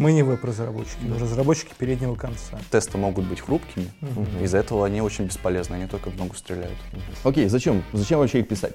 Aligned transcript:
Мы 0.00 0.14
не 0.14 0.22
веб-разработчики, 0.22 0.96
мы 1.02 1.18
разработчики 1.18 1.74
переднего 1.76 2.14
конца. 2.14 2.58
Тесты 2.70 2.96
могут 2.96 3.26
быть 3.26 3.40
хрупкими, 3.42 3.90
Мгм. 4.00 4.42
из-за 4.42 4.56
этого 4.56 4.86
они 4.86 5.02
очень 5.02 5.26
бесполезны, 5.26 5.74
они 5.74 5.86
только 5.86 6.08
в 6.08 6.16
ногу 6.16 6.34
стреляют. 6.36 6.78
Окей, 7.22 7.48
зачем? 7.48 7.82
Зачем 7.92 8.18
вообще 8.18 8.40
их 8.40 8.48
писать? 8.48 8.72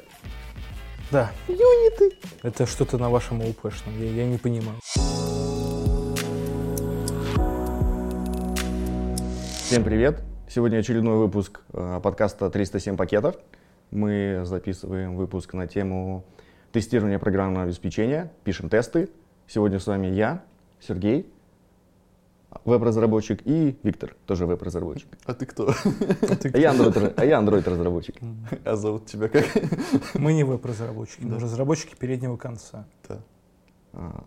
Да. 1.09 1.31
Юниты. 1.47 2.15
Это 2.43 2.67
что-то 2.67 2.99
на 2.99 3.09
вашем 3.09 3.41
ОУПшном, 3.41 3.99
я, 3.99 4.05
я 4.05 4.25
не 4.27 4.37
понимаю. 4.37 4.77
Всем 9.63 9.83
привет! 9.83 10.21
Сегодня 10.47 10.77
очередной 10.77 11.17
выпуск 11.17 11.61
э, 11.73 11.99
подкаста 12.03 12.45
«307 12.45 12.95
пакетов». 12.97 13.35
Мы 13.89 14.41
записываем 14.43 15.15
выпуск 15.15 15.53
на 15.53 15.65
тему 15.65 16.23
тестирования 16.71 17.17
программного 17.17 17.63
обеспечения, 17.65 18.31
пишем 18.43 18.69
тесты. 18.69 19.09
Сегодня 19.47 19.79
с 19.79 19.87
вами 19.87 20.05
я, 20.05 20.43
Сергей, 20.79 21.29
веб-разработчик, 22.63 23.41
и 23.45 23.77
Виктор, 23.83 24.15
тоже 24.25 24.45
веб-разработчик. 24.45 25.07
А 25.25 25.33
ты 25.33 25.45
кто? 25.45 25.67
А 25.67 27.25
я 27.25 27.39
Android, 27.39 27.63
а. 28.61 28.69
А 28.71 28.75
зовут 28.75 29.05
тебя 29.05 29.27
как? 29.29 29.45
Мы 30.15 30.33
не 30.33 30.43
веб-разработчики, 30.43 31.23
мы 31.23 31.39
разработчики 31.39 31.95
переднего 31.95 32.37
конца. 32.37 32.85
Да. 33.07 33.19
А, 33.93 34.23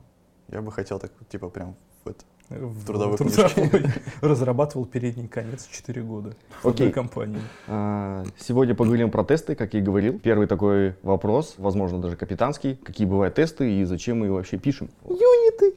Я 0.48 0.62
бы 0.62 0.72
хотел 0.72 0.98
так, 0.98 1.12
типа, 1.28 1.48
прям 1.48 1.74
в 2.04 2.08
это. 2.08 2.24
В 2.50 2.86
трудовой 2.86 3.18
трудовой. 3.18 3.84
Разрабатывал 4.22 4.86
передний 4.86 5.28
конец 5.28 5.66
4 5.66 6.02
года 6.02 6.34
в 6.62 6.68
одной 6.68 6.90
компании. 6.92 7.40
а, 7.66 8.24
Сегодня 8.38 8.74
поговорим 8.74 9.10
про 9.10 9.22
тесты, 9.24 9.54
как 9.54 9.74
я 9.74 9.80
и 9.80 9.82
говорил. 9.82 10.18
Первый 10.18 10.46
такой 10.46 10.94
вопрос, 11.02 11.56
возможно, 11.58 12.00
даже 12.00 12.16
капитанский. 12.16 12.76
Какие 12.76 13.06
бывают 13.06 13.34
тесты 13.34 13.80
и 13.80 13.84
зачем 13.84 14.20
мы 14.20 14.26
их 14.26 14.32
вообще 14.32 14.56
пишем? 14.56 14.88
Юниты! 15.04 15.76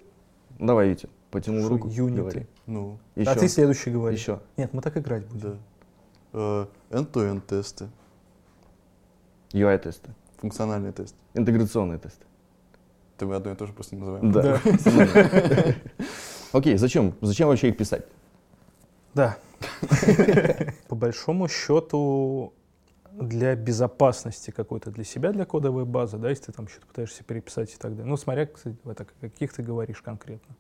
Давай, 0.62 0.90
Витя, 0.90 1.10
потянул 1.32 1.68
руку. 1.68 1.88
юниты? 1.90 2.22
говори. 2.22 2.48
Ну, 2.68 3.00
Еще. 3.16 3.32
А 3.32 3.36
ты 3.36 3.48
следующий 3.50 3.90
говоришь. 3.90 4.20
Еще. 4.20 4.40
Нет, 4.58 4.72
мы 4.74 4.82
так 4.82 4.96
играть 4.96 5.26
будем. 5.26 5.42
да. 5.42 5.58
Э, 6.34 6.66
End-to-end 6.92 7.42
тесты, 7.48 7.90
UI-тесты, 9.54 10.12
функциональные 10.38 10.94
тесты. 10.94 11.18
интеграционные 11.34 11.98
тесты. 11.98 12.26
Ты 13.18 13.26
мы 13.26 13.36
одно 13.36 13.52
и 13.52 13.56
то 13.56 13.66
же 13.66 13.74
просто 13.74 13.96
не 13.96 14.02
называем. 14.02 14.32
Да. 14.32 14.62
Окей, 16.54 16.78
зачем? 16.78 17.16
Зачем 17.22 17.48
вообще 17.48 17.70
их 17.70 17.78
писать? 17.78 18.06
Да. 19.14 19.38
По 20.88 20.96
большому 20.96 21.48
счету, 21.48 22.54
для 23.20 23.56
безопасности 23.56 24.52
какой-то 24.52 24.90
для 24.92 25.04
себя, 25.04 25.32
для 25.32 25.46
кодовой 25.46 25.86
базы, 25.86 26.18
да, 26.18 26.30
если 26.30 26.46
ты 26.46 26.52
там 26.54 26.68
что-то 26.68 26.88
пытаешься 26.88 27.24
переписать 27.24 27.72
и 27.74 27.78
так 27.78 27.92
далее. 27.92 28.06
Ну, 28.06 28.18
смотря, 28.18 28.46
кстати, 28.46 28.78
это, 28.86 29.04
о 29.04 29.06
каких 29.30 29.54
ты 29.54 29.64
говоришь 29.64 30.02
конкретно. 30.02 30.56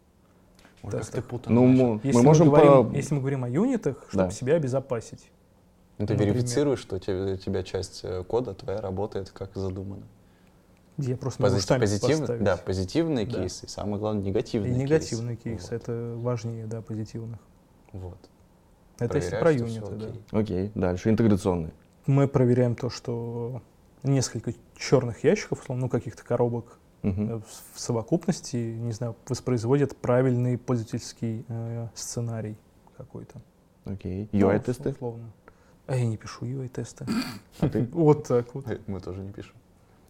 Ой, 0.83 0.91
как 0.91 1.05
ты 1.05 1.21
путанно 1.21 1.61
Ну, 1.61 1.67
мы, 1.67 1.99
Если 2.03 2.17
мы 2.17 2.23
можем 2.23 2.47
говорим, 2.49 2.89
по... 2.91 2.95
если 2.95 3.13
мы 3.13 3.19
говорим 3.21 3.43
о 3.43 3.49
юнитах, 3.49 4.05
чтобы 4.09 4.25
Да. 4.25 4.31
себя 4.31 4.55
обезопасить. 4.55 5.29
Ну, 5.97 6.07
ты 6.07 6.13
например. 6.13 6.33
верифицируешь, 6.35 6.79
что 6.79 6.95
у 6.95 6.99
тебя, 6.99 7.33
у 7.33 7.37
тебя 7.37 7.61
часть 7.63 8.01
э, 8.03 8.23
кода 8.23 8.53
твоя 8.55 8.81
работает 8.81 9.29
как 9.29 9.51
задумано. 9.55 10.03
Я 10.97 11.15
просто 11.15 11.41
могу 11.43 11.55
Пози- 11.55 11.61
штамп 11.61 11.83
позитив- 11.83 12.19
поставить. 12.19 12.43
Да, 12.43 12.57
позитивные 12.57 13.25
Да. 13.27 13.31
кейсы, 13.41 13.65
и 13.65 13.69
самое 13.69 13.97
главное, 13.99 14.23
И 14.23 14.25
негативные 14.25 14.71
кейсы. 14.73 14.83
негативный 14.83 15.35
кейс, 15.35 15.61
Вот. 15.63 15.71
это 15.71 16.15
важнее, 16.17 16.65
да, 16.65 16.81
позитивных. 16.81 17.39
Вот. 17.93 18.17
Это 18.99 19.17
если 19.17 19.31
про 19.31 19.39
Проверяешь, 19.41 19.71
юниты, 19.71 19.91
да. 19.95 20.05
окей. 20.07 20.21
Окей, 20.31 20.71
дальше, 20.75 21.09
интеграционные. 21.09 21.73
Мы 22.07 22.27
проверяем 22.27 22.75
то, 22.75 22.89
что 22.89 23.61
несколько 24.03 24.53
черных 24.75 25.23
ящиков, 25.23 25.61
условно, 25.61 25.83
ну, 25.85 25.89
каких-то 25.89 26.23
коробок 26.23 26.79
э, 27.03 27.39
в 27.73 27.79
совокупности, 27.79 28.55
не 28.57 28.91
знаю, 28.91 29.15
воспроизводят 29.27 29.95
правильный 29.97 30.57
пользовательский 30.57 31.45
э, 31.47 31.87
сценарий 31.93 32.57
какой-то. 32.97 33.41
Окей, 33.85 34.29
Ну, 34.31 34.39
UI-тесты. 34.51 34.89
условно. 34.91 35.31
А 35.87 35.95
я 35.95 36.05
не 36.05 36.17
пишу 36.17 36.45
UI-тесты. 36.45 37.05
А 37.59 37.69
ты? 37.69 37.87
Вот 37.91 38.27
так 38.27 38.53
вот. 38.55 38.67
Э, 38.67 38.79
Мы 38.87 38.99
тоже 38.99 39.21
не 39.21 39.31
пишем. 39.31 39.53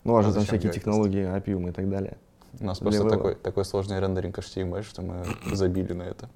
Ну, 0.04 0.16
а 0.16 0.24
же 0.24 0.34
там 0.34 0.44
всякие 0.44 0.72
технологии, 0.72 1.24
Appium 1.24 1.70
и 1.70 1.72
так 1.72 1.90
далее. 1.90 2.18
У 2.60 2.66
нас 2.66 2.80
просто 2.80 3.08
такой, 3.10 3.36
такой 3.36 3.66
сложный 3.66 4.00
рендеринг 4.00 4.38
HTML, 4.38 4.84
что 4.84 5.02
мы 5.02 5.26
забили 5.56 5.94
на 5.94 6.04
это. 6.04 6.30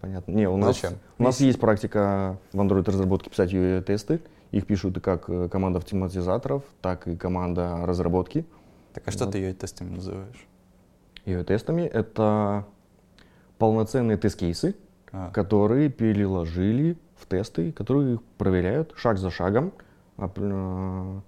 Понятно. 0.00 0.30
Не, 0.32 0.48
у 0.48 0.56
нас, 0.56 0.76
Зачем? 0.80 0.98
у 1.18 1.22
нас 1.24 1.40
есть 1.40 1.58
практика 1.60 2.38
в 2.52 2.60
Android-разработке 2.60 3.28
писать 3.30 3.52
UI-тесты. 3.52 4.20
Их 4.54 4.66
пишут 4.66 5.00
как 5.02 5.28
э, 5.28 5.48
команда 5.48 5.78
автоматизаторов, 5.78 6.62
так 6.80 7.08
и 7.08 7.16
команда 7.16 7.84
разработки. 7.84 8.46
Так 8.92 9.02
а 9.08 9.10
что 9.10 9.24
Вот. 9.24 9.32
ты 9.32 9.38
ее 9.38 9.52
тестами 9.52 9.90
называешь? 9.90 10.46
UI-тестами— 11.26 11.82
это 11.92 12.64
полноценные 13.58 14.16
тест-кейсы, 14.16 14.76
А, 15.10 15.32
которые 15.32 15.90
переложили 15.90 16.96
в 17.16 17.26
тесты, 17.26 17.72
которые 17.72 18.20
проверяют 18.38 18.92
шаг 18.94 19.18
за 19.18 19.30
шагом 19.30 19.72
э, 20.18 21.20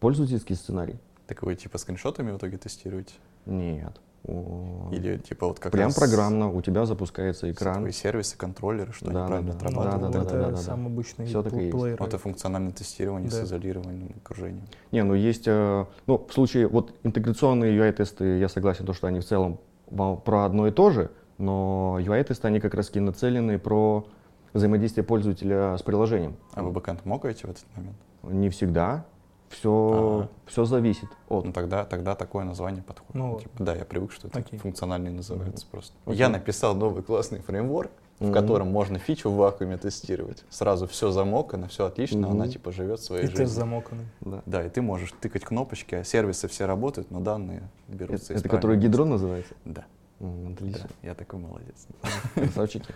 пользовательский 0.00 0.56
сценарий. 0.56 0.98
Так 1.28 1.44
вы 1.44 1.54
типа 1.54 1.78
скриншотами 1.78 2.32
в 2.32 2.38
итоге 2.38 2.58
тестируете? 2.58 3.14
Нет. 3.46 4.00
О, 4.24 4.90
Или 4.92 5.16
типа 5.16 5.46
вот 5.48 5.58
как 5.60 5.72
Прям 5.72 5.86
раз 5.86 5.94
программно 5.94 6.50
у 6.50 6.60
тебя 6.60 6.84
запускается 6.84 7.50
экран. 7.50 7.76
Твои 7.78 7.90
сервисы, 7.92 8.36
контроллеры, 8.36 8.92
что 8.92 9.10
Да, 9.10 9.20
они 9.20 9.28
правильно 9.28 9.52
да, 9.52 9.58
да. 9.58 9.70
Ну, 9.70 9.80
отрабатывают. 9.80 10.12
да, 10.12 10.18
это 10.20 10.30
да, 10.30 10.38
да, 10.38 10.44
да, 10.46 10.50
да. 10.50 10.56
самый 10.58 10.86
обычный 10.86 11.24
Всё 11.26 11.42
так 11.42 11.54
и 11.54 11.56
есть. 11.64 11.70
плеер. 11.72 11.96
Вот 11.98 12.08
это 12.08 12.18
функциональное 12.18 12.72
тестирование 12.72 13.30
с 13.30 13.34
Да. 13.34 13.44
изолированным 13.44 14.10
окружением. 14.22 14.66
Не, 14.92 15.02
ну 15.04 15.14
есть, 15.14 15.44
э, 15.46 15.86
ну 16.06 16.26
в 16.28 16.32
случае 16.34 16.68
вот 16.68 16.94
интеграционные 17.02 17.74
UI-тесты, 17.76 18.38
я 18.38 18.48
согласен, 18.48 18.84
то, 18.84 18.92
что 18.92 19.06
они 19.06 19.20
в 19.20 19.24
целом 19.24 19.58
про 19.88 20.44
одно 20.44 20.66
и 20.68 20.70
то 20.70 20.90
же, 20.90 21.10
но 21.38 21.98
UI-тесты, 21.98 22.46
они 22.46 22.60
как 22.60 22.74
раз 22.74 22.94
нацелены 22.94 23.58
про 23.58 24.06
взаимодействие 24.52 25.02
пользователя 25.04 25.76
с 25.78 25.82
приложением. 25.82 26.36
А 26.52 26.62
вы 26.62 26.70
бэкэнд 26.72 27.04
могаете 27.06 27.46
в 27.46 27.50
этот 27.50 27.64
момент? 27.74 27.96
Не 28.22 28.50
всегда. 28.50 29.06
Все, 29.50 30.28
все 30.46 30.64
зависит 30.64 31.08
от. 31.28 31.44
Ну 31.44 31.52
тогда, 31.52 31.84
тогда 31.84 32.14
такое 32.14 32.44
название 32.44 32.82
подходит. 32.82 33.14
Ну, 33.14 33.40
Типа, 33.40 33.64
да, 33.64 33.74
я 33.74 33.84
привык, 33.84 34.12
что 34.12 34.28
это 34.28 34.38
Окей. 34.38 34.58
функциональный 34.60 35.10
называется 35.10 35.66
просто. 35.70 35.92
Окей. 36.06 36.18
Я 36.18 36.28
написал 36.28 36.74
новый 36.76 37.02
классный 37.02 37.40
фреймворк, 37.40 37.90
в 38.20 38.24
Мгм. 38.26 38.32
котором 38.32 38.68
можно 38.70 38.98
фичу 39.00 39.28
в 39.28 39.34
вакууме 39.36 39.76
тестировать. 39.76 40.44
Сразу 40.50 40.86
все 40.86 41.10
замокано, 41.10 41.66
все 41.66 41.86
отлично, 41.86 42.28
Мгм. 42.28 42.30
она 42.30 42.48
типа 42.48 42.70
живет 42.70 43.00
своей 43.00 43.24
И 43.24 43.26
жизнью. 43.26 43.46
тест 43.46 43.56
замоканный. 43.56 44.04
Да. 44.20 44.42
Да, 44.46 44.64
и 44.64 44.70
ты 44.70 44.82
можешь 44.82 45.12
тыкать 45.20 45.44
кнопочки, 45.44 45.96
а 45.96 46.04
сервисы 46.04 46.46
все 46.46 46.66
работают, 46.66 47.10
но 47.10 47.18
данные 47.18 47.68
Это, 47.88 47.96
берутся 47.96 48.32
из 48.34 48.40
это 48.40 48.48
который 48.48 48.76
гидрон 48.76 49.10
называется? 49.10 49.54
Да, 49.64 49.84
да, 50.20 50.52
Отлично. 50.52 50.88
я 51.02 51.14
такой 51.14 51.40
молодец. 51.40 51.88
Красавчики. 52.34 52.86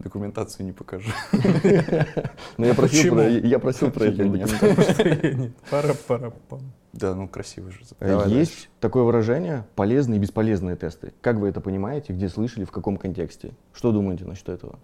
Документацию 0.00 0.64
не 0.64 0.72
покажу. 0.72 1.10
Но 2.56 2.66
я 2.66 2.74
просил 2.74 3.14
про, 3.14 3.28
я 3.28 3.58
просил 3.58 3.90
про 3.90 4.04
это. 4.06 4.16
Документацию. 4.16 5.52
Пара 5.70 5.94
пара 6.08 6.32
пам. 6.48 6.60
Да, 6.92 7.14
ну 7.14 7.28
красиво 7.28 7.70
же. 7.70 7.80
Э, 8.00 8.24
Есть 8.26 8.70
такое 8.80 9.04
выражение 9.04 9.64
полезные 9.76 10.18
и 10.18 10.20
бесполезные 10.20 10.76
тесты. 10.76 11.12
Как 11.20 11.36
вы 11.36 11.48
это 11.48 11.60
понимаете, 11.60 12.14
где 12.14 12.28
слышали, 12.28 12.64
в 12.64 12.70
каком 12.72 12.96
контексте? 12.96 13.52
Что 13.74 13.92
думаете 13.92 14.24
насчет 14.24 14.48
этого? 14.48 14.78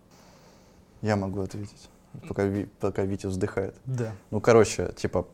Я 1.01 1.17
могу 1.17 1.41
ответить, 1.41 1.89
пока, 2.29 2.49
пока 2.79 3.03
Витя 3.05 3.27
вздыхает. 3.27 3.75
Да. 3.87 4.13
Ну, 4.31 4.41
короче, 4.41 4.93
типа, 4.97 5.27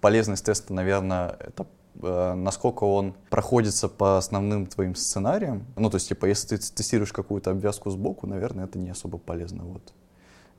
полезность 0.00 0.44
теста, 0.44 0.74
наверное, 0.74 1.36
это 1.38 1.66
насколько 1.94 2.84
он 2.84 3.14
проходится 3.30 3.88
по 3.88 4.18
основным 4.18 4.66
твоим 4.66 4.94
сценариям. 4.94 5.66
Ну, 5.76 5.90
то 5.90 5.96
есть, 5.96 6.08
типа, 6.08 6.26
если 6.26 6.56
ты 6.56 6.58
тестируешь 6.58 7.12
какую-то 7.12 7.50
обвязку 7.50 7.90
сбоку, 7.90 8.26
наверное, 8.26 8.64
это 8.64 8.78
не 8.78 8.90
особо 8.90 9.18
полезно. 9.18 9.64
Вот. 9.64 9.92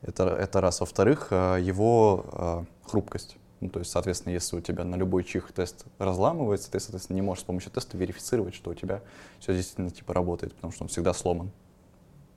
Это, 0.01 0.29
это 0.29 0.61
раз. 0.61 0.79
Во-вторых, 0.79 1.27
э, 1.31 1.59
его 1.61 2.25
э, 2.33 2.63
хрупкость. 2.83 3.37
Ну, 3.59 3.69
то 3.69 3.79
есть, 3.79 3.91
соответственно, 3.91 4.33
если 4.33 4.57
у 4.57 4.61
тебя 4.61 4.83
на 4.83 4.95
любой 4.95 5.23
чих 5.23 5.51
тест 5.51 5.85
разламывается, 5.99 6.71
ты, 6.71 6.79
соответственно, 6.79 7.15
не 7.15 7.21
можешь 7.21 7.43
с 7.43 7.45
помощью 7.45 7.71
теста 7.71 7.95
верифицировать, 7.95 8.55
что 8.55 8.71
у 8.71 8.73
тебя 8.73 9.01
все 9.39 9.53
действительно 9.53 9.91
типа 9.91 10.15
работает, 10.15 10.55
потому 10.55 10.73
что 10.73 10.83
он 10.83 10.87
всегда 10.89 11.13
сломан. 11.13 11.51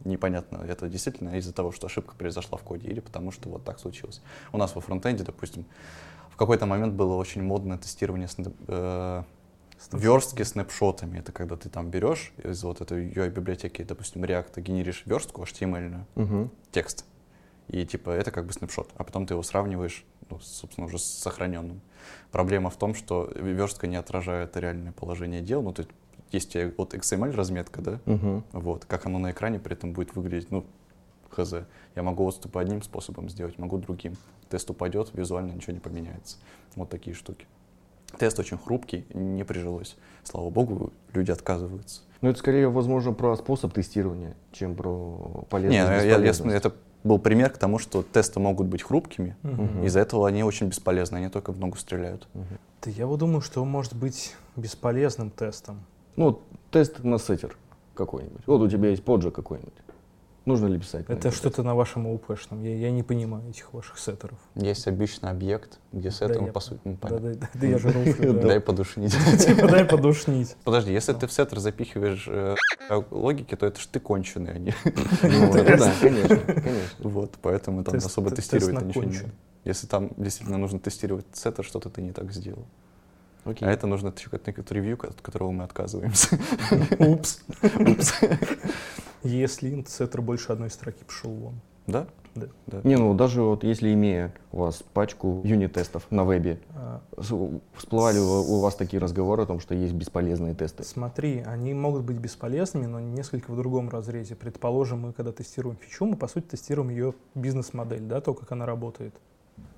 Непонятно, 0.05 0.58
это 0.69 0.87
действительно 0.87 1.38
из-за 1.38 1.55
того, 1.55 1.73
что 1.73 1.87
ошибка 1.87 2.14
произошла 2.14 2.58
в 2.58 2.62
коде, 2.62 2.88
или 2.88 3.00
потому 3.00 3.31
что 3.31 3.49
вот 3.49 3.64
так 3.64 3.79
случилось. 3.79 4.20
У 4.52 4.58
нас 4.58 4.75
во 4.75 4.82
фронтенде, 4.82 5.25
допустим, 5.25 5.64
в 6.34 6.36
какой-то 6.36 6.66
момент 6.66 6.94
было 6.94 7.14
очень 7.14 7.42
модное 7.44 7.78
тестирование 7.78 8.26
снэп- 8.26 8.56
э, 8.66 9.22
верстки 9.92 10.42
снапшотами. 10.42 11.19
Это 11.20 11.31
когда 11.31 11.56
ты 11.56 11.69
там 11.69 11.90
берешь 11.90 12.32
из 12.42 12.64
вот 12.64 12.81
этой 12.81 13.08
UI-библиотеки, 13.08 13.82
допустим, 13.82 14.25
React, 14.25 14.60
генеришь 14.60 15.02
верстку 15.06 15.42
HTML, 15.44 16.04
Мгм. 16.16 16.50
текст. 16.72 17.04
И 17.69 17.86
типа 17.86 18.10
это 18.10 18.32
как 18.32 18.46
бы 18.46 18.52
снапшот, 18.52 18.90
а 18.96 19.04
потом 19.04 19.26
ты 19.26 19.34
его 19.34 19.42
сравниваешь, 19.44 20.04
ну, 20.28 20.40
собственно, 20.40 20.86
уже 20.86 20.98
с 20.98 21.04
сохраненным. 21.04 21.81
Проблема 22.32 22.69
в 22.69 22.76
том, 22.76 22.94
что 22.94 23.30
верстка 23.37 23.87
не 23.87 23.96
отражает 23.96 24.56
реальное 24.56 24.92
положение 24.92 25.40
дел. 25.40 25.62
Ну, 25.62 25.72
то 25.72 25.87
есть 26.32 26.56
вот 26.78 26.94
XML 26.94 27.30
разметка, 27.32 27.80
да, 27.80 28.00
Мгм. 28.06 28.42
вот, 28.52 28.84
как 28.87 29.06
оно 29.06 29.19
на 29.20 29.30
экране 29.30 29.60
при 29.60 29.75
этом 29.75 29.92
будет 29.92 30.16
выглядеть, 30.16 30.50
ну, 30.50 30.66
хз. 31.30 31.54
Я 31.94 32.02
могу 32.02 32.26
отступы 32.26 32.58
одним 32.60 32.82
способом 32.82 33.28
сделать, 33.28 33.56
могу 33.58 33.78
другим. 33.78 34.16
Тест 34.49 34.70
упадет, 34.70 35.11
визуально 35.14 35.52
ничего 35.52 35.73
не 35.73 35.81
поменяется. 35.81 36.37
Вот 36.76 36.88
такие 36.91 37.14
штуки. 37.14 37.46
тест 38.19 38.38
очень 38.38 38.58
хрупкий, 38.58 39.06
не 39.14 39.44
прижилось. 39.44 39.96
Слава 40.23 40.50
богу, 40.50 40.93
люди 41.12 41.31
отказываются. 41.31 42.02
Ну, 42.20 42.31
это 42.31 42.38
скорее, 42.38 42.69
возможно, 42.69 43.12
про 43.12 43.37
способ 43.37 43.73
тестирования, 43.73 44.35
чем 44.52 44.75
про 44.76 45.44
полезность. 45.50 45.79
Не, 45.79 45.85
ну, 45.85 46.05
я, 46.06 46.17
я, 46.19 46.56
это 46.56 46.73
был 47.02 47.19
пример 47.19 47.50
к 47.50 47.58
тому, 47.58 47.79
что 47.79 48.02
тесты 48.02 48.41
могут 48.41 48.67
быть 48.67 48.82
хрупкими, 48.82 49.37
Мгм. 49.43 49.85
из-за 49.85 50.00
этого 50.00 50.26
они 50.26 50.43
очень 50.43 50.69
бесполезны, 50.69 51.19
они 51.19 51.29
только 51.29 51.52
в 51.52 51.58
ногу 51.58 51.76
стреляют. 51.76 52.26
Да 52.32 52.90
я 52.90 53.06
вот 53.06 53.19
думаю, 53.19 53.40
что 53.43 53.62
он 53.62 53.69
может 53.69 53.94
быть 53.94 54.35
бесполезным 54.56 55.31
тестом. 55.31 55.85
Ну, 56.17 56.40
тест 56.70 57.02
на 57.05 57.19
сеттер 57.19 57.56
какой-нибудь. 57.94 58.43
Вот 58.47 58.61
у 58.62 58.69
тебя 58.69 58.88
есть 58.90 59.05
поджиг 59.05 59.35
какой-нибудь. 59.35 59.75
Нужно 60.44 60.67
ли 60.67 60.79
писать? 60.79 61.06
Это 61.08 61.31
что-то 61.31 61.62
на 61.62 61.75
вашем 61.75 62.06
ОУПшном. 62.06 62.62
Я, 62.62 62.76
я 62.76 62.91
не 62.91 63.02
понимаю 63.02 63.49
этих 63.49 63.73
ваших 63.73 63.99
сеттеров. 63.99 64.38
Есть 64.55 64.87
обычный 64.87 65.31
объект, 65.31 65.79
где 65.93 66.11
с 66.11 66.19
Да, 66.19 66.35
по 66.52 66.61
сути, 66.61 66.81
ну, 66.85 66.93
Да, 67.00 67.08
понятно. 67.08 67.32
да, 67.32 67.38
да, 67.41 67.49
да 67.55 67.67
я 67.67 67.79
же 67.79 67.91
руфлю, 67.91 68.32
да. 68.35 68.43
Дай 68.49 68.61
подушнить. 68.61 69.14
Типа 69.38 69.69
дай 69.69 69.85
подушнить. 69.87 70.56
Подожди, 70.64 70.93
если 70.93 71.14
ты 71.14 71.26
в 71.26 71.32
сеттер 71.32 71.61
запихиваешь 71.61 72.26
э, 72.29 72.56
логики, 73.11 73.55
то 73.55 73.64
это 73.64 73.81
ж 73.81 73.87
ты 73.87 74.00
конченый, 74.00 74.52
а 74.52 74.58
не... 74.58 74.75
Ну, 75.23 75.52
да, 75.52 75.64
конечно, 75.64 75.93
конечно. 76.00 76.93
Вот, 76.99 77.38
поэтому 77.40 77.82
там 77.82 77.97
особо 77.97 78.29
те- 78.31 78.37
тест 78.37 78.50
тестировать 78.50 78.85
ничего 78.85 79.05
не. 79.05 79.20
Если 79.64 79.87
там 79.87 80.11
действительно 80.19 80.58
нужно 80.58 80.79
тестировать 80.79 81.25
сеттер, 81.32 81.64
что-то 81.64 81.88
ты 81.88 82.02
не 82.02 82.12
так 82.12 82.32
сделал. 82.32 82.67
Окей. 83.44 83.67
А 83.67 83.73
это 83.73 83.87
нужно 83.87 84.12
еще 84.14 84.29
какой-то 84.29 84.75
ревью, 84.75 84.99
от 85.02 85.20
которого 85.23 85.50
мы 85.52 85.64
отказываемся. 85.64 86.38
Упс. 86.99 87.40
Если 89.25 89.85
сеттер 89.88 90.23
больше 90.23 90.53
одной 90.53 90.71
строки 90.71 91.03
пошел 91.05 91.31
вон. 91.32 91.55
Да? 91.87 92.06
Да. 92.35 92.47
Да. 92.67 92.81
Не, 92.82 92.97
ну 92.97 93.15
даже 93.15 93.43
вот 93.43 93.62
если 93.62 93.93
имея 93.94 94.35
у 94.50 94.59
вас 94.61 94.82
пачку 94.93 95.41
юнит-тестов 95.44 96.05
на 96.11 96.25
вебе, 96.25 96.59
А, 96.75 97.00
с- 97.17 97.32
всплывали 97.76 98.19
у 98.19 98.25
у 98.56 98.61
вас 98.61 98.75
такие 98.75 99.00
разговоры 99.00 99.44
о 99.44 99.47
том, 99.47 99.61
что 99.61 99.75
есть 99.75 99.93
бесполезные 99.94 100.55
тесты? 100.55 100.82
Смотри, 100.82 101.44
они 101.47 101.75
могут 101.75 102.03
быть 102.03 102.19
бесполезными, 102.19 102.87
но 102.87 102.99
несколько 103.00 103.53
в 103.53 103.56
другом 103.56 103.88
разрезе. 103.88 104.35
Предположим, 104.35 105.00
мы 105.00 105.12
когда 105.12 105.31
тестируем 105.31 105.76
фичу, 105.76 106.06
мы 106.06 106.17
по 106.17 106.26
сути 106.26 106.44
тестируем 106.47 106.88
ее 106.91 107.15
бизнес-модель, 107.37 108.03
да, 108.03 108.21
то, 108.21 108.35
как 108.35 108.50
она 108.50 108.67
работает. 108.67 109.15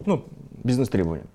Ну, 0.07 0.25
Бизнес-требования. 0.65 1.27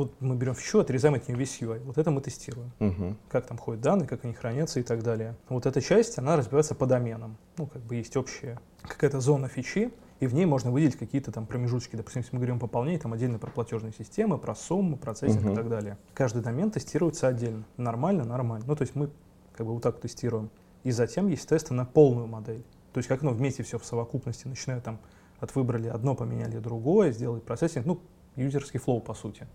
Вот 0.00 0.20
мы 0.20 0.36
берем 0.36 0.54
фичу, 0.54 0.80
отрезаем 0.80 1.14
от 1.14 1.28
нее 1.28 1.38
весь 1.38 1.60
UI. 1.60 1.80
Вот 1.84 1.98
это 1.98 2.10
мы 2.10 2.20
тестируем. 2.20 2.72
Мгм. 2.78 3.16
Как 3.28 3.46
там 3.46 3.58
ходят 3.58 3.80
данные, 3.80 4.08
как 4.08 4.24
они 4.24 4.34
хранятся 4.34 4.80
и 4.80 4.82
так 4.82 5.02
далее. 5.02 5.36
Вот 5.48 5.66
эта 5.66 5.80
часть, 5.80 6.18
она 6.18 6.36
разбивается 6.36 6.74
по 6.74 6.86
доменам. 6.86 7.36
Ну, 7.58 7.66
как 7.66 7.82
бы 7.82 7.96
есть 7.96 8.16
общая 8.16 8.58
какая-то 8.82 9.20
зона 9.20 9.48
фичи, 9.48 9.92
и 10.20 10.26
в 10.26 10.34
ней 10.34 10.44
можно 10.46 10.70
выделить 10.70 10.96
какие-то 10.96 11.32
там 11.32 11.46
промежутки. 11.46 11.96
Допустим, 11.96 12.20
если 12.22 12.34
мы 12.34 12.40
говорим 12.40 12.56
о 12.56 12.60
пополнении, 12.60 12.98
там 12.98 13.12
отдельно 13.12 13.38
про 13.38 13.50
платежные 13.50 13.92
системы, 13.92 14.38
про 14.38 14.54
суммы, 14.54 14.96
процессинг 14.96 15.42
Мгм. 15.42 15.52
и 15.52 15.54
так 15.56 15.68
далее. 15.68 15.96
Каждый 16.14 16.42
домен 16.42 16.70
тестируется 16.70 17.28
отдельно. 17.28 17.64
Нормально, 17.76 18.24
нормально. 18.24 18.64
Ну, 18.66 18.76
то 18.76 18.82
есть 18.82 18.94
мы 18.94 19.10
как 19.54 19.66
бы 19.66 19.74
вот 19.74 19.82
так 19.82 20.00
тестируем. 20.00 20.50
И 20.84 20.90
затем 20.90 21.28
есть 21.28 21.48
тесты 21.48 21.74
на 21.74 21.84
полную 21.84 22.26
модель. 22.26 22.64
То 22.92 22.98
есть 22.98 23.08
как 23.08 23.22
оно 23.22 23.32
вместе 23.32 23.62
все 23.62 23.78
в 23.78 23.84
совокупности, 23.84 24.48
начиная 24.48 24.80
там 24.80 24.98
от 25.38 25.54
выбрали 25.54 25.88
одно, 25.88 26.14
поменяли 26.14 26.58
другое, 26.58 27.12
сделали 27.12 27.40
процессинг, 27.40 27.86
ну, 27.86 28.00
юзерский 28.36 28.78
флоу 28.80 29.00
по 29.00 29.14
сути. 29.14 29.46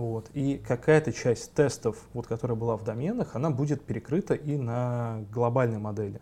Вот. 0.00 0.30
И 0.32 0.56
какая-то 0.56 1.12
часть 1.12 1.52
тестов, 1.52 1.98
вот, 2.14 2.26
которая 2.26 2.56
была 2.56 2.76
в 2.78 2.84
доменах, 2.84 3.36
она 3.36 3.50
будет 3.50 3.82
перекрыта 3.84 4.32
и 4.34 4.56
на 4.56 5.20
глобальной 5.30 5.78
модели. 5.78 6.20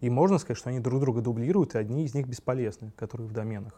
И 0.00 0.08
можно 0.08 0.38
сказать, 0.38 0.56
что 0.56 0.70
они 0.70 0.80
друг 0.80 1.00
друга 1.00 1.20
дублируют, 1.20 1.74
и 1.74 1.78
одни 1.78 2.04
из 2.06 2.14
них 2.14 2.26
бесполезны, 2.26 2.90
которые 2.96 3.28
в 3.28 3.32
доменах. 3.32 3.74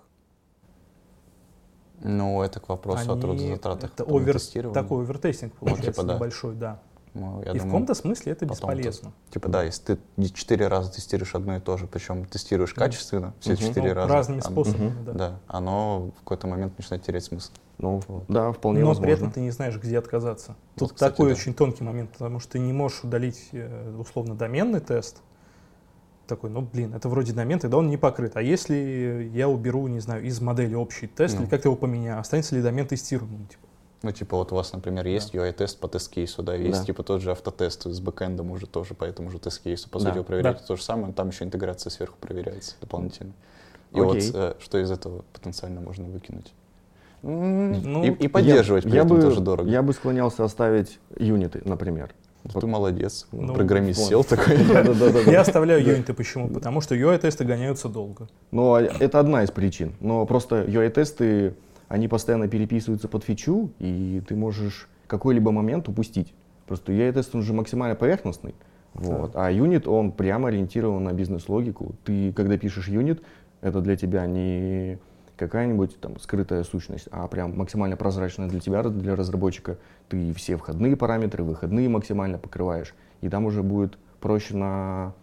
Ну, 2.02 2.42
это 2.42 2.60
к 2.60 2.68
вопросу 2.68 3.10
о 3.10 3.12
Они- 3.14 3.20
трудозатратах. 3.22 3.92
это 3.92 4.04
овер- 4.04 4.72
такой 4.72 5.02
овертестинг 5.02 5.52
получается 5.54 5.92
типа 5.92 6.02
да. 6.04 6.14
небольшой, 6.14 6.54
да. 6.54 6.80
Ну, 7.12 7.40
и 7.40 7.44
в 7.44 7.46
думаю, 7.48 7.60
каком-то 7.64 7.94
смысле 7.94 8.32
это 8.32 8.46
бесполезно. 8.46 9.12
Типа 9.30 9.48
да, 9.48 9.64
если 9.64 9.96
ты 9.96 10.28
четыре 10.32 10.68
раза 10.68 10.92
тестируешь 10.92 11.34
одно 11.34 11.56
и 11.56 11.60
то 11.60 11.76
же, 11.76 11.88
причем 11.88 12.24
тестируешь 12.24 12.72
качественно, 12.72 13.34
все 13.40 13.56
четыре 13.56 13.88
Ну, 13.88 13.94
раза. 13.94 14.12
разными 14.14 14.40
оно- 14.46 14.50
способами, 14.64 14.88
Мгм. 14.90 15.04
да. 15.06 15.12
Да, 15.12 15.40
оно 15.48 16.12
в 16.16 16.18
какой-то 16.20 16.46
момент 16.46 16.78
начинает 16.78 17.02
терять 17.04 17.24
смысл. 17.24 17.50
Ну, 17.82 18.00
да, 18.28 18.52
вполне 18.52 18.80
Но 18.80 18.88
возможно. 18.88 19.04
при 19.06 19.12
этом 19.14 19.30
ты 19.32 19.40
не 19.40 19.50
знаешь, 19.50 19.76
где 19.78 19.98
отказаться. 19.98 20.54
Тут 20.76 20.92
кстати, 20.92 21.10
такой 21.12 21.28
да. 21.28 21.32
очень 21.34 21.54
тонкий 21.54 21.82
момент, 21.82 22.10
потому 22.12 22.38
что 22.40 22.52
ты 22.52 22.58
не 22.58 22.72
можешь 22.72 23.02
удалить 23.04 23.48
э, 23.52 23.96
условно 23.98 24.34
доменный 24.34 24.80
тест. 24.80 25.22
Такой, 26.26 26.50
ну 26.50 26.60
блин, 26.60 26.94
это 26.94 27.08
вроде 27.08 27.32
домен, 27.32 27.58
тогда 27.58 27.78
он 27.78 27.88
не 27.88 27.96
покрыт. 27.96 28.36
А 28.36 28.42
если 28.42 29.30
я 29.32 29.48
уберу, 29.48 29.86
не 29.88 29.98
знаю, 30.00 30.22
из 30.24 30.40
модели 30.40 30.74
общий 30.74 31.06
тест, 31.08 31.36
Ну. 31.36 31.42
или 31.42 31.50
как-то 31.50 31.68
его 31.68 31.76
поменяю, 31.76 32.20
останется 32.20 32.54
ли 32.54 32.62
домен 32.62 32.86
тестируемым? 32.86 33.46
Типа? 33.48 33.66
Ну, 34.02 34.12
типа 34.12 34.36
вот 34.36 34.52
у 34.52 34.54
вас, 34.54 34.72
например, 34.72 35.06
есть 35.06 35.34
UI-тест 35.34 35.78
по 35.80 35.88
тест-кейсу, 35.88 36.42
да, 36.42 36.54
есть 36.54 36.80
Да. 36.80 36.84
типа 36.86 37.02
тот 37.02 37.20
же 37.20 37.32
автотест 37.32 37.84
с 37.84 38.00
бэкэндом 38.00 38.50
уже 38.50 38.66
тоже 38.66 38.94
по 38.94 39.04
этому 39.04 39.30
же 39.30 39.38
тест-кейсу. 39.38 39.90
По 39.90 39.98
Да. 39.98 40.06
сути, 40.06 40.18
вы 40.18 40.24
проверяете 40.24 40.60
Да. 40.60 40.66
то 40.68 40.76
же 40.76 40.82
самое, 40.82 41.12
там 41.12 41.28
еще 41.28 41.44
интеграция 41.44 41.90
сверху 41.90 42.16
проверяется 42.20 42.76
дополнительно. 42.80 43.32
И 43.92 44.00
Окей. 44.00 44.30
вот 44.30 44.34
э, 44.34 44.54
что 44.60 44.78
из 44.78 44.90
этого 44.90 45.24
потенциально 45.32 45.80
можно 45.80 46.06
выкинуть? 46.06 46.52
Ну, 47.22 48.04
и, 48.04 48.10
и 48.10 48.28
поддерживать 48.28 48.84
я, 48.84 48.90
при 48.90 48.96
я 48.96 49.04
этом 49.04 49.16
бы, 49.16 49.22
тоже 49.22 49.40
дорого. 49.40 49.68
Я 49.68 49.82
бы 49.82 49.92
склонялся 49.92 50.44
оставить 50.44 50.98
юниты, 51.18 51.60
например. 51.64 52.10
Ты 52.58 52.66
молодец. 52.66 53.26
Ну, 53.32 53.52
Программист 53.54 54.00
вот. 54.00 54.08
сел 54.08 54.24
такой. 54.24 54.56
Я 55.30 55.42
оставляю 55.42 55.84
юниты. 55.84 56.14
Почему? 56.14 56.48
Потому 56.48 56.80
что 56.80 56.94
UI-тесты 56.94 57.44
гоняются 57.44 57.88
долго. 57.88 58.28
Но 58.50 58.78
это 58.78 59.20
одна 59.20 59.44
из 59.44 59.50
причин. 59.50 59.92
Но 60.00 60.24
просто 60.24 60.62
UI-тесты, 60.62 61.54
они 61.88 62.08
постоянно 62.08 62.48
переписываются 62.48 63.08
под 63.08 63.24
фичу, 63.24 63.70
и 63.78 64.22
ты 64.26 64.36
можешь 64.36 64.88
какой-либо 65.06 65.50
момент 65.50 65.88
упустить. 65.88 66.32
Просто 66.66 66.92
UI-тест, 66.92 67.34
он 67.34 67.42
же 67.42 67.52
максимально 67.52 67.94
поверхностный. 67.94 68.54
Вот. 68.94 69.32
А 69.34 69.50
юнит, 69.50 69.86
он 69.86 70.10
прямо 70.10 70.48
ориентирован 70.48 71.04
на 71.04 71.12
бизнес-логику. 71.12 71.94
Ты, 72.04 72.32
когда 72.32 72.56
пишешь 72.56 72.88
юнит, 72.88 73.22
это 73.60 73.80
для 73.80 73.96
тебя 73.96 74.26
не 74.26 74.98
какая-нибудь 75.40 75.98
там 76.00 76.20
скрытая 76.20 76.62
сущность, 76.64 77.08
а 77.10 77.26
прям 77.26 77.56
максимально 77.56 77.96
прозрачная 77.96 78.48
для 78.48 78.60
тебя, 78.60 78.82
для 78.82 79.16
разработчика. 79.16 79.78
Ты 80.08 80.32
все 80.34 80.56
входные 80.56 80.96
параметры, 80.96 81.42
выходные 81.42 81.88
максимально 81.88 82.38
покрываешь. 82.38 82.94
И 83.22 83.28
там 83.28 83.46
уже 83.46 83.62
будет 83.62 83.98
проще 84.20 84.54
на, 84.54 85.14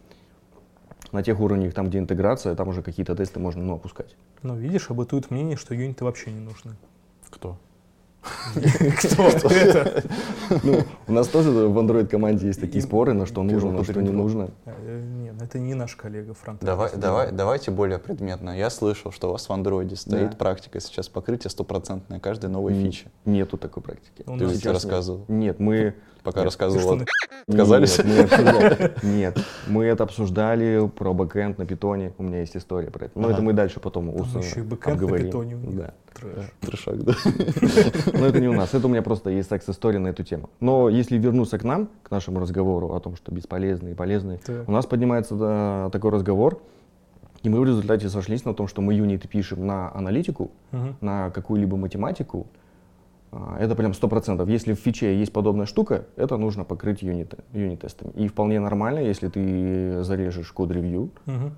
на 1.12 1.22
тех 1.22 1.40
уровнях, 1.40 1.74
там, 1.74 1.88
где 1.88 2.00
интеграция, 2.00 2.56
там 2.56 2.70
уже 2.70 2.82
какие-то 2.82 3.16
тесты 3.16 3.40
можно 3.40 3.64
ну, 3.64 3.76
опускать. 3.76 4.16
Но 4.42 4.56
видишь, 4.56 4.90
обытует 4.90 5.30
мнение, 5.30 5.56
что 5.56 5.76
юниты 5.76 6.04
вообще 6.04 6.32
не 6.32 6.40
нужны. 6.40 6.74
Кто? 7.30 7.58
Кто 8.54 9.28
это? 9.50 10.04
Ну, 10.64 10.84
у 11.08 11.12
нас 11.12 11.28
тоже 11.28 11.52
в 11.52 11.78
Android 11.78 12.08
команде 12.08 12.48
есть 12.48 12.62
такие 12.62 12.82
споры, 12.82 13.14
на 13.14 13.26
что 13.26 13.44
нужно, 13.44 13.72
на 13.72 13.84
что 13.84 14.02
не 14.02 14.10
нужно. 14.10 14.50
Э, 14.66 15.02
Нет, 15.02 15.36
это 15.42 15.60
не 15.60 15.74
наш 15.74 15.96
коллега 15.96 16.34
фронт. 16.34 16.60
Давай, 16.62 16.92
давай, 16.96 17.32
давайте 17.32 17.72
более 17.72 18.00
предметно. 18.00 18.58
Я 18.58 18.70
слышал, 18.70 19.12
что 19.12 19.30
у 19.30 19.32
вас 19.34 19.48
в 19.50 19.54
андроиде 19.54 19.96
стоит 19.96 20.38
практика 20.38 20.80
сейчас 20.80 21.10
покрытия 21.10 21.50
стопроцентное 21.50 22.20
каждой 22.20 22.50
новой 22.50 22.74
фичи. 22.74 23.08
Нету 23.26 23.58
такой 23.58 23.84
практики. 23.84 24.24
Ты 24.26 24.72
рассказывал. 24.72 25.26
Нет, 25.28 25.60
мы 25.60 25.96
Пока 26.28 26.42
Нет. 26.42 26.46
рассказывал. 26.48 27.00
Отказались? 27.48 28.00
Нет, 28.04 28.06
мы 28.06 28.24
обсуждали. 28.50 28.94
Нет, 29.04 29.38
мы 29.68 29.86
это 29.86 30.04
обсуждали 30.04 30.92
про 30.94 31.14
backend 31.14 31.58
на 31.58 31.66
питоне. 31.66 32.12
У 32.18 32.24
меня 32.24 32.42
есть 32.42 32.58
история 32.58 32.92
про 32.92 33.06
это. 33.06 33.18
Но 33.18 33.28
Ага. 33.28 33.36
это 33.36 33.42
мы 33.44 33.54
дальше 33.54 33.80
потом 33.80 34.12
Там 34.12 34.20
устно 34.22 34.40
еще 34.40 34.60
и 34.60 34.64
backend 34.64 35.00
на 35.00 35.18
питоне 35.20 35.56
у 35.56 35.60
них. 35.60 35.78
Да. 35.78 35.94
Трэш. 36.14 36.52
Трешак, 36.60 37.02
да. 37.02 37.14
Но 38.20 38.26
это 38.26 38.42
не 38.42 38.50
у 38.50 38.54
нас. 38.54 38.74
Это 38.74 38.88
у 38.88 38.90
меня 38.90 39.02
просто 39.02 39.30
есть 39.30 39.48
секс-история 39.48 40.00
на 40.00 40.10
эту 40.10 40.26
тему. 40.26 40.50
Но 40.60 40.90
если 40.90 41.18
вернуться 41.18 41.58
к 41.58 41.64
нам, 41.64 41.88
к 42.04 42.12
нашему 42.12 42.42
разговору 42.42 42.94
о 42.94 43.00
том, 43.00 43.16
что 43.16 43.32
бесполезные 43.32 43.94
и 43.94 43.96
полезные, 43.96 44.42
у 44.68 44.72
нас 44.74 44.86
поднимается 44.86 45.36
да, 45.36 45.90
такой 45.94 46.12
разговор, 46.12 46.62
и 47.42 47.48
мы 47.48 47.62
в 47.62 47.64
результате 47.64 48.10
сошлись 48.10 48.44
на 48.44 48.54
том, 48.54 48.68
что 48.68 48.82
мы 48.82 48.96
юниты 48.96 49.30
пишем 49.30 49.66
на 49.66 49.96
аналитику, 49.96 50.52
Мгм. 50.74 50.98
на 51.00 51.30
какую-либо 51.30 51.78
математику, 51.78 52.48
а, 52.48 52.67
это 53.32 53.76
прям 53.76 53.94
сто 53.94 54.08
процентов. 54.08 54.50
Если 54.50 54.74
в 54.74 54.80
фиче 54.80 55.18
есть 55.18 55.34
подобная 55.34 55.66
штука, 55.66 56.06
это 56.16 56.38
нужно 56.38 56.64
покрыть 56.64 57.02
юниты, 57.02 57.38
юнит-тестами. 57.54 58.12
И 58.12 58.28
вполне 58.28 58.60
нормально, 58.60 59.00
если 59.00 59.28
ты 59.28 60.04
зарежешь 60.04 60.52
код-ревью 60.52 61.12
Мгм. 61.26 61.54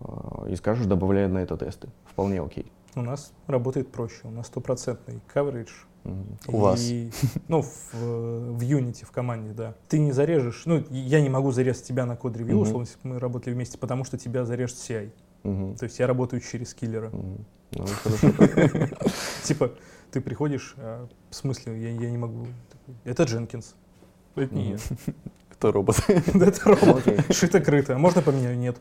а, 0.00 0.46
и 0.48 0.56
скажешь, 0.56 0.86
добавляй 0.86 1.28
на 1.28 1.38
это 1.38 1.56
тесты. 1.56 1.88
Вполне 2.06 2.40
окей. 2.40 2.70
У 2.94 3.02
нас 3.02 3.32
работает 3.46 3.90
проще. 3.90 4.20
У 4.24 4.30
нас 4.30 4.46
стопроцентный 4.46 5.20
coverage. 5.34 5.70
Мгм. 6.04 6.38
У 6.48 6.58
вас. 6.58 6.80
И, 6.80 7.10
ну, 7.48 7.62
в, 7.62 7.92
в 7.92 8.60
Unity, 8.60 9.04
в 9.04 9.12
команде, 9.12 9.52
да. 9.52 9.74
Ты 9.88 9.98
не 9.98 10.12
зарежешь, 10.12 10.64
ну, 10.66 10.82
я 10.90 11.20
не 11.20 11.28
могу 11.28 11.52
зарезать 11.52 11.84
тебя 11.84 12.06
на 12.06 12.16
код-ревью, 12.16 12.56
Мгм. 12.56 12.62
условно, 12.62 12.86
если 12.86 13.08
мы 13.08 13.18
работали 13.18 13.54
вместе, 13.54 13.78
потому 13.78 14.04
что 14.04 14.18
тебя 14.18 14.44
зарежет 14.44 14.76
CI. 14.76 15.10
Мгм. 15.44 15.76
То 15.76 15.84
есть 15.84 15.98
я 15.98 16.06
работаю 16.06 16.40
через 16.40 16.74
киллера. 16.74 17.10
Мгм. 17.10 17.44
Ну, 17.72 17.86
хорошо. 17.86 18.28
Типа, 19.44 19.72
ты 20.12 20.20
приходишь, 20.20 20.74
а, 20.76 21.08
в 21.30 21.34
смысле, 21.34 21.80
я, 21.82 21.90
я 21.90 22.10
не 22.10 22.18
могу. 22.18 22.46
Это 23.04 23.24
Дженкинс. 23.24 23.74
Это 24.36 24.54
не 24.54 24.72
я. 24.72 24.76
Это 25.50 25.72
робот. 25.72 25.96
Да 26.34 26.46
Это 26.46 26.60
робот. 26.70 27.04
Шито-крыто. 27.30 27.94
А 27.94 27.98
можно 27.98 28.22
поменяю? 28.22 28.56
Нет. 28.58 28.80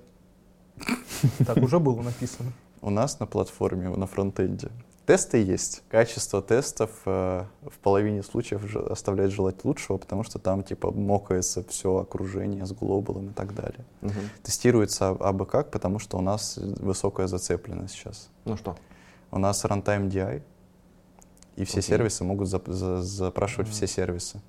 Так 1.45 1.57
уже 1.57 1.79
было 1.79 2.01
написано. 2.01 2.51
У 2.81 2.89
нас 2.89 3.19
на 3.19 3.25
платформе, 3.27 3.89
на 3.89 4.07
фронтенде 4.07 4.69
тесты 5.05 5.43
есть. 5.43 5.83
Качество 5.89 6.41
тестов 6.41 6.89
э, 7.05 7.43
в 7.63 7.79
половине 7.79 8.23
случаев 8.23 8.61
же 8.69 8.79
оставляет 8.79 9.31
желать 9.31 9.65
лучшего, 9.65 9.97
потому 9.97 10.23
что 10.23 10.39
там 10.39 10.63
типа 10.63 10.91
мокается 10.91 11.63
все 11.67 11.97
окружение 11.97 12.65
с 12.65 12.71
глобалом 12.71 13.29
и 13.29 13.33
так 13.33 13.53
далее. 13.53 13.83
Мгм. 14.01 14.29
Тестируется 14.41 15.09
аб- 15.09 15.21
абы 15.21 15.45
как, 15.45 15.69
потому 15.69 15.99
что 15.99 16.17
у 16.17 16.21
нас 16.21 16.57
высокая 16.57 17.27
зацепленность 17.27 17.93
сейчас. 17.93 18.29
Ну 18.45 18.55
что? 18.55 18.77
У 19.31 19.37
нас 19.39 19.65
runtime 19.65 20.09
DI, 20.09 20.43
и 21.55 21.63
все 21.65 21.79
Окей. 21.79 21.89
сервисы 21.89 22.23
могут 22.23 22.47
зап- 22.47 22.71
за- 22.71 23.01
запрашивать 23.01 23.69
все 23.69 23.87
сервисы. 23.87 24.41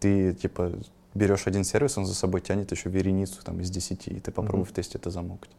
Ты, 0.00 0.34
типа, 0.34 0.72
берешь 1.14 1.46
один 1.46 1.64
сервис, 1.64 1.96
он 1.96 2.04
за 2.06 2.14
собой 2.14 2.40
тянет 2.40 2.70
еще 2.72 2.90
вереницу 2.90 3.42
там, 3.44 3.60
из 3.60 3.70
10, 3.70 4.08
и 4.08 4.20
ты 4.20 4.30
попробуй 4.30 4.62
Мгм. 4.64 4.70
в 4.70 4.72
тесте 4.74 4.98
это 4.98 5.10
замокать. 5.10 5.50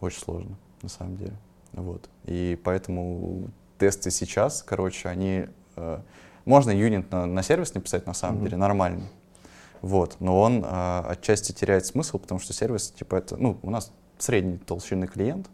Очень 0.00 0.20
сложно, 0.20 0.56
на 0.82 0.88
самом 0.88 1.16
деле. 1.16 1.34
Вот. 1.72 2.08
И 2.24 2.58
поэтому 2.64 3.48
тесты 3.78 4.10
сейчас, 4.10 4.62
короче, 4.62 5.08
они... 5.08 5.46
э, 5.76 6.00
можно 6.44 6.70
юнит 6.70 7.10
на, 7.12 7.26
на 7.26 7.42
сервис 7.42 7.74
написать, 7.74 8.06
на 8.06 8.14
самом 8.14 8.36
Мгм. 8.36 8.44
деле, 8.44 8.56
нормально. 8.56 9.02
Вот. 9.82 10.16
Но 10.20 10.40
он 10.40 10.64
э, 10.64 11.00
отчасти 11.06 11.52
теряет 11.52 11.86
смысл, 11.86 12.18
потому 12.18 12.40
что 12.40 12.52
сервис, 12.52 12.90
типа, 12.90 13.16
это... 13.16 13.36
Ну, 13.36 13.58
у 13.62 13.70
нас 13.70 13.92
средней 14.18 14.58
толщины 14.58 15.06
клиент, 15.06 15.48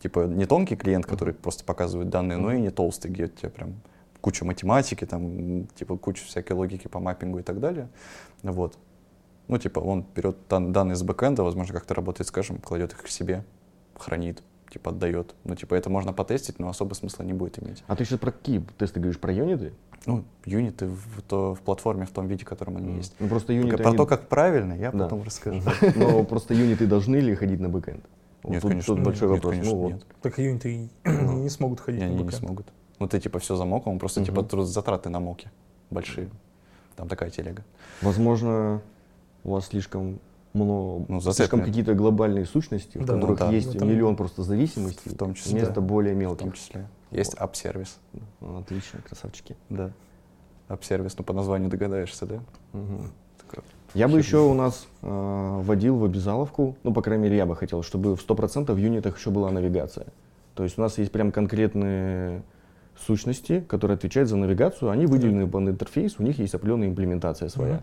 Типа 0.00 0.20
не 0.26 0.46
тонкий 0.46 0.76
клиент, 0.76 1.06
который 1.06 1.34
просто 1.34 1.64
показывает 1.64 2.08
данные, 2.08 2.38
но 2.38 2.52
и 2.52 2.60
не 2.60 2.70
толстый, 2.70 3.10
где 3.10 3.24
у 3.24 3.28
тебя 3.28 3.50
прям 3.50 3.74
куча 4.20 4.44
математики, 4.44 5.04
там, 5.04 5.66
типа 5.74 5.96
куча 5.96 6.24
всякой 6.24 6.52
логики 6.52 6.88
по 6.88 7.00
маппингу 7.00 7.38
и 7.38 7.42
так 7.42 7.60
далее. 7.60 7.88
Вот. 8.42 8.78
Ну, 9.48 9.58
типа, 9.58 9.80
он 9.80 10.04
берет 10.14 10.36
дан- 10.50 10.72
данные 10.72 10.94
с 10.96 11.02
бэкэнда, 11.02 11.42
возможно, 11.42 11.72
как-то 11.74 11.94
работает, 11.94 12.28
скажем, 12.28 12.58
кладет 12.58 12.92
их 12.92 13.02
к 13.02 13.08
себе, 13.08 13.44
хранит, 13.96 14.42
типа, 14.70 14.90
отдает. 14.90 15.34
Ну, 15.44 15.54
типа, 15.56 15.74
это 15.74 15.88
можно 15.88 16.12
потестить, 16.12 16.58
но 16.58 16.68
особо 16.68 16.92
смысла 16.94 17.22
не 17.22 17.32
будет 17.32 17.62
иметь. 17.62 17.82
А 17.86 17.96
ты 17.96 18.04
сейчас 18.04 18.18
про 18.18 18.30
какие 18.30 18.62
тесты 18.76 19.00
говоришь? 19.00 19.18
Про 19.18 19.32
юниты? 19.32 19.72
Ну, 20.04 20.24
юниты 20.44 20.86
в, 20.86 21.22
то, 21.22 21.54
в 21.54 21.60
платформе 21.62 22.04
в 22.04 22.10
том 22.10 22.26
виде, 22.26 22.44
в 22.44 22.48
котором 22.48 22.76
они 22.76 22.96
есть. 22.96 23.14
Ну, 23.18 23.28
просто 23.28 23.54
юниты... 23.54 23.78
про 23.78 23.88
они- 23.88 23.96
то, 23.96 24.04
как 24.06 24.28
правильно, 24.28 24.74
я 24.74 24.92
Да. 24.92 25.04
потом 25.04 25.22
расскажу. 25.22 25.62
Но 25.96 26.22
просто 26.24 26.52
юниты 26.52 26.86
должны 26.86 27.16
ли 27.16 27.34
ходить 27.34 27.58
на 27.60 27.68
бэкэнд? 27.70 28.04
Вот 28.42 28.52
Нет, 28.52 28.62
тут, 28.62 28.70
конечно, 28.70 28.94
тут 28.94 29.04
большой 29.04 29.28
нет, 29.28 29.36
вопрос. 29.36 29.52
конечно, 29.52 29.72
ну, 29.74 29.80
вот. 29.82 29.92
нет. 29.92 30.06
Так 30.22 30.38
юниты 30.38 30.74
и 30.74 30.90
не 31.10 31.48
смогут 31.48 31.80
ходить 31.80 32.00
на 32.00 32.06
они 32.06 32.22
не 32.22 32.30
смогут. 32.30 32.66
Ну, 32.98 33.06
ты, 33.08 33.20
типа, 33.20 33.38
все 33.38 33.56
замокал, 33.56 33.92
он 33.92 33.98
просто, 33.98 34.24
типа, 34.24 34.40
Мгм. 34.42 34.48
труд- 34.48 34.66
затраты 34.66 35.08
на 35.08 35.20
моке 35.20 35.50
большие. 35.90 36.28
Там 36.96 37.08
такая 37.08 37.30
телега. 37.30 37.64
Возможно, 38.02 38.80
у 39.44 39.52
вас 39.52 39.66
слишком 39.66 40.18
много, 40.52 41.04
Ну, 41.08 41.20
слишком 41.20 41.62
какие-то 41.62 41.94
глобальные 41.94 42.44
сущности, 42.46 42.98
в 42.98 43.04
Да, 43.04 43.14
ну 43.14 43.20
которых 43.20 43.38
да. 43.38 43.50
есть 43.52 43.68
В 43.72 43.76
этом- 43.76 43.88
миллион 43.88 44.16
просто 44.16 44.42
зависимостей, 44.42 45.10
В 45.10 45.16
том 45.16 45.34
числе, 45.34 45.52
вместо 45.52 45.74
да. 45.74 45.80
более 45.80 46.14
В 46.14 46.18
том 46.36 46.48
мелких. 46.48 46.54
числе. 46.54 46.88
Есть 47.10 47.34
Вот. 47.34 47.42
ап-сервис. 47.42 47.98
Ну, 48.40 48.58
Отлично, 48.58 49.00
красавчики. 49.06 49.56
Да. 49.68 49.92
Ап-сервис, 50.68 51.16
ну, 51.16 51.24
по 51.24 51.32
названию 51.32 51.70
догадаешься, 51.70 52.26
да? 52.26 52.40
Мгм. 52.72 53.12
Я 53.98 54.06
бы 54.06 54.16
еще 54.16 54.38
у 54.38 54.54
нас 54.54 54.86
э, 55.02 55.60
вводил 55.60 55.96
в 55.96 56.04
обязаловку, 56.04 56.76
ну, 56.84 56.92
по 56.92 57.02
крайней 57.02 57.24
мере, 57.24 57.36
я 57.36 57.46
бы 57.46 57.56
хотел, 57.56 57.82
чтобы 57.82 58.14
в 58.14 58.24
100% 58.24 58.72
в 58.72 58.76
юнитах 58.76 59.18
еще 59.18 59.30
была 59.30 59.50
навигация. 59.50 60.06
То 60.54 60.62
есть 60.62 60.78
у 60.78 60.82
нас 60.82 60.98
есть 60.98 61.10
прям 61.10 61.32
конкретные 61.32 62.44
сущности, 62.96 63.58
которые 63.66 63.96
отвечают 63.96 64.28
за 64.28 64.36
навигацию, 64.36 64.90
они 64.90 65.06
выделены 65.06 65.48
под 65.48 65.62
интерфейс, 65.62 66.14
у 66.20 66.22
них 66.22 66.38
есть 66.38 66.54
определенная 66.54 66.86
имплементация 66.86 67.48
своя. 67.48 67.82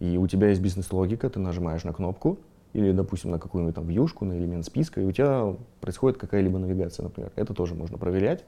И 0.00 0.16
у 0.16 0.26
тебя 0.26 0.48
есть 0.48 0.60
бизнес-логика, 0.60 1.30
ты 1.30 1.38
нажимаешь 1.38 1.84
на 1.84 1.92
кнопку, 1.92 2.40
или, 2.72 2.90
допустим, 2.90 3.30
на 3.30 3.38
какую-нибудь 3.38 3.76
там 3.76 3.86
вьюшку, 3.86 4.24
на 4.24 4.32
элемент 4.32 4.64
списка, 4.64 5.00
и 5.00 5.04
у 5.04 5.12
тебя 5.12 5.54
происходит 5.80 6.18
какая-либо 6.18 6.58
навигация, 6.58 7.04
например. 7.04 7.30
Это 7.36 7.54
тоже 7.54 7.76
можно 7.76 7.98
проверять. 7.98 8.44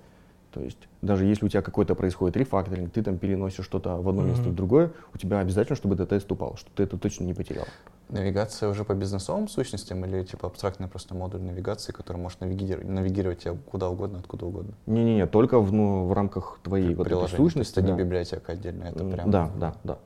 То 0.54 0.61
есть 0.61 0.78
даже 1.02 1.25
если 1.25 1.46
у 1.46 1.49
тебя 1.49 1.62
какой-то 1.62 1.96
происходит 1.96 2.37
рефакторинг, 2.37 2.92
ты 2.92 3.02
там 3.02 3.18
переносишь 3.18 3.64
что-то 3.64 3.96
в 3.96 4.08
одно 4.08 4.23
место 4.23 4.44
в 4.50 4.54
другое, 4.54 4.92
у 5.12 5.18
тебя 5.18 5.40
обязательно, 5.40 5.75
чтобы 5.75 5.96
тест 5.96 6.30
упал, 6.30 6.56
что 6.56 6.70
ты 6.76 6.84
это 6.84 6.96
точно 6.96 7.25
не 7.25 7.34
потерял. 7.34 7.64
Навигация 8.08 8.68
уже 8.68 8.84
по 8.84 8.94
бизнесовым 8.94 9.49
сущностям 9.49 10.04
или, 10.04 10.23
типа, 10.23 10.46
абстрактный 10.46 10.87
просто 10.87 11.16
модуль 11.16 11.40
навигации, 11.40 11.90
который 11.90 12.18
может 12.18 12.40
навигировать, 12.40 12.88
навигировать 12.88 13.38
тебя 13.40 13.56
куда 13.68 13.88
угодно, 13.88 14.20
откуда 14.20 14.46
угодно? 14.46 14.75
Не-не-не, 14.87 15.26
только 15.26 15.58
в, 15.58 15.73
ну, 15.73 16.06
в 16.06 16.12
рамках 16.12 16.61
твоей 16.62 16.94
вот 16.94 17.08
этой 17.08 17.16
Приложение. 17.16 17.37
То 17.37 17.42
есть 17.42 17.52
сущности. 17.52 17.78
это 17.80 17.82
не 17.88 17.96
да. 17.96 17.99
библиотека 17.99 18.52
отдельно, 18.52 18.84
это 18.84 19.04
прям 19.04 19.30
Да, 19.32 19.50
да, 19.56 19.75
да. 19.82 19.99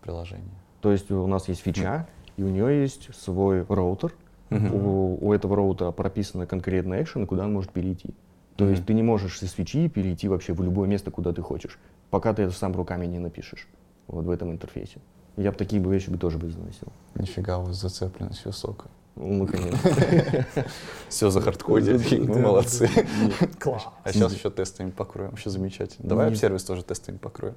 приложение. 0.00 0.54
То 0.80 0.92
есть 0.92 1.10
у 1.10 1.26
нас 1.26 1.48
есть 1.48 1.62
фича, 1.62 2.06
и 2.36 2.44
у 2.44 2.48
нее 2.48 2.82
есть 2.82 3.12
свой 3.16 3.64
роутер. 3.68 4.14
У, 4.48 5.26
у 5.26 5.32
этого 5.32 5.56
роутера 5.56 5.90
прописаны 5.90 6.46
конкретные 6.46 7.02
экшены, 7.02 7.26
куда 7.26 7.46
он 7.46 7.52
может 7.52 7.72
перейти. 7.72 8.14
То 8.56 8.64
Мгм. 8.64 8.72
есть 8.72 8.86
ты 8.86 8.94
не 8.94 9.02
можешь 9.02 9.38
со 9.38 9.46
свечи 9.46 9.88
перейти 9.88 10.28
вообще 10.28 10.52
в 10.52 10.62
любое 10.62 10.88
место, 10.88 11.10
куда 11.10 11.32
ты 11.32 11.42
хочешь, 11.42 11.78
пока 12.10 12.32
ты 12.32 12.42
это 12.42 12.52
сам 12.52 12.74
руками 12.74 13.06
не 13.06 13.18
напишешь 13.18 13.68
вот 14.06 14.24
в 14.24 14.30
этом 14.30 14.50
интерфейсе. 14.50 14.98
Я 15.36 15.52
бы 15.52 15.58
такие 15.58 15.82
бы 15.82 15.92
вещи 15.92 16.08
бы 16.08 16.16
тоже 16.16 16.38
бы 16.38 16.50
заносил. 16.50 16.88
Нифига, 17.14 17.58
у 17.58 17.64
вас 17.64 17.76
зацепленность 17.76 18.44
высокая. 18.46 18.90
Ну, 19.16 19.46
конечно. 19.46 19.78
Все 21.08 21.30
захардкодили, 21.30 22.18
мы 22.20 22.34
Да, 22.34 22.40
молодцы. 22.40 22.88
Класс. 23.58 23.86
А 24.02 24.12
сейчас 24.12 24.34
еще 24.34 24.50
тестами 24.50 24.90
покроем, 24.90 25.30
вообще 25.30 25.50
замечательно. 25.50 26.08
Давай 26.08 26.34
сервис 26.36 26.64
тоже 26.64 26.82
тестами 26.82 27.16
покроем. 27.18 27.54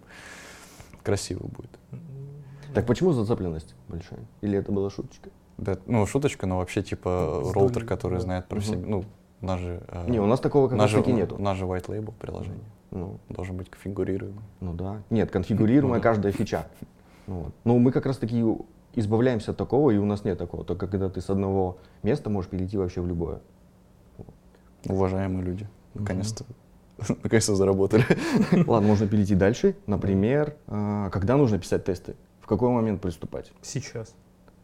Красиво 1.04 1.48
будет. 1.48 1.72
Так 2.74 2.86
почему 2.86 3.14
зацепленность 3.14 3.74
большая? 3.88 4.20
Или 4.42 4.58
это 4.60 4.72
была 4.72 4.90
шуточка? 4.90 5.30
Да, 5.58 5.78
ну, 5.88 6.06
шуточка, 6.06 6.46
но 6.48 6.58
вообще, 6.60 6.82
типа, 6.82 7.52
роутер, 7.54 7.86
который 7.86 8.20
знает 8.20 8.48
про 8.48 8.60
все, 8.62 8.76
ну, 8.78 9.04
у 9.42 9.46
нас 9.46 9.60
же... 9.60 9.82
э, 9.88 10.10
Не, 10.10 10.20
у 10.20 10.26
нас 10.26 10.40
такого 10.40 10.68
как 10.68 10.78
наш 10.78 10.94
раз 10.94 11.04
таки 11.04 11.14
нету. 11.14 11.36
У 11.38 11.42
нас 11.42 11.58
же 11.58 11.66
white 11.66 11.86
label 11.88 12.14
приложение. 12.20 12.64
Ну, 12.92 13.20
Должен 13.30 13.56
быть 13.58 13.70
конфигурируемый. 13.70 14.42
Ну 14.62 14.74
да. 14.74 15.02
Нет, 15.10 15.32
конфигурируемая 15.32 16.00
Мгм. 16.00 16.04
каждая 16.04 16.32
фича. 16.34 16.68
Ну, 17.28 17.36
вот. 17.42 17.54
Но 17.64 17.78
мы 17.78 17.92
как 17.92 18.06
раз 18.06 18.18
таки 18.18 18.44
избавляемся 18.96 19.52
от 19.52 19.58
такого, 19.58 19.92
и 19.92 19.98
у 19.98 20.06
нас 20.06 20.24
нет 20.24 20.38
такого. 20.40 20.64
Только 20.66 20.88
когда 20.88 21.10
ты 21.10 21.22
с 21.22 21.30
одного 21.30 21.78
места 22.04 22.30
можешь 22.30 22.50
перейти 22.50 22.78
вообще 22.78 23.02
в 23.02 23.08
любое. 23.08 23.40
Уважаемые 24.88 25.44
люди. 25.44 25.68
Наконец-то. 25.94 26.46
Наконец-то 27.24 27.56
заработали. 27.56 28.06
Ладно, 28.68 28.88
можно 28.88 29.08
перейти 29.08 29.36
дальше. 29.36 29.76
Например, 29.86 30.56
а, 30.68 31.10
когда 31.10 31.38
нужно 31.38 31.60
писать 31.60 31.86
тесты? 31.86 32.16
В 32.42 32.48
какой 32.48 32.70
момент 32.72 33.02
приступать? 33.02 33.52
Сейчас. 33.62 34.16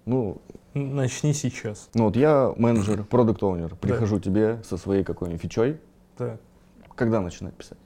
Ну, 0.05 0.41
Начни 0.73 1.33
сейчас. 1.33 1.89
ну 1.93 2.05
вот 2.05 2.15
я 2.17 2.53
менеджер, 2.57 3.03
продукт 3.09 3.41
оунер 3.43 3.75
прихожу 3.75 4.19
тебе 4.19 4.61
со 4.63 4.77
своей 4.77 5.03
какой-нибудь 5.03 5.41
фичой. 5.41 5.79
Так. 6.17 6.39
Когда 6.95 7.21
начинать 7.21 7.53
писать? 7.55 7.77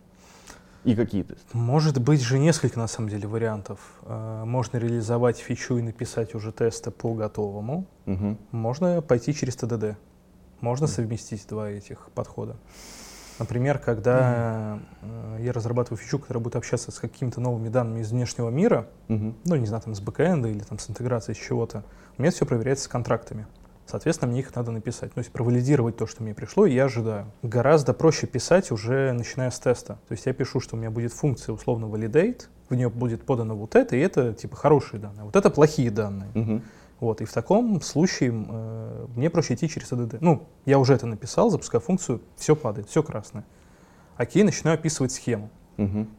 И 0.85 0.95
какие 0.95 1.23
тесты? 1.23 1.45
Может 1.53 1.99
быть 2.01 2.21
же 2.21 2.39
несколько, 2.39 2.79
на 2.79 2.87
самом 2.87 3.09
деле, 3.09 3.27
вариантов. 3.27 3.79
Э, 4.03 4.43
Можно 4.45 4.77
реализовать 4.77 5.37
фичу 5.37 5.77
и 5.77 5.81
написать 5.81 6.33
уже 6.35 6.51
тесты 6.51 6.89
по 6.89 7.13
готовому. 7.13 7.85
Мгм. 8.05 8.37
Можно 8.51 9.01
пойти 9.01 9.33
через 9.33 9.55
ТДД. 9.55 9.97
Можно 10.61 10.87
совместить 10.87 11.45
два 11.47 11.69
этих 11.69 12.09
подхода. 12.15 12.55
Например, 13.39 13.77
когда 13.77 14.79
э, 15.01 15.37
я 15.41 15.51
разрабатываю 15.53 15.97
фичу, 15.97 16.17
которая 16.19 16.41
будет 16.43 16.55
общаться 16.55 16.91
с 16.91 16.99
какими-то 16.99 17.39
новыми 17.41 17.69
данными 17.69 18.01
из 18.01 18.11
внешнего 18.11 18.49
мира, 18.49 18.87
Мгм. 19.09 19.35
ну, 19.45 19.55
не 19.57 19.65
знаю, 19.67 19.83
там, 19.83 19.93
с 19.95 19.99
бэкэнда 20.01 20.47
или 20.49 20.59
там 20.59 20.79
с 20.79 20.89
интеграцией 20.89 21.35
с 21.35 21.39
чего-то, 21.39 21.83
у 22.19 22.21
меня 22.21 22.31
все 22.31 22.45
проверяется 22.45 22.85
с 22.85 22.87
контрактами. 22.89 23.47
Соответственно, 23.87 24.31
мне 24.31 24.41
их 24.41 24.53
надо 24.55 24.71
написать. 24.71 25.13
То 25.13 25.19
есть 25.19 25.31
провалидировать 25.31 25.97
то, 25.97 26.05
что 26.05 26.21
мне 26.21 26.35
пришло, 26.35 26.65
и 26.65 26.73
я 26.73 26.85
ожидаю. 26.85 27.31
Гораздо 27.41 27.93
проще 27.93 28.27
писать 28.27 28.71
уже 28.71 29.13
начиная 29.13 29.49
с 29.49 29.59
теста. 29.59 29.97
То 30.07 30.11
есть 30.11 30.25
я 30.27 30.33
пишу, 30.33 30.59
что 30.59 30.75
у 30.75 30.79
меня 30.79 30.91
будет 30.91 31.13
функция 31.13 31.53
условно 31.53 31.85
validate, 31.85 32.43
в 32.69 32.75
нее 32.75 32.89
будет 32.89 33.23
подано 33.23 33.55
вот 33.55 33.75
это, 33.75 33.95
и 33.95 33.99
это 33.99 34.33
типа 34.33 34.57
хорошие 34.57 34.99
данные. 34.99 35.23
Вот 35.23 35.35
это 35.35 35.49
плохие 35.49 35.89
данные. 35.89 36.29
Мгм. 36.35 36.63
Вот, 36.99 37.21
и 37.21 37.25
в 37.25 37.31
таком 37.31 37.81
случае 37.81 38.31
э, 38.31 39.05
мне 39.15 39.29
проще 39.29 39.53
идти 39.53 39.69
через 39.69 39.89
ADD. 39.93 40.17
Ну, 40.19 40.45
я 40.65 40.77
уже 40.77 40.93
это 40.93 41.07
написал, 41.07 41.49
запускаю 41.49 41.81
функцию, 41.81 42.21
все 42.35 42.55
падает, 42.55 42.89
все 42.89 43.01
красное. 43.01 43.45
Окей, 44.17 44.43
начинаю 44.43 44.75
описывать 44.75 45.13
схему. 45.13 45.49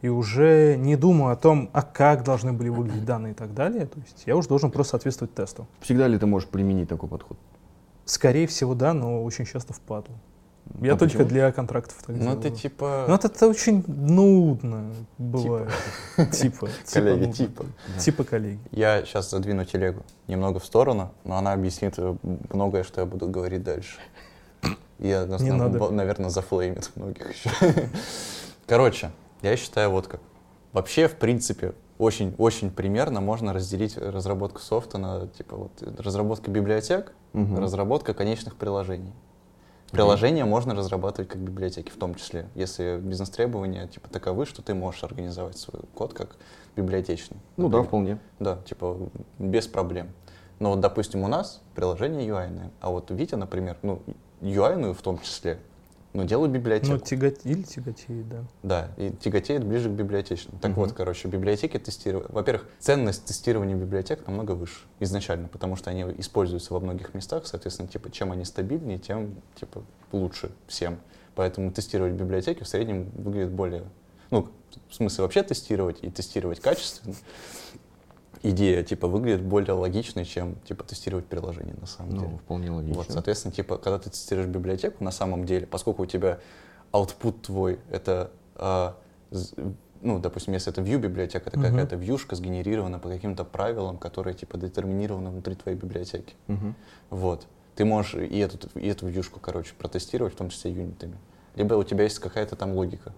И 0.01 0.07
уже 0.07 0.75
не 0.77 0.95
думаю 0.95 1.33
о 1.33 1.35
том, 1.35 1.69
а 1.73 1.81
как 1.81 2.23
должны 2.23 2.53
были 2.53 2.69
выглядеть 2.69 3.05
данные 3.05 3.33
и 3.33 3.35
так 3.35 3.53
далее. 3.53 3.85
То 3.85 3.99
есть 3.99 4.23
я 4.25 4.35
уже 4.35 4.47
должен 4.47 4.71
просто 4.71 4.91
соответствовать 4.91 5.33
тесту. 5.33 5.67
Всегда 5.81 6.07
ли 6.07 6.17
ты 6.17 6.25
можешь 6.25 6.49
применить 6.49 6.89
такой 6.89 7.09
подход? 7.09 7.37
Скорее 8.05 8.47
всего, 8.47 8.73
да, 8.73 8.93
но 8.93 9.23
очень 9.23 9.45
часто 9.45 9.73
впадло. 9.73 10.15
Я 10.79 10.93
А 10.93 10.97
только 10.97 11.17
почему? 11.17 11.29
для 11.29 11.51
контрактов 11.51 11.97
так 12.05 12.15
Ну, 12.15 12.33
это 12.33 12.49
типа... 12.49 13.05
Ну, 13.07 13.15
это, 13.15 13.27
это 13.27 13.47
очень 13.47 13.83
нудно 13.87 14.93
бывает. 15.17 15.69
Типа. 16.31 16.69
Коллеги, 16.91 17.31
типа. 17.37 17.65
Типа 17.99 18.23
коллеги. 18.23 18.59
Я 18.71 19.03
сейчас 19.05 19.29
задвину 19.29 19.65
телегу 19.65 20.03
немного 20.27 20.59
в 20.59 20.65
сторону, 20.65 21.11
но 21.23 21.37
она 21.37 21.53
объяснит 21.53 21.97
многое, 22.53 22.83
что 22.83 23.01
я 23.01 23.07
буду 23.07 23.27
говорить 23.27 23.63
дальше. 23.63 23.99
Я, 24.99 25.25
наверное, 25.25 26.29
зафлеймит 26.29 26.91
многих 26.95 27.31
еще. 27.31 27.49
Короче, 28.67 29.11
я 29.41 29.55
считаю 29.57 29.91
вот 29.91 30.07
как. 30.07 30.21
Вообще, 30.73 31.07
в 31.07 31.15
принципе, 31.17 31.73
очень-очень 31.97 32.71
примерно 32.71 33.21
можно 33.21 33.53
разделить 33.53 33.97
разработку 33.97 34.59
софта 34.59 34.97
на, 34.97 35.27
типа, 35.27 35.55
вот, 35.55 35.71
разработка 35.99 36.49
библиотек, 36.49 37.13
Мгм. 37.33 37.59
разработка 37.59 38.13
конечных 38.13 38.55
приложений. 38.55 39.13
Приложения 39.91 40.45
можно 40.45 40.73
разрабатывать 40.73 41.29
как 41.29 41.41
библиотеки 41.41 41.89
в 41.91 41.97
том 41.97 42.15
числе, 42.15 42.47
если 42.55 42.97
бизнес-требования 42.97 43.87
типа 43.87 44.07
таковы, 44.09 44.45
что 44.45 44.61
ты 44.61 44.73
можешь 44.73 45.03
организовать 45.03 45.57
свой 45.57 45.81
код 45.93 46.13
как 46.13 46.37
библиотечный. 46.77 47.37
Ну 47.57 47.67
да, 47.67 47.83
вполне. 47.83 48.17
Да, 48.39 48.57
типа 48.65 48.97
без 49.37 49.67
проблем. 49.67 50.11
Но 50.59 50.69
вот, 50.71 50.79
допустим, 50.79 51.23
у 51.23 51.27
нас 51.27 51.61
приложение 51.75 52.25
UI, 52.25 52.71
а 52.79 52.89
вот 52.89 53.11
Витя, 53.11 53.35
например, 53.35 53.77
ну, 53.81 54.01
UI 54.41 54.93
в 54.93 55.01
том 55.01 55.19
числе, 55.19 55.59
ну, 56.13 56.25
делают 56.25 56.51
библиотеку. 56.51 56.93
Ну, 56.93 56.99
тягот... 56.99 57.45
или 57.45 57.61
тяготеет, 57.63 58.27
да. 58.27 58.43
Да, 58.63 58.91
и 58.97 59.11
тяготеет 59.11 59.63
ближе 59.63 59.89
к 59.89 59.93
библиотечным. 59.93 60.57
Так 60.59 60.71
Мгм. 60.71 60.81
вот, 60.81 60.93
короче, 60.93 61.27
библиотеки 61.27 61.77
тестирования... 61.77 62.29
Во-первых, 62.31 62.67
ценность 62.79 63.25
тестирования 63.25 63.75
библиотек 63.75 64.25
намного 64.27 64.51
выше 64.51 64.81
изначально, 64.99 65.47
потому 65.47 65.75
что 65.75 65.89
они 65.89 66.03
используются 66.17 66.73
во 66.73 66.79
многих 66.79 67.13
местах, 67.13 67.47
соответственно, 67.47 67.87
типа, 67.87 68.11
чем 68.11 68.31
они 68.31 68.43
стабильнее, 68.43 68.99
тем, 68.99 69.35
типа, 69.55 69.83
лучше 70.11 70.51
всем. 70.67 70.99
Поэтому 71.35 71.71
тестировать 71.71 72.13
библиотеки 72.13 72.63
в 72.63 72.67
среднем 72.67 73.09
выглядит 73.15 73.51
более... 73.51 73.83
Ну, 74.31 74.49
в 74.89 74.95
смысле, 74.95 75.23
вообще 75.23 75.43
тестировать 75.43 75.99
и 76.01 76.09
тестировать 76.09 76.59
качественно, 76.59 77.15
идея, 78.43 78.83
типа, 78.83 79.07
выглядит 79.07 79.41
более 79.43 79.73
логичной, 79.73 80.25
чем, 80.25 80.55
типа, 80.67 80.83
тестировать 80.83 81.25
приложение 81.25 81.75
на 81.79 81.87
самом 81.87 82.11
деле. 82.17 82.27
Ну, 82.31 82.37
вполне 82.37 82.71
логично. 82.71 82.97
Вот, 82.97 83.07
соответственно, 83.11 83.53
типа, 83.53 83.77
когда 83.77 83.99
ты 83.99 84.09
тестируешь 84.09 84.47
библиотеку, 84.47 85.03
на 85.03 85.11
самом 85.11 85.45
деле, 85.45 85.67
поскольку 85.67 86.03
у 86.03 86.05
тебя 86.05 86.39
output 86.93 87.41
твой 87.41 87.79
это, 87.89 88.31
з- 89.31 89.53
ну, 90.01 90.19
допустим, 90.19 90.53
если 90.53 90.71
это 90.71 90.81
view 90.81 90.97
библиотека, 90.97 91.49
это 91.49 91.59
Мгм. 91.59 91.67
какая-то 91.69 91.95
вьюшка 91.95 92.35
сгенерирована 92.35 92.99
по 92.99 93.07
каким-то 93.09 93.45
правилам, 93.45 93.97
которые 93.97 94.33
типа 94.33 94.57
детерминированы 94.57 95.29
внутри 95.29 95.55
твоей 95.55 95.77
библиотеки. 95.77 96.33
Мгм. 96.47 96.75
Вот. 97.11 97.45
Ты 97.75 97.85
можешь 97.85 98.15
и 98.15 98.37
эту, 98.39 98.67
и 98.79 98.87
эту 98.87 99.07
вьюшку, 99.07 99.39
короче, 99.39 99.73
протестировать, 99.77 100.33
в 100.33 100.37
том 100.37 100.49
числе 100.49 100.71
юнитами. 100.71 101.17
Либо 101.55 101.75
у 101.75 101.83
тебя 101.83 102.03
есть 102.03 102.19
какая-то 102.19 102.55
там 102.55 102.73
логика, 102.73 103.13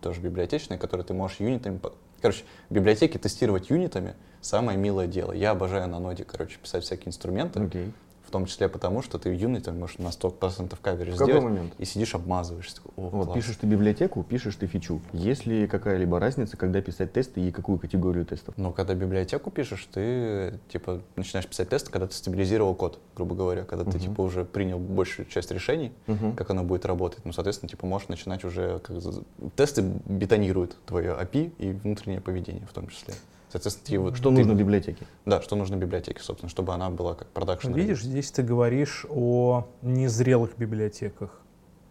тоже 0.00 0.20
библиотечная, 0.20 0.76
которую 0.78 1.04
ты 1.06 1.14
можешь 1.14 1.40
юнитами... 1.40 1.80
Короче, 2.20 2.44
библиотеки 2.68 3.18
тестировать 3.18 3.70
юнитами— 3.70 4.14
самое 4.40 4.78
милое 4.78 5.06
дело. 5.06 5.32
Я 5.32 5.50
обожаю 5.50 5.88
на 5.88 5.98
ноде, 5.98 6.24
короче, 6.24 6.58
писать 6.58 6.84
всякие 6.84 7.08
инструменты, 7.08 7.60
Окей. 7.60 7.92
В 8.30 8.32
том 8.32 8.46
числе 8.46 8.68
потому, 8.68 9.02
что 9.02 9.18
ты 9.18 9.30
юнитами 9.34 9.76
можешь 9.80 9.98
на 9.98 10.06
100% 10.08 10.78
каверидж 10.80 11.14
В 11.14 11.18
какой 11.18 11.32
сделать, 11.32 11.42
момент? 11.44 11.72
и 11.78 11.84
сидишь 11.84 12.14
обмазываешься. 12.14 12.76
Такой, 12.76 12.92
О, 12.96 13.08
Вот, 13.10 13.24
класс. 13.24 13.34
пишешь 13.34 13.56
ты 13.56 13.66
библиотеку, 13.66 14.22
пишешь 14.22 14.54
ты 14.54 14.68
фичу. 14.68 15.00
Есть 15.12 15.46
ли 15.46 15.66
какая-либо 15.66 16.20
разница, 16.20 16.56
когда 16.56 16.80
писать 16.80 17.12
тесты 17.12 17.40
и 17.40 17.50
какую 17.50 17.80
категорию 17.80 18.24
тестов? 18.24 18.54
Но 18.56 18.70
когда 18.70 18.94
библиотеку 18.94 19.50
пишешь, 19.50 19.88
ты 19.92 20.60
типа 20.68 21.02
начинаешь 21.16 21.48
писать 21.48 21.70
тесты, 21.70 21.90
когда 21.90 22.06
ты 22.06 22.14
стабилизировал 22.14 22.76
код, 22.76 23.00
грубо 23.16 23.34
говоря, 23.34 23.64
когда 23.64 23.84
ты 23.90 23.98
типа 23.98 24.20
уже 24.20 24.44
принял 24.44 24.78
большую 24.78 25.26
часть 25.26 25.50
решений, 25.50 25.90
Мгм. 26.06 26.36
как 26.36 26.50
оно 26.50 26.62
будет 26.62 26.86
работать. 26.86 27.24
Ну, 27.24 27.32
соответственно, 27.32 27.68
типа 27.68 27.84
можешь 27.84 28.06
начинать 28.06 28.44
уже 28.44 28.78
как 28.78 28.96
тесты 29.56 29.82
бетонируют 30.06 30.76
твое 30.86 31.10
API 31.20 31.50
и 31.58 31.72
внутреннее 31.72 32.20
поведение 32.20 32.64
в 32.66 32.72
том 32.72 32.86
числе. 32.86 33.12
Соответственно, 33.50 34.10
ты 34.10 34.16
Что 34.16 34.30
ты- 34.30 34.36
нужно 34.36 34.52
библиотеке? 34.54 35.06
Да, 35.26 35.42
что 35.42 35.56
нужно 35.56 35.76
библиотеке, 35.76 36.20
собственно, 36.22 36.48
чтобы 36.48 36.72
она 36.72 36.88
была 36.90 37.14
как 37.14 37.28
продакшн. 37.28 37.72
Видишь, 37.72 38.02
здесь 38.02 38.30
ты 38.30 38.42
говоришь 38.42 39.04
о 39.10 39.66
незрелых 39.82 40.56
библиотеках. 40.56 41.40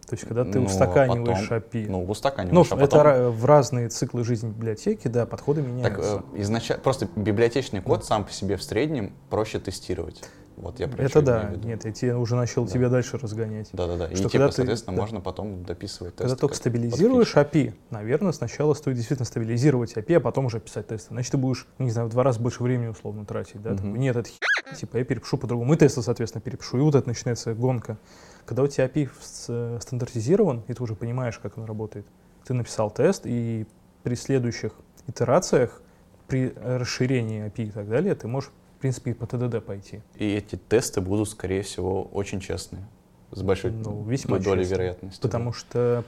То 0.08 0.14
есть, 0.16 0.26
когда 0.26 0.44
ты 0.44 0.58
Ну, 0.58 0.64
а 0.64 0.68
устаканиваешь 0.68 1.48
потом- 1.48 1.58
API. 1.58 1.86
Ну, 1.88 2.04
устаканиваешь, 2.04 2.54
Ну, 2.70 2.76
а 2.76 2.80
это 2.82 2.96
потом- 2.96 3.06
ра- 3.06 3.30
в 3.30 3.44
разные 3.44 3.88
циклы 3.90 4.24
жизни 4.24 4.48
библиотеки, 4.48 5.06
да, 5.06 5.24
подходы 5.24 5.62
Так, 5.62 5.70
меняются. 5.70 6.24
э, 6.34 6.40
изначально, 6.42 6.82
просто 6.82 7.08
библиотечный 7.14 7.80
код 7.80 8.04
сам 8.04 8.24
по 8.24 8.32
себе 8.32 8.56
в 8.56 8.62
среднем 8.64 9.12
проще 9.28 9.60
тестировать. 9.60 10.24
Вот 10.60 10.78
я 10.78 10.88
про 10.88 11.02
это 11.02 11.22
да, 11.22 11.44
виду. 11.50 11.66
нет, 11.68 11.84
я 11.86 11.92
тебе 11.92 12.14
уже 12.16 12.36
начал 12.36 12.64
Да. 12.66 12.70
тебя 12.70 12.88
дальше 12.90 13.16
разгонять. 13.16 13.70
Да-да-да. 13.72 14.06
И 14.06 14.14
Что 14.14 14.24
типа, 14.24 14.30
когда 14.32 14.48
ты- 14.48 14.52
соответственно, 14.54 14.96
да. 14.96 15.02
можно 15.02 15.20
потом 15.20 15.64
дописывать 15.64 16.14
тесты. 16.16 16.24
Когда 16.24 16.36
только 16.36 16.54
стабилизируешь 16.54 17.34
API, 17.34 17.74
наверное, 17.90 18.32
сначала 18.32 18.74
стоит 18.74 18.96
действительно 18.96 19.24
стабилизировать 19.26 19.94
API, 19.96 20.16
а 20.16 20.20
потом 20.20 20.46
уже 20.46 20.60
писать 20.60 20.88
тесты. 20.88 21.08
Значит, 21.14 21.32
ты 21.32 21.38
будешь, 21.38 21.66
ну, 21.78 21.86
не 21.86 21.90
знаю, 21.90 22.08
в 22.08 22.10
два 22.10 22.22
раза 22.24 22.40
больше 22.40 22.62
времени 22.62 22.88
условно 22.88 23.24
тратить. 23.24 23.62
Да? 23.62 23.74
Такой, 23.74 23.90
Нет, 23.98 24.16
это 24.16 24.28
типа 24.76 24.98
я 24.98 25.04
перепишу 25.04 25.38
по-другому. 25.38 25.72
И 25.74 25.76
тесты, 25.76 26.02
соответственно, 26.02 26.42
перепишу. 26.42 26.76
И 26.78 26.80
вот 26.80 26.94
это 26.94 27.08
начинается 27.08 27.54
гонка. 27.54 27.96
Когда 28.44 28.62
у 28.62 28.66
тебя 28.66 28.86
API 28.86 29.08
э, 29.48 29.78
стандартизирован, 29.80 30.64
и 30.68 30.74
ты 30.74 30.82
уже 30.82 30.94
понимаешь, 30.94 31.38
как 31.38 31.56
он 31.56 31.64
работает, 31.64 32.06
ты 32.44 32.52
написал 32.54 32.90
тест, 32.90 33.22
и 33.24 33.66
при 34.02 34.14
следующих 34.14 34.72
итерациях, 35.06 35.82
при 36.26 36.52
расширении 36.62 37.46
API 37.46 37.68
и 37.68 37.70
так 37.70 37.88
далее, 37.88 38.14
ты 38.14 38.28
можешь, 38.28 38.50
принципе, 38.80 39.10
и 39.12 39.14
по 39.14 39.24
TDD 39.24 39.60
пойти. 39.60 40.00
И 40.16 40.26
эти 40.34 40.56
тесты 40.56 41.00
будут, 41.00 41.28
скорее 41.28 41.62
всего, 41.62 42.02
очень 42.04 42.40
честные. 42.40 42.86
С 43.30 43.42
большой 43.42 43.70
Ну, 43.70 44.02
весьма 44.04 44.38
долей 44.38 44.62
честные. 44.62 44.78
вероятности. 44.78 45.20
Потому 45.22 45.52
что 45.52 46.04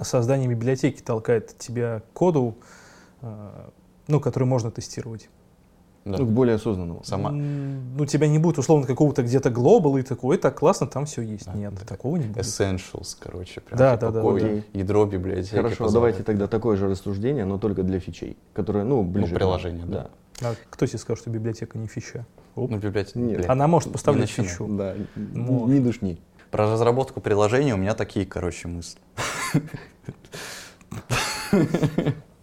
создание 0.00 0.48
библиотеки 0.48 1.00
толкает 1.02 1.56
тебя 1.58 2.00
к 2.00 2.12
коду, 2.12 2.56
э, 3.22 3.48
ну, 4.08 4.18
который 4.20 4.44
можно 4.44 4.70
тестировать. 4.70 5.28
Да. 6.06 6.16
Ну, 6.16 6.26
к 6.26 6.30
более 6.30 6.54
осознанному. 6.56 7.04
Сама. 7.04 7.30
Ну, 7.30 8.02
у 8.02 8.06
тебя 8.06 8.26
не 8.26 8.38
будет, 8.38 8.56
условно, 8.56 8.86
какого-то 8.86 9.22
где-то 9.22 9.50
глобала 9.50 9.98
и 9.98 10.02
такой, 10.02 10.38
так 10.38 10.58
классно, 10.58 10.86
там 10.86 11.04
все 11.04 11.20
есть. 11.20 11.44
Да, 11.44 11.52
Нет, 11.52 11.74
да. 11.74 11.84
такого 11.84 12.16
не 12.16 12.24
будет. 12.24 12.38
Essentials, 12.38 13.14
короче. 13.20 13.60
Прям, 13.60 13.78
Да, 13.78 13.96
типа, 13.96 14.06
да, 14.06 14.10
да, 14.12 14.18
какое 14.20 14.36
окей. 14.44 14.64
ядро 14.72 15.04
библиотеки. 15.04 15.54
Хорошо, 15.54 15.84
позволяет. 15.84 15.92
давайте 15.94 16.22
тогда 16.22 16.46
такое 16.48 16.78
же 16.78 16.88
рассуждение, 16.88 17.44
но 17.44 17.58
только 17.58 17.82
для 17.82 18.00
фичей, 18.00 18.38
которые, 18.54 18.86
ну, 18.86 19.02
ближе. 19.02 19.26
нам. 19.28 19.34
приложение, 19.36 19.84
да. 19.84 20.08
А 20.42 20.54
кто 20.70 20.86
тебе 20.86 20.98
сказал, 20.98 21.16
что 21.16 21.30
библиотека 21.30 21.76
не 21.78 21.86
фича? 21.86 22.26
Оп. 22.54 22.70
Ну, 22.70 22.78
библиотека. 22.78 23.18
Нет. 23.18 23.48
Она 23.48 23.66
может 23.66 23.88
не 23.88 23.92
поставлять 23.92 24.28
начинай. 24.28 24.48
фичу. 24.48 24.66
Да, 24.68 24.94
Может. 25.16 25.74
не 25.74 25.80
душни. 25.80 26.20
Про 26.50 26.70
разработку 26.72 27.20
приложения 27.20 27.74
у 27.74 27.76
меня 27.76 27.94
такие, 27.94 28.26
короче, 28.26 28.66
мысли. 28.68 28.98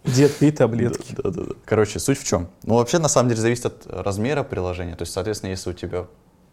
Дед, 0.04 0.34
пей 0.38 0.52
таблетки. 0.52 1.14
Да, 1.16 1.30
да, 1.30 1.42
да. 1.44 1.52
Короче, 1.66 1.98
суть 1.98 2.18
в 2.18 2.24
чем? 2.24 2.48
Ну, 2.62 2.76
вообще, 2.76 2.98
на 2.98 3.08
самом 3.08 3.28
деле, 3.28 3.40
зависит 3.42 3.66
от 3.66 3.86
размера 3.86 4.42
приложения. 4.42 4.96
То 4.96 5.02
есть, 5.02 5.12
соответственно, 5.12 5.50
если 5.50 5.70
у 5.70 5.72
тебя 5.74 6.06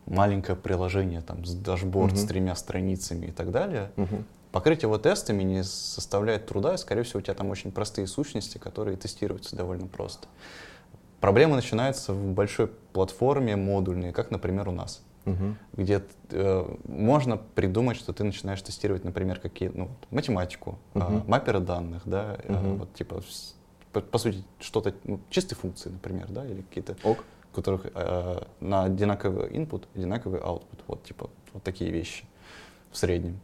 маленькое 0.06 0.58
приложение, 0.58 1.22
там, 1.22 1.46
с 1.46 1.54
дашборд 1.54 2.14
Мгм. 2.14 2.22
с 2.22 2.26
тремя 2.26 2.56
страницами 2.56 3.28
и 3.28 3.32
так 3.32 3.52
далее, 3.52 3.92
Мгм. 3.96 4.26
покрыть 4.52 4.84
его 4.84 4.98
тестами 4.98 5.44
не 5.44 5.64
составляет 5.64 6.48
труда, 6.48 6.74
и, 6.74 6.78
скорее 6.78 7.04
всего, 7.04 7.20
у 7.20 7.22
тебя 7.22 7.34
там 7.34 7.50
очень 7.50 7.72
простые 7.72 8.08
сущности, 8.08 8.58
которые 8.58 8.98
тестируются 8.98 9.56
довольно 9.56 9.88
просто. 9.88 10.28
Проблема 11.26 11.56
начинается 11.56 12.14
в 12.14 12.34
большой 12.34 12.68
платформе 12.94 13.56
модульной, 13.56 14.12
как, 14.12 14.30
например, 14.30 14.70
у 14.70 14.72
нас 14.72 15.02
Мгм. 15.26 15.58
где 15.74 16.04
э, 16.30 16.76
можно 16.88 17.38
придумать, 17.38 17.98
что 17.98 18.14
ты 18.14 18.24
начинаешь 18.24 18.62
тестировать, 18.62 19.04
например, 19.04 19.40
какие, 19.40 19.70
ну, 19.70 19.90
математику, 20.12 20.78
э, 20.94 21.00
Мгм. 21.00 21.24
мапперы 21.28 21.62
данных, 21.62 22.04
да, 22.06 22.38
э, 22.44 22.54
Мгм. 22.54 22.78
вот 22.78 22.94
типа, 22.94 23.24
по, 23.92 24.02
по 24.02 24.20
сути, 24.20 24.44
что-то, 24.60 24.94
ну, 25.04 25.20
чистые 25.32 25.58
функции, 25.58 25.90
например, 25.90 26.28
да, 26.30 26.46
или 26.46 26.62
какие-то, 26.62 26.96
Ок. 27.04 27.24
у 27.52 27.56
которых 27.56 27.88
э, 27.92 28.44
на 28.60 28.84
одинаковый 28.84 29.50
input, 29.50 29.86
одинаковый 29.96 30.42
output, 30.42 30.80
вот, 30.86 31.04
типа, 31.06 31.32
вот 31.54 31.64
такие 31.64 31.90
вещи 31.90 32.26
в 32.92 32.98
среднем. 32.98 33.40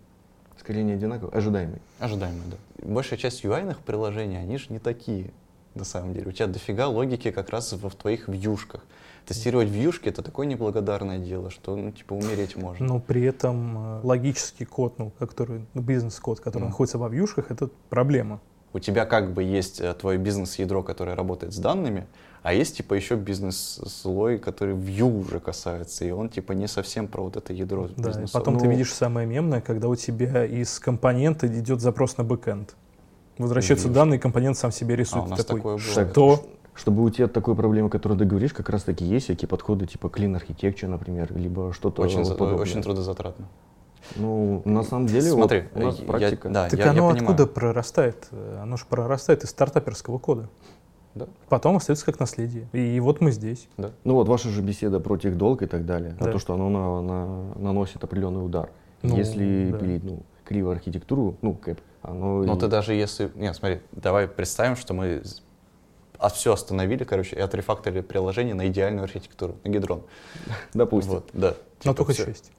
Скорее 0.59 0.83
не 0.83 0.91
одинаково, 0.93 1.31
ожидаемый. 1.31 1.81
Ожидаемые, 1.97 2.43
да. 2.51 2.57
Большая 2.87 3.17
часть 3.17 3.43
UI-ных 3.43 3.79
приложений, 3.79 4.37
они 4.37 4.59
же 4.59 4.67
не 4.69 4.77
такие, 4.77 5.31
на 5.75 5.83
самом 5.85 6.13
деле. 6.13 6.27
У 6.29 6.31
тебя 6.31 6.47
дофига 6.47 6.87
логики 6.87 7.31
как 7.31 7.49
раз 7.49 7.73
в, 7.73 7.87
в 7.89 7.95
твоих 7.95 8.27
вьюшках. 8.27 8.81
Тестировать 9.25 9.69
вьюшки— 9.69 10.09
это 10.09 10.23
такое 10.23 10.47
неблагодарное 10.47 11.19
дело, 11.19 11.51
что, 11.51 11.75
ну, 11.75 11.91
типа, 11.91 12.13
умереть 12.13 12.55
можно. 12.55 12.85
Но 12.85 12.99
при 12.99 13.21
этом 13.23 13.77
э, 13.77 13.99
логический 14.03 14.65
код, 14.65 14.97
ну, 14.97 15.11
который, 15.19 15.65
ну, 15.73 15.81
бизнес-код, 15.81 16.39
который 16.39 16.63
Мгм. 16.63 16.69
находится 16.71 16.97
во 16.97 17.07
вьюшках, 17.07 17.51
это 17.51 17.69
проблема. 17.89 18.39
У 18.73 18.79
тебя 18.79 19.05
как 19.05 19.33
бы 19.33 19.43
есть 19.43 19.79
э, 19.79 19.93
твое 19.93 20.17
бизнес-ядро, 20.17 20.81
которое 20.81 21.15
работает 21.15 21.53
с 21.53 21.57
данными, 21.57 22.07
а 22.41 22.53
есть 22.53 22.77
типа 22.77 22.95
еще 22.95 23.15
бизнес-слой, 23.15 24.39
который 24.39 24.73
view 24.75 25.19
уже 25.19 25.39
касается, 25.39 26.05
и 26.05 26.11
он 26.11 26.29
типа 26.29 26.53
не 26.53 26.67
совсем 26.67 27.07
про 27.07 27.21
вот 27.23 27.37
это 27.37 27.53
ядро 27.53 27.87
Да, 27.95 28.07
бизнеса. 28.09 28.33
потом 28.33 28.57
ты 28.57 28.65
Ну- 28.65 28.71
видишь 28.71 28.93
самое 28.93 29.27
мемное, 29.27 29.61
когда 29.61 29.87
у 29.87 29.95
тебя 29.95 30.45
из 30.45 30.79
компонента 30.79 31.47
идет 31.47 31.81
запрос 31.81 32.17
на 32.17 32.23
бэкэнд. 32.23 32.75
Возвращаются 33.41 33.87
Видишь. 33.87 33.95
данные, 33.95 34.19
компонент 34.19 34.57
сам 34.57 34.71
себе 34.71 34.93
а, 34.93 34.97
рисует. 34.97 35.25
у 35.25 35.29
нас 35.29 35.39
такой, 35.43 35.59
такое 35.59 35.73
было. 35.77 36.05
что? 36.05 36.45
Чтобы 36.73 37.03
уйти 37.03 37.23
от 37.23 37.33
такой 37.33 37.55
проблемы, 37.55 37.89
которую 37.89 38.17
ты 38.17 38.23
говоришь, 38.25 38.53
как 38.53 38.69
раз 38.69 38.83
таки 38.83 39.03
есть 39.03 39.25
всякие 39.25 39.47
подходы 39.49 39.85
типа 39.87 40.07
clean 40.07 40.39
architecture, 40.41 40.87
например, 40.87 41.35
либо 41.35 41.73
что-то 41.73 42.01
Очень, 42.01 42.23
за- 42.23 42.33
подобное. 42.35 42.61
очень 42.61 42.81
трудозатратно. 42.81 43.47
Ну, 44.15 44.61
на 44.65 44.83
самом 44.83 45.07
деле, 45.07 45.21
Смотри, 45.29 45.63
вот 45.73 45.81
у 45.83 45.85
нас 45.85 45.99
я- 45.99 46.05
практика. 46.05 46.49
да, 46.49 46.69
Так 46.69 46.79
я, 46.79 46.85
я 46.85 46.91
оно 46.91 47.09
понимаю. 47.09 47.21
откуда 47.31 47.45
прорастает? 47.47 48.27
Э, 48.31 48.59
Оно 48.63 48.77
же 48.77 48.85
прорастает 48.89 49.43
из 49.43 49.49
стартаперского 49.49 50.17
кода. 50.17 50.49
Да. 51.13 51.27
Потом 51.49 51.75
остается 51.75 52.05
как 52.05 52.19
наследие. 52.19 52.67
И 52.71 52.99
вот 53.01 53.19
мы 53.21 53.31
здесь. 53.31 53.67
Да. 53.77 53.91
Ну 54.05 54.15
вот 54.15 54.27
ваша 54.29 54.49
же 54.49 54.61
беседа 54.61 54.99
про 55.01 55.17
техдолг 55.17 55.61
и 55.61 55.65
так 55.67 55.85
далее, 55.85 56.15
Да. 56.19 56.29
а 56.29 56.31
то, 56.31 56.39
что 56.39 56.53
оно 56.53 56.69
на- 56.69 57.01
на- 57.01 57.53
наносит 57.55 58.01
определенный 58.03 58.43
удар. 58.45 58.69
Ну, 59.01 59.17
Если 59.17 59.69
да. 59.71 59.77
пилить 59.77 60.03
ну, 60.03 60.21
криво 60.51 60.73
архитектуру, 60.73 61.37
ну, 61.41 61.53
кэп, 61.53 61.79
оно... 62.01 62.43
Но 62.43 62.55
и- 62.55 62.59
ты 62.59 62.67
даже 62.67 62.93
если... 62.93 63.31
Нет, 63.35 63.55
смотри, 63.55 63.79
давай 63.93 64.27
представим, 64.27 64.75
что 64.75 64.93
мы 64.93 65.23
все 66.33 66.53
остановили, 66.53 67.05
короче, 67.05 67.37
и 67.37 67.39
отрефакторили 67.39 68.01
приложение 68.01 68.53
на 68.53 68.67
идеальную 68.67 69.05
архитектуру, 69.05 69.55
на 69.63 69.69
гидрон. 69.69 70.03
Допустим. 70.73 71.13
Вот, 71.13 71.29
да. 71.33 71.55
Но 71.85 71.93
Типа 71.93 71.95
только 71.95 72.11
всё. 72.13 72.25
часть. 72.25 72.51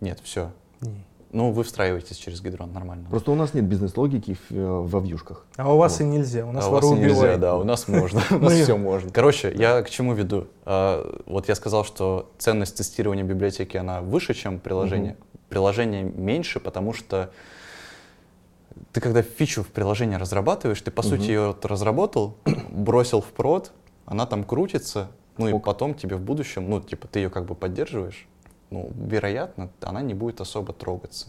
Нет, 0.00 0.18
все. 0.22 0.50
Не. 0.80 1.04
Ну, 1.32 1.50
вы 1.50 1.64
встраиваетесь 1.64 2.16
через 2.16 2.40
гидрон 2.40 2.72
нормально. 2.72 3.08
Просто 3.10 3.30
у 3.30 3.34
нас 3.34 3.52
нет 3.52 3.64
бизнес-логики 3.64 4.34
в, 4.34 4.54
э, 4.54 4.64
во 4.64 5.00
вьюшках. 5.00 5.44
А 5.56 5.72
у 5.72 5.76
вас 5.76 5.98
Вот. 5.98 6.00
и 6.00 6.04
нельзя, 6.04 6.46
у 6.46 6.52
нас 6.52 6.64
а 6.64 6.68
у 6.68 6.72
вору 6.72 6.94
нельзя, 6.94 7.36
да, 7.36 7.56
у 7.56 7.64
нас 7.64 7.88
можно, 7.88 8.22
у 8.30 8.38
нас 8.38 8.52
все 8.52 8.76
можно. 8.76 9.10
Короче, 9.10 9.52
я 9.54 9.82
к 9.82 9.90
чему 9.90 10.14
веду? 10.14 10.46
А, 10.64 11.22
Вот 11.26 11.48
я 11.48 11.54
сказал, 11.54 11.84
что 11.84 12.30
ценность 12.38 12.76
тестирования 12.76 13.24
библиотеки, 13.24 13.76
она 13.76 14.00
выше, 14.00 14.34
чем 14.34 14.58
приложение. 14.58 15.16
Приложение 15.48 16.02
меньше, 16.02 16.58
потому 16.58 16.92
что 16.92 17.30
ты 18.92 19.00
когда 19.00 19.22
фичу 19.22 19.62
в 19.62 19.68
приложении 19.68 20.16
разрабатываешь, 20.16 20.80
ты 20.80 20.90
по 20.90 21.02
сути 21.02 21.28
ее 21.28 21.56
разработал, 21.62 22.36
бросил 22.70 23.20
в 23.20 23.26
прод, 23.26 23.72
она 24.06 24.26
там 24.26 24.44
крутится, 24.44 25.08
ну 25.38 25.48
и 25.48 25.58
потом 25.60 25.94
тебе 25.94 26.16
в 26.16 26.20
будущем, 26.20 26.68
ну 26.68 26.80
типа 26.80 27.08
ты 27.08 27.20
ее 27.20 27.30
как 27.30 27.46
бы 27.46 27.54
поддерживаешь, 27.54 28.26
ну 28.70 28.90
вероятно 28.96 29.70
она 29.80 30.02
не 30.02 30.14
будет 30.14 30.40
особо 30.40 30.72
трогаться. 30.72 31.26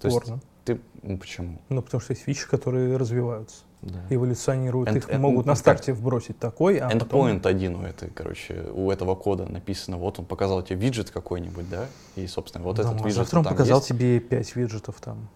То 0.00 0.08
есть 0.08 0.18
Спорно. 0.18 0.40
ты, 0.64 0.80
ну 1.02 1.16
почему? 1.18 1.58
Ну, 1.68 1.80
потому 1.82 2.00
что 2.00 2.12
есть 2.12 2.26
вещи, 2.26 2.48
которые 2.48 2.96
развиваются, 2.96 3.58
Да. 3.82 4.00
эволюционируют. 4.10 4.88
End- 4.88 4.96
Их 4.98 5.08
end- 5.08 5.18
могут 5.18 5.46
ну, 5.46 5.50
на 5.52 5.54
как- 5.54 5.60
старте 5.60 5.92
вбросить 5.92 6.38
такой, 6.38 6.78
а 6.78 6.88
потом... 6.90 7.26
Endpoint 7.26 7.46
один 7.46 7.76
у 7.76 7.82
этой, 7.82 8.10
короче, 8.10 8.64
у 8.74 8.90
этого 8.90 9.14
кода 9.14 9.46
написано, 9.46 9.96
вот 9.96 10.18
он 10.18 10.24
показал 10.26 10.62
тебе 10.62 10.80
виджет 10.80 11.10
какой-нибудь, 11.10 11.68
да, 11.70 11.86
и, 12.16 12.26
собственно, 12.26 12.64
вот 12.64 12.76
Да, 12.76 12.82
этот 12.82 12.92
может, 12.94 13.06
виджет 13.06 13.18
завтра 13.24 13.38
он 13.38 13.44
показал 13.44 13.78
есть. 13.78 13.88
тебе 13.88 14.18
5 14.20 14.56
виджетов 14.56 15.00
там. 15.00 15.28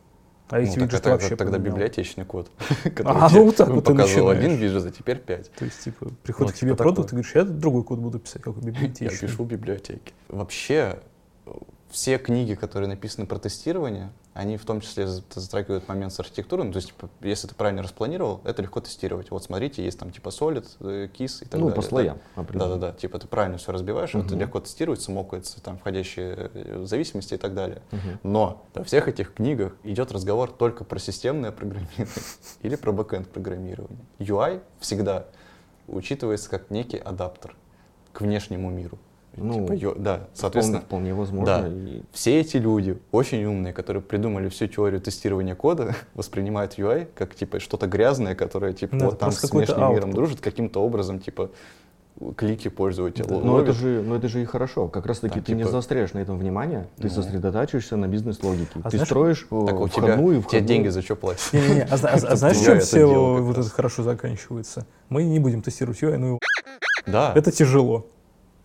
А 0.50 0.56
Ну, 0.56 0.62
эти 0.62 0.70
так 0.74 0.82
виджеты 0.82 0.96
это 0.96 1.10
вообще 1.10 1.36
тогда 1.36 1.52
поменял. 1.58 1.74
библиотечный 1.76 2.24
код, 2.24 2.50
А, 2.84 2.90
который 2.90 3.28
тебе 3.28 3.44
ну, 3.44 3.52
так 3.52 3.68
вот 3.74 3.84
показывал 3.84 4.28
один 4.30 4.54
виджет, 4.56 4.86
а 4.86 4.90
теперь 4.90 5.18
пять. 5.18 5.50
То 5.52 5.64
есть, 5.66 5.80
типа, 5.84 6.08
приходит 6.22 6.52
Ну, 6.52 6.56
к 6.56 6.58
тебе 6.60 6.70
типа 6.70 6.82
продукт, 6.84 7.08
такое. 7.08 7.20
и 7.20 7.22
говоришь, 7.22 7.34
я 7.34 7.44
другой 7.44 7.84
код 7.84 7.98
буду 7.98 8.18
писать, 8.18 8.42
как 8.42 8.56
у 8.56 8.60
Я 8.62 8.66
библиотечный. 8.66 9.28
пишу 9.28 9.44
библиотеки. 9.44 10.12
Вообще, 10.28 11.00
э, 11.46 11.50
все 11.90 12.18
книги, 12.18 12.54
которые 12.54 12.88
написаны 12.88 13.26
про 13.26 13.38
тестирование, 13.38 14.10
они 14.34 14.56
в 14.56 14.64
том 14.64 14.80
числе 14.80 15.06
за- 15.06 15.22
затрагивают 15.34 15.88
момент 15.88 16.12
с 16.12 16.20
архитектурой. 16.20 16.66
Ну, 16.66 16.72
то 16.72 16.76
есть, 16.76 16.88
типа, 16.88 17.08
если 17.22 17.48
ты 17.48 17.54
правильно 17.54 17.82
распланировал, 17.82 18.40
это 18.44 18.62
легко 18.62 18.80
тестировать. 18.80 19.30
Вот 19.30 19.42
смотрите, 19.42 19.82
есть 19.84 19.98
там 19.98 20.10
типа 20.12 20.28
Solid, 20.28 20.66
э, 20.80 21.08
KISS 21.12 21.42
и 21.42 21.46
так 21.46 21.60
Ну, 21.60 21.68
далее. 21.68 21.74
по 21.76 21.82
да. 21.82 21.88
слоям. 21.88 22.18
Да-да-да, 22.36 22.92
типа 22.92 23.18
ты 23.18 23.26
правильно 23.26 23.58
все 23.58 23.72
разбиваешь, 23.72 24.10
это 24.14 24.18
Мгм. 24.34 24.38
легко 24.38 24.60
тестируется, 24.60 25.10
мокается, 25.10 25.60
там 25.62 25.78
входящие 25.78 26.50
э, 26.54 26.84
зависимости 26.84 27.34
и 27.34 27.38
так 27.38 27.54
далее. 27.54 27.82
Мгм. 27.90 28.20
Но 28.22 28.64
во 28.74 28.84
всех 28.84 29.08
этих 29.08 29.34
книгах 29.34 29.72
идет 29.82 30.12
разговор 30.12 30.52
только 30.52 30.84
про 30.84 30.98
системное 31.00 31.50
программирование 31.50 32.06
или 32.62 32.76
про 32.76 32.92
бэкэнд 32.92 33.28
программирование. 33.28 33.98
UI 34.20 34.60
всегда 34.78 35.24
учитывается 35.88 36.50
как 36.50 36.70
некий 36.70 36.98
адаптер 36.98 37.56
к 38.12 38.20
внешнему 38.20 38.70
миру. 38.70 38.98
Ну, 39.40 39.54
Типа, 39.62 39.72
ё- 39.72 39.94
да, 39.96 40.28
соответственно, 40.34 40.80
вполне 40.80 41.14
возможно. 41.14 41.62
да. 41.62 41.68
И 41.68 42.02
все 42.12 42.40
эти 42.40 42.56
люди, 42.56 42.98
очень 43.12 43.44
умные, 43.44 43.72
которые 43.72 44.02
придумали 44.02 44.48
всю 44.48 44.66
теорию 44.66 45.00
тестирования 45.00 45.54
кода, 45.54 45.94
воспринимают 46.14 46.78
UI 46.78 47.06
как 47.14 47.34
типа 47.34 47.60
что-то 47.60 47.86
грязное, 47.86 48.34
которое 48.34 48.72
типа 48.72 48.94
Ну, 48.96 48.98
это 48.98 49.10
вот 49.10 49.18
там 49.18 49.32
с 49.32 49.50
внешним 49.50 49.90
миром 49.92 50.10
output. 50.10 50.14
дружит, 50.14 50.40
каким-то 50.40 50.80
образом 50.82 51.18
типа 51.20 51.50
клики 52.36 52.66
пользователя 52.66 53.26
Да. 53.26 53.38
Но 53.38 53.60
это, 53.60 53.72
же, 53.72 54.02
но 54.02 54.16
это 54.16 54.26
же 54.26 54.42
и 54.42 54.44
хорошо. 54.44 54.88
Как 54.88 55.06
раз 55.06 55.20
таки 55.20 55.34
Там, 55.34 55.42
ты 55.44 55.52
не 55.52 55.58
типа- 55.60 55.70
заостряешь 55.70 56.12
на 56.14 56.18
этом 56.18 56.36
внимание, 56.36 56.88
ты 56.96 57.04
Ну. 57.04 57.10
сосредотачиваешься 57.10 57.94
на 57.96 58.08
бизнес-логике. 58.08 58.80
А 58.82 58.90
ты 58.90 58.96
знаешь- 58.96 59.06
строишь 59.08 59.46
э, 59.48 59.64
Так 59.68 59.78
у 59.80 59.88
тебя, 59.88 60.02
входную 60.02 60.30
и 60.32 60.40
тебе 60.40 60.42
входную. 60.48 60.66
деньги 60.66 60.88
за 60.88 61.02
что 61.02 61.14
платят? 61.14 61.42
Не-не-не, 61.52 61.82
а, 61.82 61.96
зна- 61.96 62.10
а 62.10 62.18
зна- 62.18 62.28
а 62.32 62.36
знаешь, 62.36 62.58
чем 62.58 62.80
все 62.80 63.06
вот 63.06 63.56
раз. 63.56 63.66
это 63.66 63.74
хорошо 63.76 64.02
заканчивается? 64.02 64.84
Мы 65.10 65.22
не 65.24 65.38
будем 65.38 65.62
тестировать 65.62 66.02
UI, 66.02 66.16
ну 66.16 66.38
Да, 67.06 67.32
это 67.36 67.52
тяжело. 67.52 68.06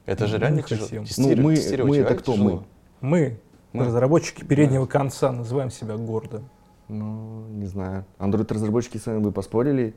Это 0.05 0.27
же 0.27 0.37
реально 0.37 0.61
хотим. 0.61 1.05
тяжело. 1.05 1.35
Ну, 1.35 1.43
мы- 1.43 1.85
мы 1.85 1.97
это 1.97 2.15
кто 2.15 2.33
тяжело. 2.33 2.63
Мы, 3.01 3.39
Мы. 3.73 3.85
разработчики 3.85 4.43
переднего 4.43 4.85
конца, 4.85 5.31
называем 5.31 5.69
себя 5.71 5.97
гордо. 5.97 6.41
Ну, 6.89 7.45
не 7.47 7.65
знаю. 7.65 8.05
Android-разработчики 8.19 8.97
с 8.97 9.05
вами 9.05 9.19
бы 9.19 9.31
поспорили. 9.31 9.93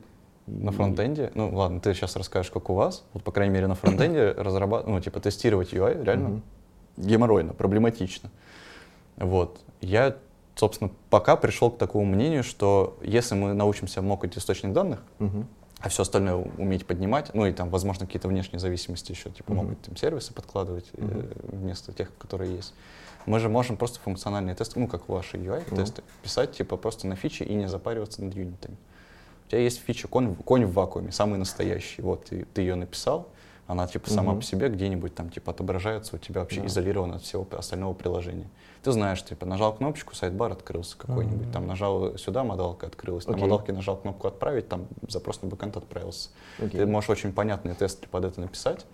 На 0.47 0.71
фронтенде, 0.71 1.29
ну 1.35 1.53
ладно, 1.53 1.81
ты 1.81 1.93
сейчас 1.93 2.15
расскажешь, 2.15 2.51
как 2.51 2.69
у 2.69 2.73
вас. 2.73 3.03
Вот, 3.13 3.21
по 3.23 3.31
крайней 3.33 3.53
мере, 3.53 3.67
на 3.67 3.75
фронтенде 3.75 4.31
разрабатывать, 4.37 4.93
ну, 4.95 5.01
типа, 5.01 5.19
тестировать 5.19 5.73
UI 5.73 6.03
реально 6.05 6.29
Мгм. 6.29 6.43
геморройно, 6.95 7.53
проблематично. 7.53 8.29
Вот. 9.17 9.59
Я, 9.81 10.15
собственно, 10.55 10.89
пока 11.09 11.35
пришел 11.35 11.69
к 11.69 11.77
такому 11.77 12.05
мнению, 12.05 12.43
что 12.43 12.97
если 13.03 13.35
мы 13.35 13.53
научимся 13.53 14.01
мокать 14.01 14.37
источник 14.37 14.71
данных, 14.71 15.03
Мгм. 15.19 15.47
А 15.79 15.89
все 15.89 16.01
остальное 16.01 16.35
уметь 16.35 16.85
поднимать, 16.85 17.33
ну 17.33 17.45
и 17.45 17.51
там, 17.53 17.69
возможно, 17.69 18.05
какие-то 18.05 18.27
внешние 18.27 18.59
зависимости 18.59 19.11
еще, 19.11 19.29
типа, 19.29 19.53
Мгм. 19.53 19.63
могут 19.63 19.81
там 19.81 19.95
сервисы 19.95 20.33
подкладывать 20.33 20.85
Мгм. 20.97 21.29
вместо 21.43 21.91
тех, 21.93 22.09
которые 22.17 22.55
есть. 22.55 22.73
Мы 23.25 23.39
же 23.39 23.49
можем 23.49 23.77
просто 23.77 23.99
функциональные 23.99 24.55
тесты, 24.55 24.79
ну, 24.79 24.87
как 24.87 25.09
ваши 25.09 25.37
UI-тесты, 25.37 26.01
писать, 26.23 26.53
типа, 26.53 26.77
просто 26.77 27.07
на 27.07 27.15
фичи 27.15 27.43
и 27.43 27.53
не 27.53 27.67
запариваться 27.67 28.23
над 28.23 28.33
юнитами. 28.35 28.77
У 29.45 29.49
тебя 29.49 29.59
есть 29.61 29.81
фича 29.81 30.07
конь, 30.07 30.35
конь 30.35 30.65
в 30.65 30.73
вакууме, 30.73 31.11
самый 31.11 31.37
настоящий. 31.37 32.01
Вот 32.01 32.25
ты, 32.25 32.45
ты 32.53 32.61
ее 32.61 32.75
написал, 32.75 33.27
она 33.67 33.85
типа 33.85 34.09
сама 34.09 34.31
Мгм. 34.31 34.39
по 34.39 34.45
себе 34.45 34.69
где-нибудь 34.69 35.13
там 35.13 35.29
типа 35.29 35.51
отображается, 35.51 36.15
у 36.15 36.19
тебя 36.19 36.41
вообще 36.41 36.61
Да. 36.61 36.67
изолировано 36.67 37.17
от 37.17 37.21
всего 37.21 37.45
остального 37.51 37.93
приложения. 37.93 38.47
Ты 38.81 38.91
знаешь, 38.93 39.23
типа 39.23 39.45
нажал 39.45 39.75
кнопочку, 39.75 40.15
sidebar 40.15 40.53
открылся 40.53 40.97
какой-нибудь, 40.97 41.47
Мгм. 41.47 41.51
там 41.51 41.67
нажал 41.67 42.17
сюда, 42.17 42.43
модалка 42.45 42.87
открылась, 42.87 43.27
на 43.27 43.33
Окей. 43.33 43.43
модалке 43.43 43.73
нажал 43.73 43.97
кнопку 43.97 44.27
отправить, 44.27 44.69
там 44.69 44.87
запрос 45.07 45.41
на 45.41 45.49
backend 45.49 45.75
отправился. 45.77 46.29
Окей. 46.59 46.79
Ты 46.79 46.85
можешь 46.85 47.09
очень 47.09 47.33
понятные 47.33 47.75
тесты 47.75 48.07
под 48.07 48.23
это 48.25 48.39
написать 48.39 48.85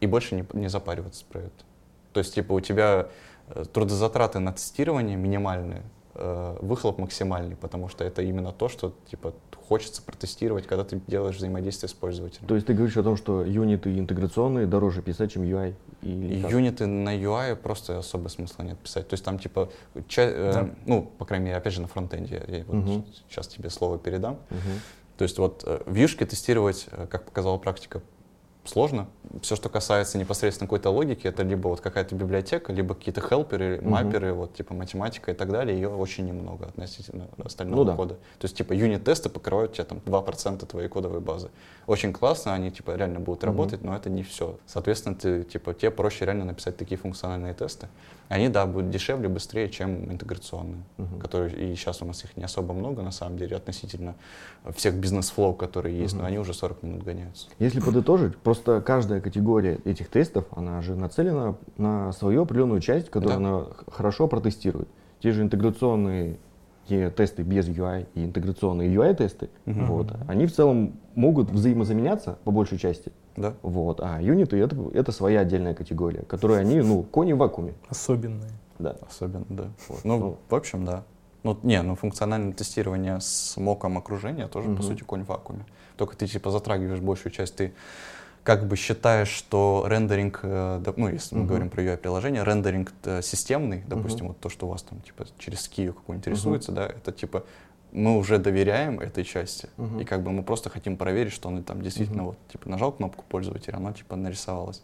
и 0.00 0.06
больше 0.06 0.34
не, 0.34 0.44
не 0.52 0.68
запариваться 0.68 1.24
про 1.30 1.40
это. 1.40 1.64
То 2.12 2.20
есть, 2.20 2.34
типа, 2.34 2.52
у 2.52 2.60
тебя 2.60 3.08
э, 3.48 3.64
трудозатраты 3.72 4.40
на 4.40 4.52
тестирование 4.52 5.16
минимальные, 5.16 5.82
э, 6.14 6.56
выхлоп 6.60 6.98
максимальный, 6.98 7.56
потому 7.56 7.88
что 7.88 8.04
это 8.04 8.20
именно 8.22 8.52
то, 8.52 8.68
что, 8.68 8.92
типа, 9.10 9.32
хочется 9.68 10.00
протестировать, 10.02 10.66
когда 10.66 10.84
ты 10.84 11.00
делаешь 11.06 11.36
взаимодействие 11.36 11.88
с 11.88 11.92
пользователем. 11.92 12.46
То 12.46 12.54
есть 12.54 12.66
ты 12.66 12.74
говоришь 12.74 12.96
о 12.96 13.02
том, 13.02 13.16
что 13.16 13.42
юниты 13.44 13.98
интеграционные 13.98 14.66
дороже 14.66 15.02
писать, 15.02 15.32
чем 15.32 15.42
UI? 15.42 15.74
Или 16.02 16.42
как? 16.42 16.50
юниты 16.52 16.86
на 16.86 17.16
UI 17.16 17.56
просто 17.56 17.98
особо 17.98 18.28
смысла 18.28 18.62
нет 18.62 18.78
писать. 18.78 19.08
То 19.08 19.14
есть 19.14 19.24
там 19.24 19.38
типа, 19.38 19.70
ча- 20.08 20.22
э, 20.22 20.52
Да. 20.52 20.70
ну, 20.86 21.02
по 21.18 21.24
крайней 21.24 21.46
мере, 21.46 21.56
опять 21.56 21.72
же, 21.72 21.80
на 21.80 21.88
фронтенде, 21.88 22.42
я, 22.46 22.64
вот 22.64 22.74
Мгм. 22.76 23.04
сейчас 23.28 23.48
тебе 23.48 23.70
слово 23.70 23.98
передам. 23.98 24.38
Мгм. 24.50 24.80
То 25.16 25.22
есть 25.24 25.38
вот 25.38 25.62
э, 25.66 25.82
вьюшки 25.86 26.24
тестировать, 26.24 26.86
э, 26.92 27.06
как 27.10 27.24
показала 27.24 27.58
практика, 27.58 28.02
сложно. 28.66 29.06
Все, 29.42 29.56
что 29.56 29.68
касается 29.68 30.18
непосредственно 30.18 30.66
какой-то 30.66 30.90
логики, 30.90 31.26
это 31.26 31.42
либо 31.42 31.68
вот 31.68 31.80
какая-то 31.80 32.14
библиотека, 32.14 32.72
либо 32.72 32.94
какие-то 32.94 33.20
хелперы, 33.20 33.80
мапперы, 33.82 34.32
вот 34.32 34.54
типа 34.54 34.74
математика 34.74 35.30
и 35.30 35.34
так 35.34 35.50
далее, 35.50 35.76
ее 35.76 35.88
очень 35.88 36.26
немного 36.26 36.66
относительно 36.66 37.28
остального 37.44 37.80
Ну 37.80 37.84
да. 37.84 37.94
кода. 37.96 38.14
То 38.14 38.44
есть 38.44 38.56
типа 38.56 38.72
юнит-тесты 38.72 39.28
покрывают 39.28 39.74
тебе 39.74 39.84
там 39.84 39.98
2% 40.04 40.66
твоей 40.66 40.88
кодовой 40.88 41.20
базы. 41.20 41.50
Очень 41.86 42.12
классно, 42.12 42.52
они 42.52 42.72
типа 42.72 42.96
реально 42.96 43.20
будут 43.20 43.44
работать, 43.44 43.84
но 43.84 43.94
это 43.94 44.10
не 44.10 44.24
все. 44.24 44.58
Соответственно, 44.66 45.14
ты 45.14 45.44
типа 45.44 45.72
тебе 45.72 45.92
проще 45.92 46.24
реально 46.24 46.44
написать 46.44 46.76
такие 46.76 46.98
функциональные 46.98 47.54
тесты. 47.54 47.86
Они, 48.28 48.48
да, 48.48 48.66
будут 48.66 48.90
дешевле, 48.90 49.28
быстрее, 49.28 49.68
чем 49.68 50.10
интеграционные, 50.10 50.82
Мгм. 50.96 51.20
которые 51.20 51.54
и 51.72 51.76
сейчас 51.76 52.02
у 52.02 52.04
нас 52.04 52.24
их 52.24 52.36
не 52.36 52.42
особо 52.42 52.74
много 52.74 53.02
на 53.02 53.12
самом 53.12 53.38
деле 53.38 53.56
относительно 53.56 54.16
всех 54.74 54.94
бизнес-флоу, 54.94 55.54
которые 55.54 55.96
есть, 55.96 56.14
Мгм. 56.14 56.22
но 56.22 56.28
они 56.28 56.38
уже 56.40 56.54
40 56.54 56.82
минут 56.82 57.04
гоняются. 57.04 57.46
Если 57.60 57.78
подытожить, 57.78 58.36
просто 58.36 58.80
каждая 58.80 59.20
категория 59.20 59.78
этих 59.84 60.08
тестов, 60.08 60.44
она 60.50 60.82
же 60.82 60.96
нацелена 60.96 61.54
на 61.76 62.10
свою 62.12 62.42
определенную 62.42 62.80
часть, 62.80 63.10
которую 63.10 63.40
Да. 63.40 63.48
она 63.48 63.66
хорошо 63.92 64.26
протестирует. 64.26 64.88
Те 65.20 65.30
же 65.30 65.42
интеграционные 65.42 66.38
те 66.88 67.10
тесты 67.10 67.42
без 67.42 67.68
UI 67.68 68.06
и 68.14 68.24
интеграционные 68.24 68.92
UI-тесты, 68.94 69.48
Мгм. 69.64 69.86
вот, 69.86 70.12
они 70.28 70.46
в 70.46 70.52
целом 70.54 70.94
могут 71.14 71.50
взаимозаменяться 71.50 72.38
по 72.44 72.50
большей 72.50 72.78
части. 72.78 73.12
Да? 73.36 73.54
Вот, 73.62 74.00
а 74.02 74.20
юниты 74.20 74.56
это, 74.58 74.76
это 74.94 75.12
своя 75.12 75.40
отдельная 75.40 75.74
категория, 75.74 76.22
которую 76.22 76.58
они, 76.60 76.80
ну, 76.80 77.02
кони 77.02 77.32
в 77.32 77.38
вакууме. 77.38 77.74
Особенные. 77.88 78.50
Да. 78.78 78.96
Особенно, 79.08 79.44
да. 79.48 79.64
Вот. 79.88 80.04
Ну, 80.04 80.18
Ну. 80.18 80.38
в 80.48 80.54
общем, 80.54 80.84
да. 80.84 81.02
Ну, 81.42 81.56
не, 81.62 81.80
ну, 81.82 81.94
функциональное 81.94 82.52
тестирование 82.52 83.20
с 83.20 83.56
моком 83.56 83.98
окружения 83.98 84.48
тоже, 84.48 84.68
Мгм. 84.68 84.76
по 84.78 84.82
сути, 84.82 85.02
конь 85.02 85.22
в 85.24 85.28
вакууме. 85.28 85.64
Только 85.96 86.16
ты, 86.16 86.26
типа, 86.26 86.50
затрагиваешь 86.50 87.00
большую 87.00 87.32
часть, 87.32 87.56
ты 87.56 87.72
как 88.46 88.68
бы 88.68 88.76
считаешь, 88.76 89.28
что 89.28 89.84
рендеринг, 89.88 90.38
э, 90.44 90.80
ну, 90.96 91.08
если 91.08 91.34
мы 91.34 91.40
Мгм. 91.40 91.48
говорим 91.48 91.68
про 91.68 91.82
UI-приложение, 91.82 92.44
рендеринг 92.44 92.92
э, 93.02 93.20
системный, 93.20 93.82
допустим, 93.88 94.28
вот 94.28 94.38
то, 94.38 94.48
что 94.48 94.66
у 94.66 94.70
вас 94.70 94.82
там, 94.82 95.00
типа, 95.00 95.26
через 95.36 95.62
скию 95.62 95.94
какую-нибудь 95.94 96.28
рисуется, 96.28 96.70
да, 96.70 96.86
это, 96.86 97.10
типа, 97.10 97.42
мы 97.90 98.16
уже 98.16 98.38
доверяем 98.38 99.00
этой 99.00 99.24
части, 99.24 99.68
Мгм. 99.78 99.98
и 99.98 100.04
как 100.04 100.22
бы 100.22 100.30
мы 100.30 100.44
просто 100.44 100.70
хотим 100.70 100.96
проверить, 100.96 101.32
что 101.32 101.48
он 101.48 101.64
там 101.64 101.82
действительно 101.82 102.22
Мгм. 102.22 102.26
вот, 102.26 102.38
типа, 102.52 102.68
нажал 102.70 102.92
кнопку 102.92 103.24
пользователя, 103.28 103.78
оно, 103.78 103.92
типа, 103.92 104.14
нарисовалось. 104.14 104.80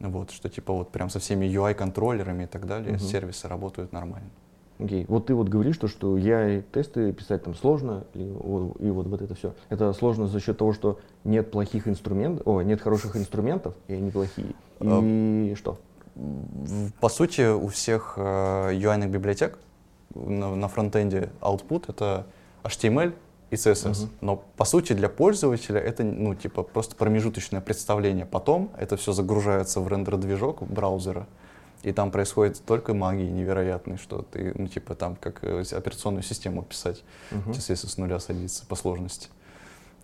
Вот, 0.00 0.32
что, 0.32 0.48
типа, 0.48 0.72
вот 0.72 0.90
прям 0.90 1.10
со 1.10 1.20
всеми 1.20 1.46
UI-контроллерами 1.46 2.42
и 2.44 2.46
так 2.48 2.66
далее, 2.66 2.94
Мгм. 2.94 2.98
сервисы 2.98 3.46
работают 3.46 3.92
нормально. 3.92 4.30
Окей. 4.82 5.04
Вот 5.08 5.26
ты 5.26 5.34
вот 5.34 5.48
говоришь, 5.48 5.76
то, 5.78 5.88
что 5.88 6.16
я 6.16 6.48
и 6.58 6.62
тесты 6.62 7.12
писать 7.12 7.42
там 7.44 7.54
сложно, 7.54 8.04
и, 8.14 8.24
вот- 8.38 8.80
и 8.80 8.90
вот, 8.90 9.06
вот 9.06 9.22
это 9.22 9.34
все. 9.34 9.54
Это 9.68 9.92
сложно 9.92 10.26
за 10.26 10.40
счет 10.40 10.58
того, 10.58 10.72
что 10.72 10.98
нет 11.24 11.50
плохих 11.50 11.86
инструментов, 11.88 12.46
о, 12.46 12.62
нет 12.62 12.80
хороших 12.80 13.16
инструментов, 13.16 13.74
и 13.88 13.94
они 13.94 14.10
плохие. 14.10 14.54
И 14.80 15.54
что? 15.56 15.78
В- 16.14 16.92
По 17.00 17.08
сути, 17.08 17.52
у 17.52 17.68
всех 17.68 18.14
э, 18.16 18.20
UI-ных 18.72 19.10
библиотек 19.10 19.58
на, 20.14 20.54
на 20.56 20.68
фронтенде 20.68 21.30
output 21.40 21.84
это 21.88 22.26
HTML 22.64 23.12
и 23.50 23.54
CSS. 23.56 24.08
Но 24.20 24.42
по 24.56 24.64
сути 24.64 24.92
для 24.92 25.08
пользователя 25.08 25.80
это 25.80 26.02
ну 26.04 26.34
типа 26.34 26.62
просто 26.62 26.96
промежуточное 26.96 27.60
представление. 27.60 28.26
Потом 28.26 28.70
это 28.78 28.96
все 28.96 29.12
загружается 29.12 29.80
в 29.80 29.88
рендер-движок 29.88 30.62
браузера. 30.62 31.26
И 31.82 31.92
там 31.92 32.10
происходит 32.10 32.60
только 32.66 32.92
магии 32.92 33.28
невероятной, 33.30 33.96
что 33.96 34.22
ты, 34.22 34.52
ну, 34.54 34.66
типа, 34.68 34.94
там, 34.94 35.16
как 35.16 35.42
э, 35.42 35.62
операционную 35.72 36.22
систему 36.22 36.62
писать, 36.62 37.02
Мгм. 37.30 37.52
если 37.52 37.74
с 37.74 37.96
нуля 37.96 38.20
садится 38.20 38.66
по 38.66 38.76
сложности. 38.76 39.28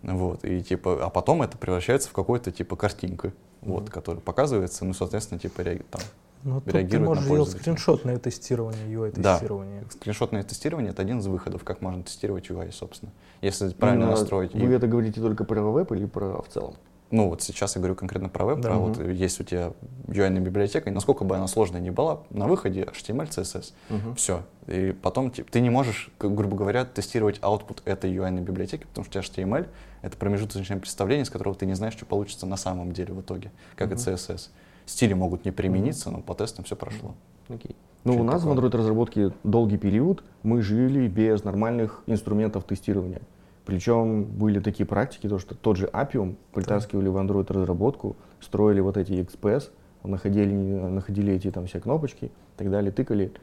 Вот, 0.03 0.43
и 0.45 0.61
типа, 0.61 0.99
а 1.05 1.09
потом 1.09 1.41
это 1.41 1.57
превращается 1.57 2.09
в 2.09 2.13
какой-то 2.13 2.51
типа 2.51 2.75
картинку, 2.75 3.31
вот, 3.61 3.83
Мгм. 3.83 3.91
которая 3.91 4.21
показывается, 4.21 4.85
ну, 4.85 4.93
соответственно, 4.93 5.39
типа, 5.39 5.61
реаги- 5.61 5.85
там, 5.89 6.01
Ну, 6.43 6.61
тут 6.61 6.71
ты 6.89 6.99
можешь 6.99 7.25
делать 7.25 7.49
скриншотное 7.49 8.17
тестирование, 8.19 8.87
UI-тестирование. 8.87 9.83
скриншотное 9.91 10.43
тестирование— 10.43 10.91
это 10.93 11.01
один 11.01 11.19
из 11.19 11.27
выходов, 11.27 11.63
как 11.63 11.81
можно 11.81 12.03
тестировать 12.03 12.49
UI, 12.49 12.71
собственно. 12.71 13.11
Если 13.41 13.69
правильно 13.69 14.03
Именно 14.03 14.17
настроить. 14.17 14.53
Вы 14.53 14.71
И- 14.71 14.75
это 14.75 14.87
говорите 14.87 15.19
только 15.19 15.43
про 15.43 15.61
веб 15.61 15.91
или 15.91 16.05
про 16.05 16.41
в 16.41 16.47
целом? 16.47 16.75
Ну, 17.09 17.29
вот 17.29 17.41
сейчас 17.41 17.75
я 17.75 17.79
говорю 17.79 17.95
конкретно 17.95 18.27
про 18.27 18.45
веб, 18.45 18.59
Да. 18.59 18.69
про 18.69 18.77
Мгм. 18.77 18.93
вот 18.93 19.07
есть 19.07 19.39
у 19.39 19.43
тебя 19.43 19.71
UI 20.07 20.39
библиотека, 20.39 20.89
и 20.89 20.93
насколько 20.93 21.23
бы 21.23 21.35
она 21.37 21.47
сложная 21.47 21.79
ни 21.79 21.89
была, 21.89 22.23
на 22.29 22.47
выходе 22.47 22.81
HTML, 22.83 23.29
CSS, 23.29 23.73
все. 24.15 24.43
И 24.67 24.93
потом 25.01 25.31
типа, 25.31 25.49
ты 25.49 25.61
не 25.61 25.69
можешь, 25.69 26.11
грубо 26.19 26.57
говоря, 26.57 26.83
тестировать 26.83 27.39
output 27.39 27.81
этой 27.85 28.13
UI 28.13 28.41
библиотеки, 28.41 28.83
потому 28.85 29.05
что 29.05 29.19
у 29.19 29.23
тебя 29.23 29.43
HTML— 29.43 29.67
это 30.01 30.17
промежуточное 30.17 30.79
представление, 30.79 31.23
с 31.25 31.29
которого 31.29 31.55
ты 31.55 31.65
не 31.65 31.75
знаешь, 31.75 31.93
что 31.93 32.05
получится 32.05 32.45
на 32.45 32.57
самом 32.57 32.91
деле 32.91 33.13
в 33.13 33.21
итоге, 33.21 33.51
как 33.77 33.91
и 33.91 33.93
Мгм. 33.93 34.01
CSS. 34.03 34.49
Стили 34.85 35.13
могут 35.13 35.45
не 35.45 35.51
примениться, 35.51 36.11
но 36.11 36.19
по 36.19 36.33
тестам 36.33 36.65
все 36.65 36.75
прошло. 36.75 37.15
Окей. 37.49 37.75
Ну, 38.03 38.19
у 38.19 38.23
нас 38.23 38.41
в 38.41 38.45
такое. 38.47 38.69
Android-разработке 38.69 39.31
долгий 39.43 39.77
период 39.77 40.23
мы 40.43 40.61
жили 40.61 41.07
без 41.07 41.43
нормальных 41.43 42.03
инструментов 42.05 42.63
тестирования. 42.63 43.21
Причем 43.67 44.23
были 44.23 44.61
такие 44.61 44.85
практики, 44.85 45.27
то, 45.27 45.39
что 45.39 45.53
тот 45.53 45.75
же 45.75 45.87
Appium 45.87 46.37
притаскивали 46.53 47.09
в 47.09 47.17
Android-разработку, 47.17 48.15
строили 48.39 48.79
вот 48.79 48.95
эти 48.95 49.11
XPS, 49.11 49.71
находили, 50.05 50.53
находили 50.53 51.33
эти 51.33 51.51
там 51.51 51.65
все 51.65 51.81
кнопочки 51.81 52.25
и 52.25 52.31
так 52.55 52.71
далее, 52.71 52.93
тыкали. 52.93 53.33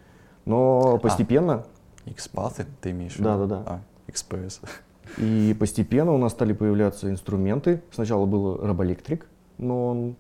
Но 0.47 0.97
постепенно, 0.97 1.67
XPath 2.07 2.65
ты 2.81 2.93
имеешь 2.93 3.13
в 3.13 3.19
виду? 3.19 3.25
Да-да-да. 3.29 3.63
А, 3.67 3.81
XPS. 4.11 4.67
и 5.19 5.55
постепенно 5.61 6.13
у 6.13 6.17
нас 6.17 6.33
стали 6.33 6.55
появляться 6.55 7.11
инструменты. 7.11 7.83
Сначала 7.93 8.25
был 8.25 8.57
Robolectric, 8.57 9.25
но 9.59 9.89
он 9.89 10.17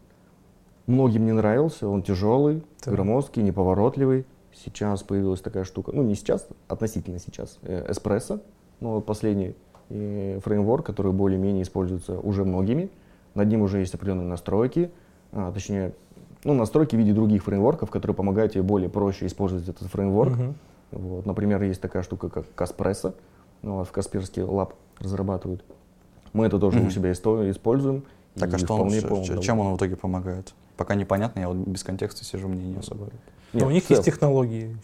многим 0.86 1.24
не 1.24 1.32
нравился, 1.32 1.88
он 1.88 2.02
тяжелый, 2.02 2.62
Да. 2.84 2.92
громоздкий, 2.92 3.42
неповоротливый. 3.42 4.26
Сейчас 4.52 5.02
появилась 5.02 5.40
такая 5.40 5.64
штука, 5.64 5.92
ну 5.94 6.02
не 6.02 6.14
сейчас, 6.14 6.46
относительно 6.68 7.18
сейчас, 7.18 7.58
э, 7.62 7.90
Espresso, 7.90 8.42
ну 8.80 8.96
вот 8.96 9.06
последний 9.06 9.54
э, 9.90 10.40
фреймворк, 10.44 10.86
который 10.86 11.12
более-менее 11.12 11.62
используется 11.62 12.18
уже 12.18 12.44
многими. 12.44 12.90
Над 13.34 13.48
ним 13.48 13.62
уже 13.62 13.78
есть 13.80 13.94
определенные 13.94 14.28
настройки, 14.28 14.90
а, 15.32 15.50
точнее, 15.52 15.92
ну 16.44 16.54
настройки 16.54 16.94
в 16.94 16.98
виде 16.98 17.12
других 17.12 17.42
фреймворков, 17.44 17.90
которые 17.90 18.14
помогают 18.14 18.52
тебе 18.52 18.62
более 18.62 18.88
проще 18.88 19.26
использовать 19.26 19.68
этот 19.68 19.88
фреймворк. 19.88 20.32
Мгм. 20.36 20.54
Вот, 20.92 21.26
например, 21.26 21.62
есть 21.62 21.80
такая 21.80 22.02
штука, 22.04 22.28
как 22.28 22.46
Каспрессо, 22.54 23.14
ну, 23.62 23.78
вот 23.78 23.88
в 23.88 23.92
Касперский 23.92 24.42
лаб 24.42 24.74
разрабатывают. 25.00 25.64
Мы 26.32 26.46
это 26.46 26.58
тоже 26.58 26.78
Мгм. 26.78 26.88
у 26.88 26.90
себя 26.90 27.12
используем. 27.12 28.04
Так, 28.34 28.52
и 28.52 28.54
а 28.54 28.58
что 28.58 28.74
он, 28.74 28.88
довольны. 28.90 29.42
чем 29.42 29.58
он 29.60 29.74
в 29.74 29.76
итоге 29.76 29.96
помогает? 29.96 30.54
Пока 30.76 30.94
непонятно, 30.94 31.40
я 31.40 31.48
вот 31.48 31.56
без 31.56 31.82
контекста 31.84 32.24
сижу, 32.24 32.48
мне 32.48 32.64
не 32.66 32.76
особо. 32.76 33.08
Но 33.52 33.60
Нет, 33.60 33.68
у 33.68 33.70
них 33.70 33.84
в 33.84 33.86
целом, 33.86 33.98
есть 33.98 34.04
технологии. 34.04 34.76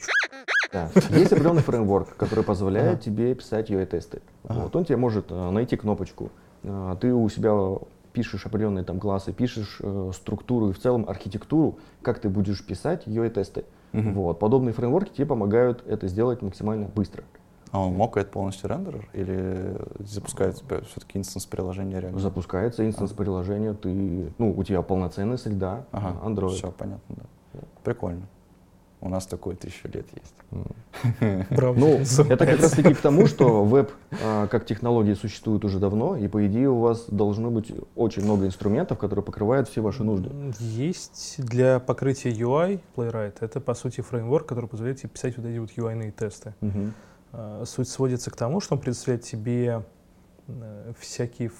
Да. 0.72 0.90
Есть 1.10 1.32
определенный 1.32 1.62
фреймворк, 1.62 2.16
который 2.16 2.44
позволяет 2.44 2.92
Ага. 2.94 3.00
тебе 3.02 3.34
писать 3.34 3.70
UI-тесты. 3.70 4.22
Ага. 4.44 4.60
Вот, 4.62 4.76
он 4.76 4.84
тебе 4.84 4.96
может 4.96 5.26
э, 5.30 5.50
найти 5.50 5.76
кнопочку. 5.76 6.30
Э, 6.62 6.96
ты 7.00 7.12
у 7.12 7.28
себя 7.28 7.78
пишешь 8.12 8.46
определенные 8.46 8.84
там 8.84 8.98
классы, 9.00 9.32
пишешь 9.32 9.78
э, 9.82 10.10
структуру 10.14 10.70
и 10.70 10.72
в 10.72 10.78
целом 10.80 11.04
архитектуру, 11.08 11.78
как 12.02 12.18
ты 12.20 12.28
будешь 12.28 12.64
писать 12.64 13.06
UI-тесты. 13.06 13.64
Мгм. 13.92 14.14
Вот. 14.14 14.38
Подобные 14.38 14.72
фреймворки 14.72 15.10
тебе 15.12 15.26
помогают 15.26 15.84
это 15.86 16.06
сделать 16.08 16.42
максимально 16.42 16.86
быстро. 16.86 17.24
А 17.72 17.84
он 17.86 17.94
мокает 17.94 18.30
полностью 18.32 18.68
renderer 18.68 19.08
или 19.12 19.76
запускает 20.00 20.56
все-таки 20.56 21.18
instance 21.18 21.46
приложения 21.46 22.00
реально? 22.00 22.18
Запускается 22.18 22.84
instance 22.84 23.12
приложения, 23.12 23.74
ты, 23.74 24.32
ну, 24.38 24.52
у 24.56 24.64
тебя 24.64 24.82
полноценная 24.82 25.36
среда 25.36 25.84
Ага, 25.92 26.16
Android. 26.24 26.48
все 26.50 26.72
понятно, 26.72 27.16
да. 27.54 27.60
Прикольно. 27.84 28.22
У 29.02 29.08
нас 29.08 29.26
такое 29.26 29.56
тысячу 29.56 29.88
лет 29.88 30.06
есть. 30.14 30.34
Ну, 30.50 30.64
это 32.28 32.46
как 32.46 32.60
раз 32.60 32.72
таки 32.72 32.92
к 32.92 33.00
тому, 33.00 33.26
что 33.26 33.64
веб 33.64 33.90
а, 34.22 34.46
как 34.46 34.66
технология 34.66 35.14
существует 35.14 35.64
уже 35.64 35.78
давно, 35.78 36.16
и 36.16 36.28
по 36.28 36.46
идее 36.46 36.68
у 36.68 36.80
вас 36.80 37.06
должно 37.08 37.50
быть 37.50 37.72
очень 37.96 38.22
много 38.24 38.46
инструментов, 38.46 38.98
которые 38.98 39.24
покрывают 39.24 39.68
все 39.68 39.80
ваши 39.80 40.04
нужды. 40.04 40.30
Есть 40.58 41.36
для 41.38 41.80
покрытия 41.80 42.30
UI 42.30 42.80
Playwright. 42.94 43.36
Это, 43.40 43.60
по 43.60 43.72
сути, 43.74 44.02
фреймворк, 44.02 44.46
который 44.46 44.66
позволяет 44.66 44.98
тебе 44.98 45.08
писать 45.08 45.36
вот 45.38 45.46
эти 45.46 45.58
вот 45.58 45.70
UI-ные 45.70 46.12
тесты. 46.12 46.54
А, 47.32 47.64
Суть 47.64 47.88
сводится 47.88 48.30
к 48.30 48.36
тому, 48.36 48.60
что 48.60 48.74
он 48.74 48.80
предоставляет 48.80 49.24
тебе 49.24 49.82
всякие 50.98 51.50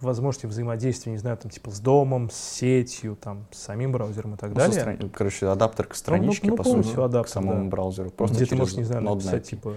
возможности 0.00 0.46
взаимодействия, 0.46 1.12
не 1.12 1.18
знаю, 1.18 1.36
там, 1.36 1.50
типа 1.50 1.70
с 1.70 1.80
домом, 1.80 2.30
с 2.30 2.36
сетью, 2.36 3.16
там, 3.20 3.46
с 3.50 3.58
самим 3.58 3.92
браузером 3.92 4.34
и 4.34 4.36
так 4.36 4.50
Ну, 4.50 4.56
далее. 4.56 4.80
страни- 4.80 5.10
Короче, 5.14 5.46
адаптер 5.48 5.86
к 5.86 5.94
страничке, 5.94 6.48
ну, 6.48 6.56
по 6.56 6.64
сути, 6.64 6.92
адаптер, 6.94 7.24
к 7.24 7.28
самому 7.28 7.64
да. 7.64 7.70
браузеру. 7.70 8.10
Просто 8.10 8.36
Где 8.36 8.46
ты 8.46 8.56
можешь, 8.56 8.76
не 8.76 8.84
знаю, 8.84 9.02
написать, 9.02 9.32
найти. 9.32 9.50
типа, 9.50 9.74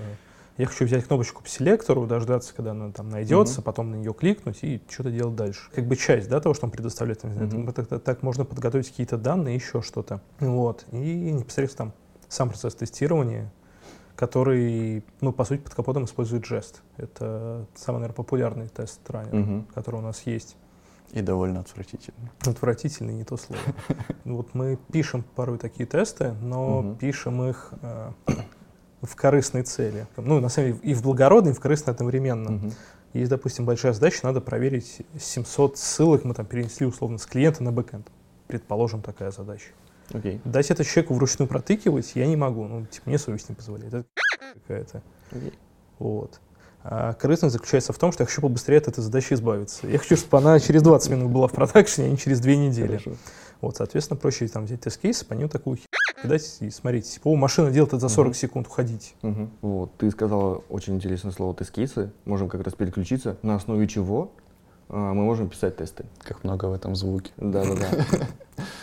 я 0.58 0.66
хочу 0.66 0.86
взять 0.86 1.06
кнопочку 1.06 1.42
по 1.44 1.50
селектору, 1.50 2.06
дождаться, 2.06 2.54
когда 2.54 2.72
она 2.72 2.92
там 2.92 3.10
найдется, 3.10 3.62
потом 3.62 3.92
на 3.92 3.96
нее 3.96 4.14
кликнуть 4.14 4.60
и 4.64 4.82
что-то 4.90 5.10
делать 5.12 5.36
дальше. 5.36 5.70
Как 5.74 5.86
бы 5.86 5.96
часть, 5.96 6.30
да, 6.30 6.40
того, 6.40 6.54
что 6.54 6.66
он 6.66 6.72
предоставляет. 6.72 7.24
Не 7.24 7.32
знаю, 7.34 7.48
Мгм. 7.48 7.74
там, 7.74 7.86
так, 7.86 8.04
так 8.04 8.22
можно 8.24 8.46
подготовить 8.46 8.90
какие-то 8.90 9.18
данные, 9.18 9.56
еще 9.56 9.82
что-то. 9.82 10.22
Вот. 10.40 10.86
И 10.92 10.98
непосредственно 11.32 11.92
там 11.92 11.94
сам 12.30 12.50
процесс 12.50 12.76
тестирования, 12.76 13.52
который, 14.16 15.04
ну, 15.22 15.32
по 15.34 15.44
сути, 15.46 15.60
под 15.62 15.74
капотом 15.74 16.06
использует 16.06 16.44
Jest. 16.46 16.82
Это 16.98 17.66
самый, 17.76 17.98
наверное, 18.00 18.16
популярный 18.16 18.68
тест 18.68 19.00
раннер, 19.10 19.34
Мгм. 19.36 19.68
который 19.74 19.98
у 19.98 20.02
нас 20.04 20.22
есть. 20.26 20.56
И 21.12 21.22
довольно 21.22 21.60
отвратительно. 21.60 22.32
Отвратительный, 22.46 23.14
не 23.14 23.24
то 23.26 23.38
слово. 23.38 23.62
Вот 24.24 24.54
мы 24.54 24.78
пишем 24.92 25.24
порой 25.36 25.58
такие 25.58 25.86
тесты, 25.86 26.32
но 26.42 26.96
пишем 27.00 27.44
их 27.44 27.74
э, 27.82 28.12
в 29.02 29.16
корыстной 29.16 29.64
цели. 29.64 30.08
Ну, 30.16 30.40
на 30.40 30.48
самом 30.50 30.70
деле, 30.74 30.80
и 30.84 30.94
в 30.94 31.02
благородной, 31.04 31.52
и 31.52 31.56
в 31.56 31.60
корыстной 31.60 31.94
одновременно. 31.94 32.72
Есть, 33.14 33.30
допустим, 33.30 33.66
большая 33.66 33.92
задача, 33.92 34.20
надо 34.24 34.40
проверить 34.40 35.02
700 35.20 35.78
ссылок, 35.78 36.24
мы 36.24 36.34
там 36.34 36.46
перенесли 36.46 36.86
условно 36.86 37.18
с 37.18 37.26
клиента 37.26 37.62
на 37.62 37.74
бэкэнд. 37.74 38.08
Предположим, 38.48 39.02
такая 39.02 39.32
задача. 39.32 39.72
Окей. 40.14 40.42
Дать 40.46 40.72
это 40.72 40.84
человеку 40.84 41.14
вручную 41.14 41.48
протыкивать 41.48 42.12
я 42.16 42.28
не 42.28 42.36
могу. 42.36 42.68
Ну, 42.68 42.86
типа, 42.86 43.10
мне 43.10 43.18
совесть 43.18 43.50
не 43.50 43.56
позволяет. 43.56 43.94
Это 43.94 44.06
какая-то. 44.54 45.02
Окей. 45.32 45.54
Вот. 46.00 46.40
А 46.84 47.14
корыстность 47.14 47.54
заключается 47.54 47.94
в 47.94 48.00
том, 48.00 48.12
что 48.12 48.24
я 48.24 48.28
хочу 48.28 48.42
побыстрее 48.42 48.78
от 48.80 48.88
этой 48.88 49.02
задачи 49.02 49.34
избавиться. 49.34 49.88
Я 49.88 50.00
хочу, 50.00 50.18
чтобы 50.18 50.38
она 50.40 50.60
через 50.60 50.82
20 50.82 51.12
минут 51.12 51.32
была 51.32 51.48
в 51.48 51.52
продакшене, 51.52 52.08
а 52.08 52.10
не 52.12 52.18
через 52.18 52.40
2 52.40 52.54
недели. 52.54 52.98
Хорошо. 52.98 53.12
Вот, 53.62 53.78
соответственно, 53.78 54.20
проще 54.20 54.48
там 54.48 54.66
взять 54.66 54.82
тест-кейс, 54.82 55.24
по 55.24 55.34
нему 55.36 55.48
такую 55.48 55.78
херню 55.78 55.88
дать 56.28 56.58
и 56.60 56.70
смотрите, 56.72 57.12
типа, 57.12 57.28
о, 57.30 57.36
машина 57.36 57.70
делает 57.70 57.94
это 57.94 58.00
за 58.00 58.10
40 58.10 58.30
Мгм. 58.32 58.36
секунд, 58.36 58.68
уходите. 58.68 59.12
Мгм. 59.22 59.52
Вот, 59.62 59.96
ты 59.98 60.10
сказала 60.10 60.64
очень 60.70 60.96
интересное 60.96 61.32
слово 61.32 61.54
тест-кейсы. 61.54 62.12
Можем 62.26 62.50
как 62.50 62.62
раз 62.64 62.74
переключиться, 62.74 63.38
на 63.44 63.56
основе 63.56 63.88
чего 63.88 64.32
мы 64.98 65.24
можем 65.24 65.50
писать 65.50 65.78
тесты. 65.78 66.06
Как 66.22 66.44
много 66.44 66.66
в 66.66 66.74
этом 66.74 66.96
звуке. 66.96 67.32
Да-да-да. 67.38 68.06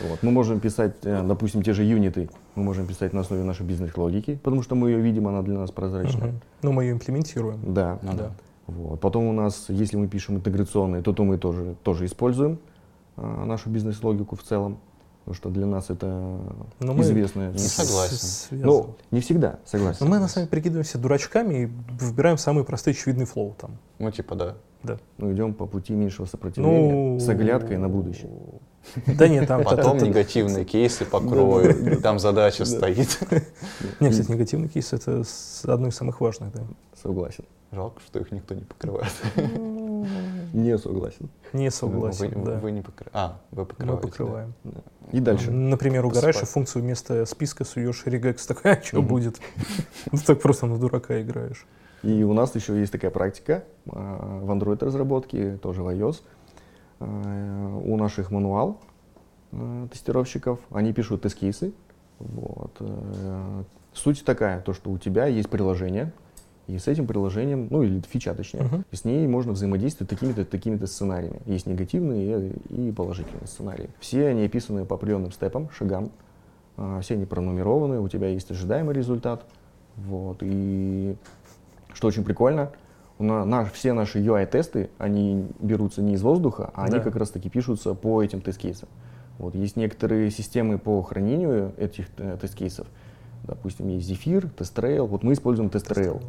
Вот. 0.01 0.23
Мы 0.23 0.33
можем 0.33 0.59
писать, 0.59 0.97
э, 1.03 1.23
допустим, 1.23 1.63
те 1.63 1.73
же 1.73 1.85
юниты, 1.85 2.31
мы 2.57 2.65
можем 2.65 2.87
писать 2.87 3.13
на 3.13 3.21
основе 3.21 3.45
нашей 3.45 3.65
бизнес-логики, 3.65 4.35
потому 4.43 4.63
что 4.63 4.75
мы 4.75 4.91
ее 4.91 5.01
видим, 5.01 5.29
она 5.29 5.43
для 5.43 5.57
нас 5.57 5.71
прозрачна. 5.71 6.27
Мгм. 6.27 6.41
Ну, 6.63 6.73
мы 6.73 6.85
ее 6.85 6.93
имплементируем. 6.93 7.61
Да. 7.75 7.99
Ну 8.03 8.13
да. 8.15 8.33
Вот. 8.67 9.01
Потом 9.01 9.27
у 9.27 9.33
нас, 9.33 9.67
если 9.69 9.97
мы 9.97 10.09
пишем 10.09 10.37
интеграционные, 10.37 11.03
то, 11.03 11.13
то 11.13 11.25
мы 11.25 11.39
тоже, 11.39 11.77
тоже 11.83 12.07
используем 12.07 12.59
а, 13.17 13.45
нашу 13.45 13.71
бизнес-логику 13.71 14.37
в 14.37 14.43
целом, 14.43 14.79
потому 15.21 15.35
что 15.35 15.49
для 15.51 15.67
нас 15.67 15.91
это 15.91 16.07
Но 16.81 16.95
мы 16.95 17.03
известная. 17.03 17.53
Не 17.53 17.59
согласен. 17.59 18.61
Ну, 18.63 18.97
не 19.11 19.21
всегда, 19.21 19.59
согласен. 19.65 19.99
Но 20.01 20.11
мы 20.11 20.19
на 20.19 20.29
самом 20.29 20.47
деле 20.47 20.51
прикидываемся 20.51 20.99
дурачками 20.99 21.63
и 21.63 21.67
выбираем 21.99 22.37
самый 22.37 22.65
простой 22.65 22.93
очевидный 22.93 23.25
флоу 23.25 23.55
там. 23.59 23.79
Ну, 23.99 24.11
типа, 24.11 24.35
да. 24.35 24.57
Да. 24.83 24.99
Мы 25.19 25.33
идем 25.33 25.55
по 25.55 25.67
пути 25.67 25.93
меньшего 25.93 26.27
сопротивления 26.27 26.93
Ну, 26.93 27.19
с 27.21 27.29
оглядкой 27.29 27.79
на 27.79 27.89
будущее. 27.89 28.31
Да 29.07 29.29
нет, 29.29 29.49
там... 29.49 29.65
Потом 29.65 29.99
та- 29.99 30.07
негативные 30.07 30.65
кейсы 30.65 31.05
покрою, 31.05 32.01
там 32.01 32.19
задача 32.19 32.65
стоит. 32.65 33.19
Нет, 34.01 34.13
кстати, 34.13 34.31
негативный 34.31 34.69
кейс— 34.69 34.93
это 34.95 35.23
одно 35.65 35.89
из 35.89 35.97
самых 35.97 36.21
важных, 36.21 36.53
да. 36.53 36.63
Согласен. 37.03 37.45
Жалко, 37.73 38.01
что 38.07 38.19
их 38.21 38.31
никто 38.33 38.55
не 38.55 38.63
покрывает. 38.63 39.13
Не 40.55 40.79
согласен. 40.79 41.29
Не 41.53 41.71
согласен, 41.71 42.31
вы, 42.35 42.45
да. 42.47 42.59
Вы 42.59 42.71
не 42.71 42.81
покры... 42.81 43.11
А, 43.13 43.39
вы 43.51 43.63
Мы 43.63 43.67
покрываете. 43.67 44.03
да. 44.03 44.09
покрываем. 44.09 44.55
Да. 44.65 44.81
И 45.13 45.21
дальше. 45.21 45.51
Например, 45.51 46.07
угораешь 46.07 46.37
и 46.37 46.39
Посыпать. 46.39 46.53
функцию 46.55 46.83
вместо 46.83 47.27
списка 47.27 47.65
суешь 47.65 48.03
регекс, 48.07 48.47
такой, 48.47 48.73
а 48.73 48.83
что 48.83 49.03
будет? 49.03 49.39
Ну 50.13 50.19
так 50.25 50.41
просто 50.41 50.67
на 50.67 50.79
дурака 50.79 51.21
играешь. 51.21 51.67
И 52.03 52.23
у 52.23 52.33
нас 52.33 52.55
еще 52.55 52.79
есть 52.79 52.93
такая 52.93 53.11
практика 53.11 53.65
а, 53.91 54.41
в 54.43 54.51
Android 54.51 54.85
разработке, 54.85 55.57
тоже 55.57 55.83
в 55.83 55.89
iOS. 55.89 56.23
А, 57.01 57.77
У 57.85 57.97
наших 57.97 58.31
мануал 58.31 58.81
а, 59.53 59.89
тестировщиков, 59.89 60.61
они 60.71 60.93
пишут 60.93 61.23
тест-кейсы. 61.23 61.73
Вот. 62.19 62.77
э, 62.81 63.63
Суть 63.93 64.25
такая, 64.25 64.61
то, 64.61 64.73
что 64.73 64.91
у 64.91 64.99
тебя 64.99 65.27
есть 65.27 65.49
приложение, 65.49 66.13
и 66.67 66.77
с 66.79 66.87
этим 66.89 67.07
приложением, 67.07 67.69
ну 67.71 67.83
или 67.83 68.01
фича 68.01 68.35
точнее, 68.35 68.63
Мгм. 68.65 68.85
и 68.91 68.97
с 68.97 69.05
ней 69.05 69.27
можно 69.27 69.53
взаимодействовать 69.53 70.11
такими-то 70.11 70.45
такими-то 70.45 70.87
сценариями. 70.87 71.41
Есть 71.47 71.67
негативные 71.67 72.53
и, 72.69 72.93
положительные 72.93 73.47
сценарии. 73.47 73.89
Все 74.01 74.27
они 74.29 74.45
описаны 74.45 74.85
по 74.85 74.97
определенным 74.97 75.33
степам, 75.33 75.71
шагам. 75.71 76.11
Все 77.01 77.15
они 77.15 77.25
пронумерованы, 77.25 78.01
у 78.01 78.09
тебя 78.09 78.29
есть 78.29 78.51
ожидаемый 78.51 78.95
результат. 78.95 79.45
Вот. 79.97 80.39
И 80.43 81.17
что 81.93 82.09
очень 82.09 82.25
прикольно, 82.25 82.71
у 83.19 83.25
на- 83.25 83.45
наш- 83.45 83.73
все 83.73 83.93
наши 83.93 84.21
UI-тесты, 84.21 84.91
они 84.99 85.47
берутся 85.61 86.03
не 86.03 86.15
из 86.15 86.23
воздуха, 86.23 86.71
а 86.75 86.85
они 86.85 86.97
Да. 86.99 87.01
как 87.01 87.17
раз-таки 87.17 87.49
пишутся 87.51 87.95
по 87.95 88.23
этим 88.23 88.41
тест-кейсам. 88.41 88.89
Вот. 89.39 89.55
Есть 89.55 89.77
некоторые 89.77 90.31
системы 90.31 90.79
по 90.79 91.03
хранению 91.03 91.73
этих 91.77 92.07
э, 92.19 92.37
тест-кейсов. 92.41 92.87
Допустим, 93.45 93.89
есть 93.89 94.11
Zephyr, 94.11 94.51
TestRail. 94.55 95.07
Вот 95.07 95.23
мы 95.23 95.33
используем 95.33 95.69
TestRail. 95.71 96.23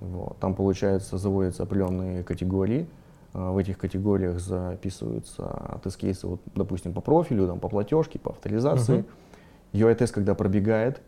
Вот. 0.00 0.38
Там, 0.38 0.54
получается, 0.54 1.16
заводятся 1.18 1.62
определенные 1.62 2.22
категории. 2.22 2.86
А, 3.34 3.52
В 3.52 3.58
этих 3.58 3.76
категориях 3.78 4.40
записываются 4.40 5.78
тест-кейсы, 5.84 6.26
вот, 6.26 6.40
допустим, 6.54 6.92
по 6.94 7.00
профилю, 7.00 7.46
там, 7.46 7.60
по 7.60 7.68
платежке, 7.68 8.18
по 8.18 8.30
авторизации. 8.30 9.04
UI-тест, 9.72 10.12
когда 10.14 10.34
пробегает 10.34 11.02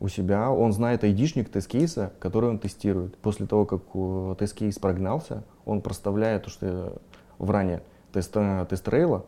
у 0.00 0.08
себя, 0.08 0.50
он 0.50 0.72
знает 0.72 1.02
айдишник 1.04 1.48
тест-кейса, 1.48 2.12
который 2.20 2.50
он 2.50 2.58
тестирует. 2.58 3.16
После 3.18 3.46
того, 3.46 3.66
как 3.66 3.82
э, 3.94 4.34
тест-кейс 4.38 4.78
прогнался, 4.78 5.42
он 5.64 5.80
проставляет 5.80 6.44
то, 6.44 6.50
что 6.50 6.66
э, 6.66 6.96
в 7.38 7.50
ране 7.50 7.82
тест, 8.12 8.36
э, 8.36 9.20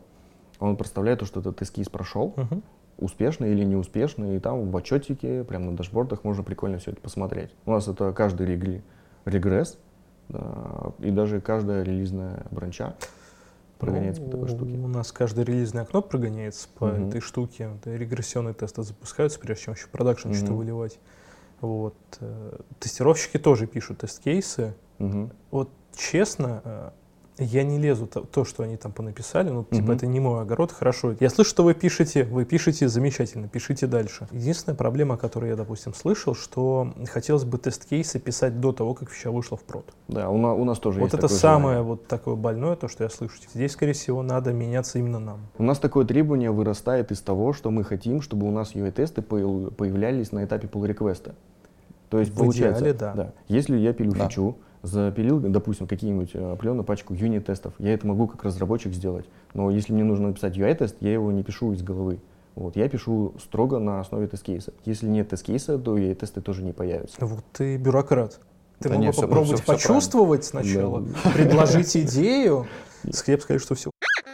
он 0.60 0.76
проставляет 0.76 1.20
то, 1.20 1.26
что 1.26 1.40
этот 1.40 1.56
тест-кейс 1.56 1.88
прошел, 1.88 2.34
Мгм. 2.36 2.62
успешно 2.98 3.46
или 3.46 3.64
неуспешно, 3.64 4.36
и 4.36 4.38
там 4.38 4.70
в 4.70 4.76
отчетике, 4.76 5.42
прямо 5.42 5.70
на 5.70 5.76
дашбордах 5.76 6.22
можно 6.22 6.42
прикольно 6.42 6.78
все 6.78 6.92
это 6.92 7.00
посмотреть. 7.00 7.50
У 7.66 7.72
нас 7.72 7.88
это 7.88 8.12
каждый 8.12 8.46
регресс, 9.24 9.78
да, 10.28 10.92
и 10.98 11.10
даже 11.10 11.40
каждая 11.40 11.82
релизная 11.82 12.44
бранча 12.50 12.94
прогоняется 13.80 14.22
по 14.22 14.30
такой 14.30 14.48
Ну, 14.48 14.56
штуке. 14.56 14.76
У 14.78 14.88
нас 14.88 15.10
каждое 15.12 15.44
релизное 15.44 15.82
окно 15.82 16.02
прогоняется 16.02 16.68
по 16.78 16.86
Мгм. 16.86 17.08
этой 17.08 17.20
штуке. 17.20 17.70
Регрессионные 17.84 18.54
тесты 18.54 18.82
запускаются, 18.82 19.40
прежде 19.40 19.64
чем 19.64 19.74
еще 19.74 19.88
продакшн 19.88 20.32
что-то 20.32 20.52
Мгм. 20.52 20.58
выливать. 20.58 20.98
Вот. 21.60 21.96
э, 22.20 22.58
Тестировщики 22.78 23.38
тоже 23.38 23.66
пишут 23.66 23.98
тест-кейсы. 23.98 24.74
Мгм. 24.98 25.30
Вот 25.50 25.70
честно, 25.96 26.62
э, 26.64 26.90
я 27.44 27.62
не 27.64 27.78
лезу 27.78 28.06
то, 28.06 28.20
то, 28.20 28.44
что 28.44 28.62
они 28.62 28.76
там 28.76 28.92
понаписали, 28.92 29.50
ну, 29.50 29.64
типа, 29.64 29.82
Мгм. 29.82 29.90
это 29.92 30.06
не 30.06 30.20
мой 30.20 30.42
огород, 30.42 30.72
хорошо. 30.72 31.14
Я 31.20 31.30
слышу, 31.30 31.50
что 31.50 31.64
вы 31.64 31.74
пишете, 31.74 32.24
вы 32.24 32.44
пишете 32.44 32.88
замечательно, 32.88 33.48
пишите 33.48 33.86
дальше. 33.86 34.28
Единственная 34.32 34.76
проблема, 34.76 35.16
которую 35.16 35.50
я, 35.50 35.56
допустим, 35.56 35.94
слышал, 35.94 36.34
что 36.34 36.92
хотелось 37.10 37.44
бы 37.44 37.58
тест-кейсы 37.58 38.18
писать 38.18 38.60
до 38.60 38.72
того, 38.72 38.94
как 38.94 39.10
фича 39.10 39.30
вышла 39.30 39.56
в 39.56 39.62
прод. 39.62 39.92
Да, 40.08 40.28
у, 40.28 40.36
на- 40.38 40.54
у 40.54 40.64
нас 40.64 40.78
тоже 40.78 40.98
Вот 41.00 41.06
есть 41.06 41.14
это 41.14 41.22
такое 41.28 41.38
самое 41.38 41.62
желание. 41.78 41.82
вот 41.82 42.06
такое 42.06 42.34
больное, 42.36 42.76
то, 42.76 42.88
что 42.88 43.04
я 43.04 43.10
слышу. 43.10 43.34
Здесь, 43.54 43.72
скорее 43.72 43.92
всего, 43.94 44.22
надо 44.22 44.52
меняться 44.52 44.98
именно 44.98 45.18
нам. 45.18 45.40
У 45.58 45.62
нас 45.62 45.78
такое 45.78 46.04
требование 46.04 46.50
вырастает 46.50 47.10
из 47.12 47.20
того, 47.20 47.52
что 47.52 47.70
мы 47.70 47.84
хотим, 47.84 48.20
чтобы 48.22 48.46
у 48.46 48.50
нас 48.50 48.74
UI-тесты 48.74 49.22
появ- 49.22 49.70
появлялись 49.74 50.32
на 50.32 50.44
этапе 50.44 50.68
pull 50.68 50.86
реквеста 50.86 51.34
То 52.10 52.18
есть 52.18 52.32
В 52.32 52.36
получается, 52.38 52.82
идеале, 52.90 52.98
да. 53.14 53.32
если 53.48 53.76
я 53.76 53.92
пилю 53.92 54.12
Да. 54.12 54.28
фичу, 54.28 54.56
запилил, 54.82 55.38
допустим, 55.40 55.86
какие-нибудь 55.86 56.30
э, 56.34 56.52
определенную 56.52 56.84
пачку 56.84 57.14
юнит-тестов, 57.14 57.74
я 57.78 57.92
это 57.94 58.06
могу 58.06 58.26
как 58.26 58.44
разработчик 58.44 58.92
сделать. 58.92 59.26
Но 59.54 59.70
если 59.70 59.92
мне 59.92 60.04
нужно 60.04 60.28
написать 60.28 60.56
UI-тест, 60.56 60.96
я 61.00 61.12
его 61.12 61.30
не 61.32 61.42
пишу 61.42 61.72
из 61.72 61.82
головы. 61.82 62.18
Вот, 62.54 62.76
я 62.76 62.88
пишу 62.88 63.34
строго 63.40 63.78
на 63.78 64.00
основе 64.00 64.26
тест-кейса. 64.26 64.72
Если 64.84 65.06
нет 65.06 65.28
тест-кейса, 65.28 65.78
то 65.78 65.96
UI-тесты 65.96 66.40
тоже 66.40 66.62
не 66.62 66.72
появятся. 66.72 67.16
Вот 67.24 67.44
ты 67.52 67.76
бюрократ. 67.76 68.40
Ты 68.80 68.88
Да 68.88 68.96
мог 68.96 69.06
бы 69.08 69.12
попробовать 69.12 69.60
всё- 69.60 69.76
всё 69.76 69.88
почувствовать 69.88 70.44
сначала, 70.44 71.04
предложить 71.34 71.96
идею, 71.96 72.66
я 73.04 73.10
бы 73.36 73.40
сказали, 73.42 73.58
что 73.58 73.74
все, 73.74 73.89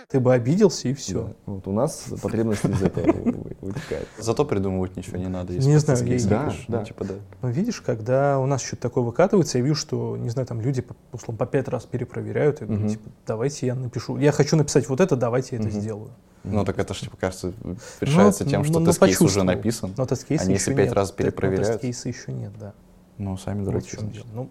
ты 0.09 0.21
бы 0.21 0.33
обиделся 0.33 0.89
и 0.89 0.95
все. 0.95 1.23
Да. 1.25 1.33
Вот 1.47 1.67
у 1.67 1.73
нас 1.73 2.05
потребность 2.23 2.65
из 2.65 2.81
этого 2.83 3.11
вы- 3.13 3.57
вытекает. 3.61 4.07
Зато 4.19 4.45
придумывать 4.45 4.97
ничего 4.97 5.17
не 5.17 5.29
надо. 5.29 5.53
Не 5.53 5.59
если 5.59 5.79
знаю, 5.79 5.99
ты 5.99 6.15
я- 6.15 6.29
Да, 6.29 6.53
да. 6.69 6.79
ну, 6.81 6.85
типа, 6.85 7.05
да. 7.05 7.15
Но 7.43 7.49
видишь, 7.51 7.81
когда 7.81 8.39
у 8.39 8.47
нас 8.47 8.63
что-то 8.63 8.83
такое 8.83 9.03
выкатывается, 9.05 9.59
я 9.59 9.65
вижу, 9.65 9.75
что, 9.75 10.17
не 10.17 10.31
знаю, 10.31 10.47
там 10.47 10.61
люди, 10.61 10.83
по- 10.83 10.95
условно, 11.13 11.39
по 11.39 11.47
пять 11.47 11.67
раз 11.69 11.87
перепроверяют, 11.87 12.61
говорю, 12.61 12.81
Мгм. 12.81 12.89
типа, 12.89 13.11
давайте 13.27 13.67
я 13.67 13.75
напишу, 13.75 14.17
я 14.19 14.31
хочу 14.33 14.57
написать 14.57 14.89
вот 14.89 15.01
это, 15.01 15.17
давайте 15.17 15.57
я 15.57 15.61
это 15.61 15.71
Мгм. 15.71 15.81
сделаю. 15.81 16.11
Ну, 16.45 16.65
так 16.65 16.79
это 16.79 16.95
же, 16.95 17.01
типа, 17.01 17.17
кажется, 17.17 17.53
решается 18.01 18.45
Ну, 18.45 18.51
тем, 18.51 18.63
что 18.65 18.75
ну, 18.75 18.79
ну, 18.81 18.87
тест-кейс 18.87 19.21
уже 19.21 19.43
написан. 19.43 19.93
Но 19.97 20.07
тест-кейса 20.07 20.45
Они 20.45 20.55
еще 20.55 20.71
если 20.71 20.75
пять 20.77 20.93
раз 20.93 21.09
Те- 21.09 21.15
но 21.15 21.17
перепроверяют. 21.25 21.67
Тест-кейса 21.81 22.09
еще 22.09 22.33
нет, 22.33 22.53
да. 22.61 22.73
Ну, 23.19 23.37
сами 23.39 23.61
Вот 23.61 23.67
дураки, 23.67 23.91
чем 23.91 24.01
значит. 24.01 24.27
Ну, 24.35 24.49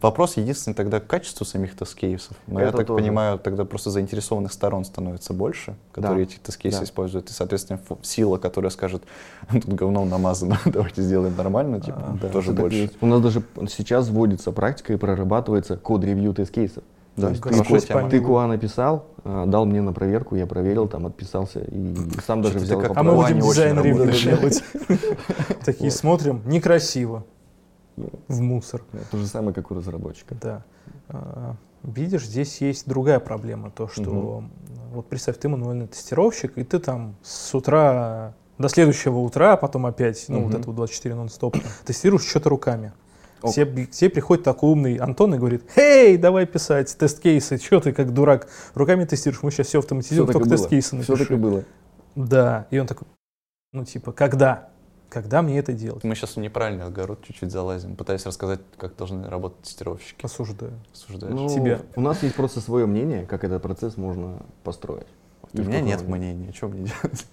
Вопрос 0.00 0.36
единственный 0.38 0.74
тогда 0.74 0.98
к 0.98 1.06
качеству 1.06 1.44
самих 1.44 1.76
тест-кейсов. 1.76 2.36
Но 2.46 2.60
я 2.60 2.72
так 2.72 2.86
тоже. 2.86 3.02
понимаю, 3.02 3.38
тогда 3.38 3.64
просто 3.66 3.90
заинтересованных 3.90 4.52
сторон 4.52 4.84
становится 4.84 5.34
больше, 5.34 5.76
которые 5.92 6.24
эти 6.24 6.38
тест-кейсы 6.38 6.78
да. 6.78 6.84
используют. 6.84 7.28
И, 7.28 7.32
соответственно, 7.32 7.78
фу- 7.78 7.98
сила, 8.02 8.38
которая 8.38 8.70
скажет, 8.70 9.02
тут 9.50 9.66
говном 9.66 10.08
намазано, 10.08 10.58
давайте 10.64 11.02
сделаем 11.02 11.36
нормально, 11.36 11.80
типа, 11.80 11.98
А, 11.98 12.18
да, 12.20 12.28
тоже 12.28 12.52
больше. 12.52 12.76
есть. 12.76 12.94
У 13.02 13.06
нас 13.06 13.20
даже 13.20 13.42
сейчас 13.68 14.08
вводится 14.08 14.52
практика 14.52 14.94
и 14.94 14.96
прорабатывается 14.96 15.76
код-ревью 15.76 16.32
тест-кейсов. 16.32 16.84
Да, 17.14 17.26
То 17.26 17.50
есть 17.50 17.68
ты, 17.68 17.80
тема. 17.88 18.08
ты 18.08 18.18
QA 18.20 18.46
написал, 18.46 19.04
а, 19.24 19.44
дал 19.44 19.66
мне 19.66 19.82
на 19.82 19.92
проверку, 19.92 20.34
я 20.34 20.46
проверил, 20.46 20.88
там 20.88 21.04
отписался 21.06 21.60
и 21.60 21.94
сам 22.26 22.40
даже 22.40 22.58
взял 22.58 22.82
а 22.94 23.02
мы 23.02 23.14
будем 23.14 23.40
дизайн 23.40 23.78
ревью 23.82 24.10
делать. 24.12 24.64
Такие 25.64 25.90
Вот. 25.90 25.98
смотрим, 25.98 26.40
некрасиво, 26.46 27.18
Ну. 27.18 27.31
В 27.96 28.40
мусор. 28.40 28.82
То 29.10 29.16
же 29.18 29.26
самое, 29.26 29.54
как 29.54 29.70
у 29.70 29.74
разработчика. 29.74 30.34
Да. 30.40 30.64
А, 31.08 31.56
Видишь, 31.82 32.26
здесь 32.26 32.60
есть 32.60 32.88
другая 32.88 33.18
проблема, 33.18 33.70
то 33.72 33.88
что 33.88 34.44
вот 34.92 35.08
представь, 35.08 35.38
ты 35.38 35.48
мануальный 35.48 35.88
тестировщик, 35.88 36.56
и 36.56 36.62
ты 36.62 36.78
там 36.78 37.16
с 37.22 37.52
утра 37.56 38.34
до 38.58 38.68
следующего 38.68 39.18
утра, 39.18 39.54
а 39.54 39.56
потом 39.56 39.86
опять, 39.86 40.24
ну 40.28 40.42
вот 40.42 40.50
Мгм. 40.50 40.58
это 40.60 40.66
вот 40.68 40.76
24 40.76 41.14
нон-стоп, 41.16 41.56
тестируешь 41.84 42.24
что-то 42.24 42.50
руками. 42.50 42.92
Тебе, 43.52 43.86
к 43.86 43.90
тебе 43.90 44.10
приходит 44.10 44.44
такой 44.44 44.70
умный 44.70 44.94
Антон 44.96 45.34
и 45.34 45.38
говорит, 45.38 45.64
«Эй, 45.74 46.16
давай 46.16 46.46
писать 46.46 46.96
тест-кейсы, 46.96 47.56
что 47.58 47.80
ты 47.80 47.92
как 47.92 48.14
дурак 48.14 48.46
руками 48.74 49.04
тестируешь, 49.04 49.42
мы 49.42 49.50
сейчас 49.50 49.66
все 49.66 49.70
Все 49.70 49.78
автоматизируем, 49.80 50.30
и 50.30 50.32
только 50.32 50.48
тест-кейсы 50.48 51.02
Все 51.02 51.16
так 51.16 51.30
и 51.30 51.34
напиши». 51.34 51.36
было. 51.36 51.64
Да, 52.14 52.68
и 52.70 52.78
он 52.78 52.86
такой, 52.86 53.08
ну 53.72 53.84
типа, 53.84 54.12
когда? 54.12 54.68
Когда 55.12 55.42
мне 55.42 55.58
это 55.58 55.74
делать? 55.74 56.04
Мы 56.04 56.14
сейчас 56.14 56.36
в 56.36 56.40
неправильный 56.40 56.86
огород 56.86 57.22
чуть-чуть 57.22 57.52
залазим, 57.52 57.96
пытаясь 57.96 58.24
рассказать, 58.24 58.60
как 58.78 58.96
должны 58.96 59.28
работать 59.28 59.60
тестировщики. 59.60 60.24
Осуждаю. 60.24 60.72
Осуждаешь? 60.90 61.34
Ну, 61.34 61.48
Тебя. 61.50 61.82
У 61.96 62.00
нас 62.00 62.22
есть 62.22 62.34
просто 62.34 62.62
свое 62.62 62.86
мнение, 62.86 63.26
как 63.26 63.44
этот 63.44 63.60
процесс 63.60 63.98
можно 63.98 64.38
построить. 64.64 65.06
У 65.52 65.58
И 65.58 65.60
меня 65.60 65.82
нет 65.82 66.00
мнения, 66.08 66.50
что 66.54 66.68
мне 66.68 66.84
делать? 67.02 67.26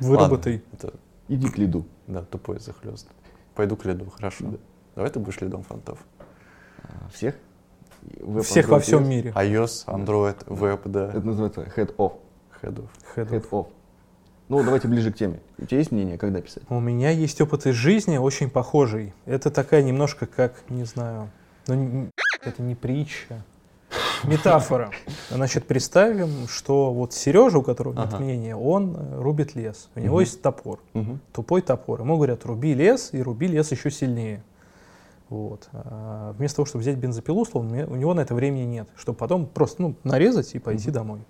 Выработай. 0.00 0.64
Ладно, 0.72 0.88
это, 0.88 0.94
Иди 1.28 1.48
к 1.48 1.58
лиду. 1.58 1.86
да, 2.08 2.24
тупой 2.24 2.58
захлест. 2.58 3.06
Пойду 3.54 3.76
к 3.76 3.84
лиду, 3.84 4.10
хорошо. 4.10 4.44
Да. 4.44 4.58
Давай 4.96 5.10
ты 5.12 5.20
будешь 5.20 5.40
лидом 5.40 5.62
фронтов. 5.62 6.00
А, 6.82 7.08
Всех? 7.14 7.36
Web 8.16 8.42
Всех 8.42 8.68
во 8.68 8.78
Android 8.78 8.80
всем 8.80 8.98
есть? 9.04 9.10
мире. 9.10 9.30
iOS, 9.36 9.86
Android, 9.86 10.44
Web, 10.46 10.80
да, 10.86 11.10
Это 11.10 11.20
называется 11.20 11.60
head 11.76 11.94
off. 11.98 12.14
хедов. 12.60 12.90
Head 13.14 13.28
Head 13.30 13.48
off. 13.50 13.68
Ну, 14.48 14.62
давайте 14.62 14.88
ближе 14.88 15.12
к 15.12 15.16
теме. 15.16 15.40
У 15.58 15.64
тебя 15.64 15.78
есть 15.78 15.92
мнение, 15.92 16.18
когда 16.18 16.40
писать? 16.40 16.62
У 16.68 16.78
меня 16.80 17.10
есть 17.10 17.40
опыт 17.40 17.66
из 17.66 17.74
жизни 17.74 18.18
очень 18.18 18.50
похожий. 18.50 19.14
Это 19.24 19.50
такая 19.50 19.82
немножко 19.82 20.26
как, 20.26 20.62
не 20.68 20.84
знаю, 20.84 21.30
ну, 21.68 22.08
это 22.44 22.60
не 22.62 22.74
притча, 22.74 23.42
метафора. 24.24 24.90
Значит, 25.30 25.66
представим, 25.66 26.48
что 26.48 26.92
вот 26.92 27.12
Сережа, 27.14 27.58
у 27.58 27.62
которого 27.62 27.94
нет 27.94 28.08
Ага. 28.12 28.18
мнения, 28.22 28.56
он 28.56 28.96
э, 28.96 29.20
рубит 29.20 29.54
лес. 29.54 29.88
У 29.94 30.00
него 30.00 30.16
Мгм. 30.16 30.20
есть 30.20 30.42
топор, 30.42 30.80
тупой 31.32 31.62
топор. 31.62 32.00
Ему 32.00 32.16
говорят, 32.16 32.44
руби 32.44 32.74
лес, 32.74 33.10
и 33.12 33.22
руби 33.22 33.46
лес 33.46 33.70
еще 33.70 33.90
сильнее. 33.90 34.42
Вот. 35.28 35.68
А 35.72 36.32
вместо 36.36 36.56
того, 36.56 36.66
чтобы 36.66 36.82
взять 36.82 36.96
бензопилу, 36.98 37.40
условно, 37.40 37.86
у 37.86 37.96
него 37.96 38.12
на 38.12 38.20
это 38.20 38.34
времени 38.34 38.64
нет, 38.64 38.88
чтобы 38.96 39.16
потом 39.16 39.46
просто 39.46 39.80
ну, 39.80 39.94
нарезать 40.04 40.54
и 40.54 40.58
пойти 40.58 40.88
Мгм. 40.88 40.94
домой. 40.94 41.20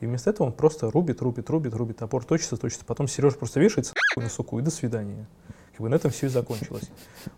И 0.00 0.06
вместо 0.06 0.30
этого 0.30 0.46
он 0.46 0.52
просто 0.52 0.90
рубит, 0.90 1.20
рубит, 1.22 1.50
рубит, 1.50 1.74
рубит, 1.74 1.96
топор 1.96 2.24
точится, 2.24 2.56
точится. 2.56 2.84
Потом 2.84 3.08
Сережа 3.08 3.36
просто 3.36 3.58
вешается 3.60 3.94
на 4.16 4.28
суку 4.28 4.58
и 4.58 4.62
до 4.62 4.70
свидания. 4.70 5.26
Как 5.72 5.80
бы 5.80 5.88
на 5.88 5.94
этом 5.96 6.10
все 6.10 6.26
и 6.26 6.28
закончилось. 6.28 6.90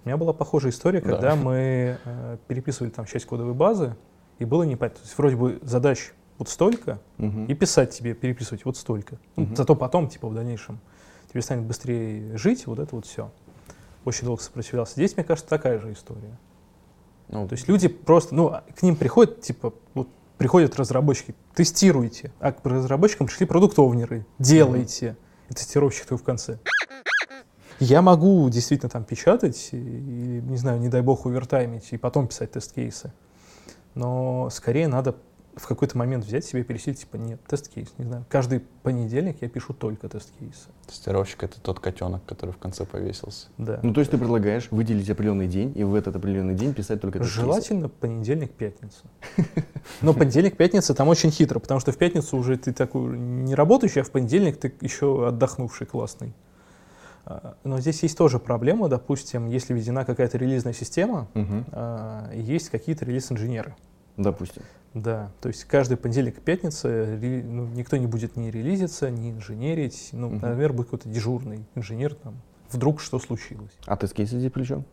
У 0.05 0.09
меня 0.09 0.17
была 0.17 0.33
похожая 0.33 0.73
история, 0.73 1.01
Да. 1.01 1.11
когда 1.11 1.37
мы 1.37 1.99
э, 2.05 2.37
переписывали 2.49 2.91
там 2.91 3.05
часть 3.07 3.27
кодовой 3.27 3.55
базы, 3.55 3.97
И 4.39 4.45
было 4.47 4.63
непонятно. 4.63 5.01
То 5.01 5.05
есть 5.07 5.19
вроде 5.19 5.37
бы 5.37 5.59
задач 5.63 6.13
вот 6.39 6.49
столько, 6.49 6.99
Мгм. 7.19 7.45
и 7.45 7.55
писать 7.55 7.91
тебе, 7.91 8.15
переписывать 8.15 8.65
вот 8.65 8.77
столько. 8.79 9.19
Ну, 9.37 9.43
Мгм. 9.45 9.57
Зато 9.57 9.75
потом, 9.75 10.09
типа, 10.09 10.29
в 10.29 10.35
дальнейшем 10.35 10.81
тебе 11.31 11.43
станет 11.43 11.65
быстрее 11.65 12.37
жить, 12.39 12.67
вот 12.67 12.79
это 12.79 12.97
вот 12.97 13.05
все. 13.05 13.31
Очень 14.07 14.27
долго 14.27 14.41
сопротивлялся. 14.43 14.95
Здесь, 14.95 15.15
мне 15.17 15.25
кажется, 15.25 15.49
такая 15.51 15.79
же 15.79 15.93
история. 15.93 16.39
Ну, 17.29 17.47
То 17.47 17.53
есть 17.55 17.69
люди 17.69 17.87
просто, 17.89 18.35
ну, 18.35 18.55
к 18.75 18.83
ним 18.83 18.97
приходят, 18.97 19.43
типа, 19.43 19.75
вот 19.93 20.09
приходят 20.41 20.75
разработчики, 20.77 21.35
тестируйте, 21.55 22.33
а 22.41 22.53
к 22.53 22.65
разработчикам 22.65 23.27
пришли 23.27 23.45
продуктовнеры, 23.45 24.25
делайте. 24.39 25.19
И 25.51 25.53
тестировщик 25.53 26.07
ты 26.07 26.17
в 26.17 26.23
конце. 26.23 26.59
Я 27.79 28.01
могу 28.01 28.49
действительно 28.49 28.89
там 28.89 29.05
печатать, 29.05 29.69
и, 29.73 29.77
не 29.77 30.57
знаю, 30.57 30.81
не 30.81 30.89
дай 30.89 31.03
бог 31.03 31.27
увертаймить, 31.27 31.89
и 31.91 31.99
потом 31.99 32.27
писать 32.27 32.53
тест-кейсы. 32.53 33.13
Но 33.95 34.49
скорее 34.49 34.89
надо 34.89 35.15
в 35.61 35.69
какой-то 35.69 35.99
момент 35.99 36.25
взять 36.25 36.45
себе 36.45 36.63
и 36.63 36.65
пересилить, 36.65 37.01
типа, 37.01 37.17
нет, 37.17 37.39
тест-кейс, 37.47 37.89
не 37.99 38.07
знаю. 38.07 38.25
Каждый 38.31 38.61
понедельник 38.83 39.37
я 39.43 39.49
пишу 39.49 39.75
только 39.75 40.09
тест-кейсы. 40.09 40.69
тестировщик— 40.87 41.43
это 41.45 41.61
тот 41.61 41.81
котенок, 41.81 42.25
который 42.25 42.53
в 42.53 42.57
конце 42.57 42.87
повесился. 42.87 43.49
Да. 43.59 43.79
Ну, 43.83 43.93
то 43.93 44.01
есть 44.01 44.11
ты 44.11 44.17
предлагаешь 44.17 44.69
выделить 44.71 45.11
определенный 45.11 45.49
день 45.49 45.73
и 45.77 45.85
в 45.85 45.95
этот 45.95 46.17
определенный 46.17 46.55
день 46.55 46.73
писать 46.73 47.03
только 47.03 47.19
тест-кейсы? 47.19 47.43
Желательно 47.43 47.89
понедельник, 47.91 48.53
пятница. 48.53 49.03
Но 50.01 50.15
понедельник, 50.15 50.57
пятница 50.57 50.95
там 50.95 51.09
очень 51.09 51.31
хитро, 51.31 51.59
потому 51.59 51.79
что 51.79 51.93
в 51.93 51.99
пятницу 51.99 52.39
уже 52.39 52.57
ты 52.57 52.73
такой 52.73 53.19
не 53.19 53.55
работающий, 53.55 54.01
а 54.01 54.05
в 54.05 54.11
понедельник 54.11 54.57
ты 54.57 54.73
еще 54.81 55.29
отдохнувший, 55.29 55.87
классный. 55.87 56.33
А, 57.27 57.55
Но 57.65 57.81
здесь 57.81 58.03
есть 58.03 58.17
тоже 58.17 58.39
проблема, 58.39 58.89
допустим, 58.89 59.47
если 59.47 59.75
введена 59.75 60.07
какая-то 60.07 60.39
релизная 60.39 60.73
система, 60.73 61.29
а, 61.35 62.33
есть 62.33 62.71
какие-то 62.71 63.05
релиз-инженеры. 63.05 63.77
Допустим. 64.17 64.63
Да, 64.95 65.31
то 65.41 65.49
есть 65.49 65.65
каждый 65.65 65.97
понедельник 65.97 66.39
и 66.39 66.41
пятница 66.41 66.89
ну, 67.21 67.67
никто 67.67 67.97
не 67.97 68.07
будет 68.09 68.37
ни 68.37 68.51
релизиться, 68.51 69.09
ни 69.09 69.31
инженерить. 69.31 70.09
Ну, 70.13 70.29
Мгм. 70.31 70.41
наверное, 70.43 70.77
будет 70.79 70.87
какой-то 70.89 71.09
дежурный 71.09 71.65
инженер 71.77 72.15
там. 72.15 72.35
Вдруг 72.71 73.01
что 73.01 73.19
случилось. 73.19 73.71
А 73.87 73.97
тест-кейсы 73.97 74.39
здесь 74.39 74.51
при 74.51 74.65
чем? 74.65 74.85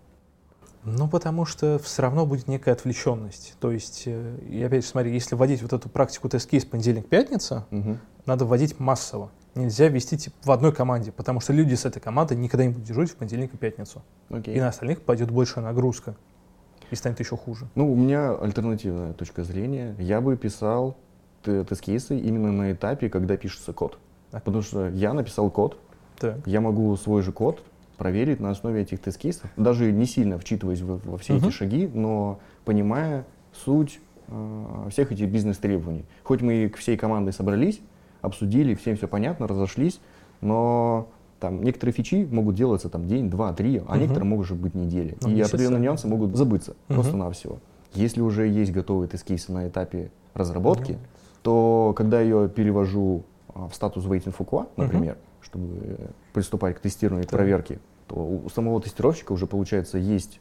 Ну, 0.83 1.07
потому 1.09 1.45
что 1.45 1.79
все 1.79 2.01
равно 2.03 2.25
будет 2.25 2.47
некая 2.47 2.71
отвлеченность. 2.71 3.55
То 3.59 3.71
есть, 3.71 4.03
э, 4.05 4.37
и 4.47 4.63
опять 4.63 4.83
же, 4.85 4.89
смотри, 4.89 5.11
если 5.11 5.35
вводить 5.35 5.61
вот 5.61 5.73
эту 5.73 5.89
практику 5.89 6.29
тест-кейс 6.29 6.63
понедельник-пятница, 6.65 7.65
Мгм. 7.71 7.99
надо 8.25 8.45
вводить 8.45 8.79
массово. 8.79 9.31
Нельзя 9.55 9.87
ввести 9.87 10.17
типа, 10.17 10.35
в 10.43 10.51
одной 10.51 10.71
команде, 10.71 11.11
потому 11.11 11.39
что 11.39 11.51
люди 11.51 11.73
с 11.73 11.85
этой 11.85 11.99
командой 11.99 12.37
никогда 12.37 12.63
не 12.65 12.69
будут 12.71 12.85
дежурить 12.87 13.11
в 13.11 13.15
понедельник 13.15 13.53
и 13.53 13.57
пятницу. 13.57 14.03
Окей. 14.29 14.55
И 14.55 14.59
на 14.59 14.67
остальных 14.69 15.01
пойдет 15.01 15.31
большая 15.31 15.65
нагрузка. 15.65 16.15
И 16.91 16.95
станет 16.95 17.19
еще 17.19 17.35
хуже. 17.37 17.67
Ну, 17.75 17.91
у 17.91 17.95
меня 17.95 18.35
альтернативная 18.35 19.13
точка 19.13 19.43
зрения. 19.43 19.95
Я 19.99 20.21
бы 20.21 20.37
писал 20.37 20.95
тест-кейсы 21.43 22.17
именно 22.19 22.51
на 22.51 22.71
этапе, 22.71 23.09
когда 23.09 23.37
пишется 23.37 23.73
код. 23.73 23.97
Так. 24.31 24.43
Потому 24.43 24.61
что 24.63 24.89
я 24.89 25.13
написал 25.13 25.49
код, 25.49 25.77
Так. 26.19 26.37
я 26.45 26.61
могу 26.61 26.95
свой 26.97 27.21
же 27.21 27.31
код 27.31 27.63
проверить 27.97 28.39
на 28.39 28.51
основе 28.51 28.81
этих 28.81 28.99
тест-кейсов, 28.99 29.49
даже 29.57 29.91
не 29.91 30.05
сильно 30.05 30.37
вчитываясь 30.37 30.81
в- 30.81 31.09
во 31.09 31.17
все 31.17 31.33
Мгм. 31.33 31.47
эти 31.47 31.53
шаги, 31.53 31.89
но 31.93 32.39
понимая 32.65 33.25
суть 33.53 33.99
э, 34.29 34.87
всех 34.91 35.13
этих 35.13 35.29
бизнес-требований. 35.29 36.03
Хоть 36.23 36.41
мы 36.41 36.65
и 36.65 36.67
к 36.69 36.75
всей 36.77 36.97
командой 36.97 37.31
собрались, 37.31 37.79
обсудили, 38.21 38.75
всем 38.75 38.97
все 38.97 39.07
понятно, 39.07 39.47
разошлись, 39.47 40.01
но 40.41 41.07
там 41.39 41.63
некоторые 41.63 41.93
фичи 41.93 42.27
могут 42.29 42.55
делаться 42.55 42.89
там 42.89 43.07
день, 43.07 43.29
два, 43.29 43.53
три, 43.53 43.77
а 43.87 43.91
Мгм. 43.91 44.01
некоторые 44.01 44.29
могут 44.29 44.51
быть 44.51 44.73
недели. 44.75 45.17
Ну, 45.21 45.29
и 45.29 45.41
определенные 45.41 45.81
нюансы 45.81 46.07
могут 46.07 46.35
забыться 46.35 46.75
Мгм. 46.87 46.95
просто-навсего. 46.95 47.59
Если 47.93 48.21
уже 48.21 48.47
есть 48.47 48.71
готовые 48.71 49.07
тест-кейсы 49.07 49.51
на 49.51 49.67
этапе 49.67 50.11
разработки, 50.33 50.93
Ну, 50.93 50.97
то 51.43 51.93
когда 51.95 52.19
я 52.21 52.47
перевожу 52.47 53.23
а, 53.53 53.67
в 53.69 53.75
статус 53.75 54.05
waiting 54.05 54.35
for 54.37 54.45
QA, 54.47 54.67
например, 54.75 55.17
чтобы 55.41 55.67
э, 55.81 56.07
приступать 56.33 56.75
к 56.75 56.79
тестированию, 56.79 57.23
Так. 57.27 57.31
проверке, 57.39 57.79
то 58.07 58.15
у 58.15 58.49
самого 58.49 58.81
тестировщика 58.81 59.31
уже, 59.31 59.47
получается, 59.47 59.97
есть 59.97 60.39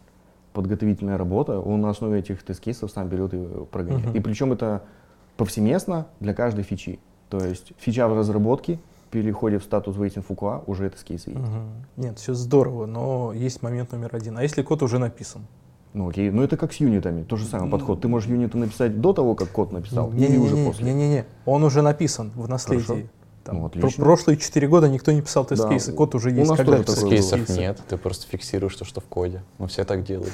подготовительная 0.53 1.16
работа, 1.18 1.61
он 1.61 1.80
на 1.80 1.90
основе 1.90 2.18
этих 2.18 2.42
тест-кейсов 2.42 2.90
сам 2.90 3.09
берет 3.09 3.32
и 3.34 3.38
прогоняет. 3.70 4.07
Мгм. 4.07 4.16
И 4.16 4.20
причем 4.20 4.53
это 4.53 4.82
повсеместно 5.36 6.07
для 6.20 6.34
каждой 6.34 6.64
фичи. 6.64 6.99
То 7.28 7.38
есть 7.44 7.72
фича 7.78 8.09
в 8.09 8.16
разработке 8.16 8.78
переходит 9.11 9.63
в 9.63 9.65
статус 9.65 9.97
waiting 9.97 10.25
for 10.27 10.37
QA, 10.37 10.63
уже 10.67 10.91
тест-кейсы 10.91 11.31
есть. 11.31 11.41
Мгм. 11.41 11.69
Нет, 11.97 12.19
все 12.19 12.35
здорово, 12.35 12.87
но 12.87 13.33
есть 13.33 13.63
момент 13.63 13.93
номер 13.93 14.15
один. 14.15 14.37
А 14.39 14.43
если 14.43 14.63
код 14.63 14.83
уже 14.83 14.99
написан? 14.99 15.47
Ну 15.95 16.09
окей, 16.11 16.31
ну 16.31 16.43
это 16.43 16.57
как 16.57 16.73
с 16.73 16.77
юнитами, 16.77 17.23
тот 17.23 17.39
же 17.39 17.47
самый 17.47 17.71
подход. 17.71 18.01
Ты 18.03 18.09
можешь 18.09 18.29
юниты 18.29 18.59
написать 18.59 19.01
до 19.01 19.13
того, 19.15 19.35
как 19.35 19.49
код 19.49 19.73
написал, 19.73 20.13
или 20.13 20.37
уже 20.37 20.57
после. 20.57 20.85
Не-не-не, 20.85 21.25
он 21.47 21.65
уже 21.65 21.81
написан 21.83 22.33
в 22.35 22.49
наследии. 22.49 22.83
Хорошо. 22.85 23.03
Там, 23.45 23.59
Ну, 23.61 23.67
отлично. 23.67 24.03
прошлые 24.05 24.37
четыре 24.39 24.67
года 24.67 24.89
никто 24.89 25.13
не 25.13 25.23
писал 25.23 25.45
тест-кейсы, 25.45 25.93
Да, 25.93 25.97
код 25.97 26.17
уже 26.17 26.31
у 26.31 26.33
есть. 26.35 26.49
нас 26.51 26.57
Когда 26.59 26.73
тоже 26.73 26.83
писать 26.85 26.95
такое 26.97 27.11
было. 27.11 27.17
Кейсов 27.21 27.39
тест-кейсы? 27.39 27.61
нет, 27.61 27.81
ты 27.89 27.97
просто 27.97 28.27
фиксируешь 28.27 28.75
то, 28.75 28.85
что 28.85 29.01
в 29.01 29.05
коде. 29.05 29.43
Ну, 29.59 29.69
все 29.69 29.85
так 29.85 30.03
делают. 30.05 30.33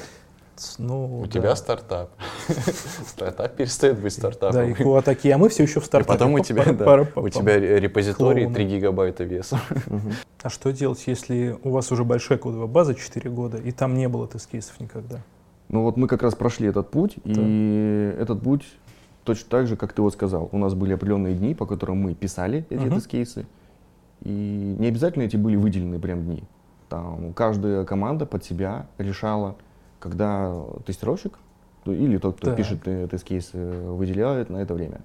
Ну, 0.78 1.20
У 1.20 1.24
да. 1.24 1.30
тебя 1.30 1.56
стартап. 1.56 2.10
Стартап 3.06 3.56
перестает 3.56 3.98
быть 4.00 4.12
стартапом. 4.12 4.54
Да, 4.54 4.64
и 4.64 4.72
QA 4.72 5.02
такие, 5.02 5.34
а 5.34 5.38
мы 5.38 5.48
все 5.48 5.62
еще 5.64 5.80
в 5.80 5.84
И 5.84 5.86
стартапе. 5.86 6.18
потом 6.18 6.34
у 6.34 6.38
тебя, 6.44 6.64
да, 6.72 7.06
у 7.16 7.28
тебя 7.28 7.58
репозиторий 7.58 8.42
Клоуны. 8.44 8.54
3 8.54 8.66
гигабайта 8.66 9.24
весом. 9.24 9.60
Мгм. 9.86 10.12
А 10.42 10.48
что 10.50 10.72
делать, 10.72 11.02
если 11.06 11.56
у 11.62 11.70
вас 11.70 11.90
уже 11.92 12.04
большая 12.04 12.38
кодовая 12.38 12.66
база 12.66 12.94
4 12.94 13.30
года, 13.30 13.58
и 13.58 13.72
там 13.72 13.94
не 13.94 14.08
было 14.08 14.26
тест-кейсов 14.28 14.78
никогда? 14.80 15.20
Ну 15.68 15.82
вот 15.82 15.96
мы 15.96 16.06
как 16.08 16.22
раз 16.22 16.34
прошли 16.34 16.68
этот 16.68 16.90
путь, 16.90 17.16
и 17.24 18.14
этот 18.18 18.42
путь 18.42 18.66
точно 19.24 19.48
так 19.48 19.66
же, 19.66 19.76
как 19.76 19.92
ты 19.92 20.02
вот 20.02 20.12
сказал. 20.12 20.48
У 20.52 20.58
нас 20.58 20.74
были 20.74 20.92
определенные 20.94 21.34
дни, 21.34 21.54
по 21.54 21.64
которым 21.66 21.98
мы 21.98 22.14
писали 22.14 22.66
эти 22.70 22.88
тест-кейсы, 22.88 23.46
и 24.22 24.76
не 24.78 24.86
обязательно 24.88 25.22
эти 25.22 25.36
были 25.36 25.56
выделены 25.56 25.98
прям 25.98 26.24
дни. 26.24 26.44
Там 26.88 27.32
каждая 27.32 27.84
команда 27.84 28.26
под 28.26 28.44
себя 28.44 28.86
решала, 28.98 29.56
когда 30.02 30.52
тестировщик 30.84 31.38
ну, 31.84 31.92
или 31.92 32.18
тот, 32.18 32.36
кто 32.36 32.48
Так. 32.48 32.56
пишет 32.56 32.80
э, 32.86 33.06
тест-кейсы, 33.08 33.56
выделяет 33.58 34.50
на 34.50 34.58
это 34.58 34.74
время. 34.74 35.00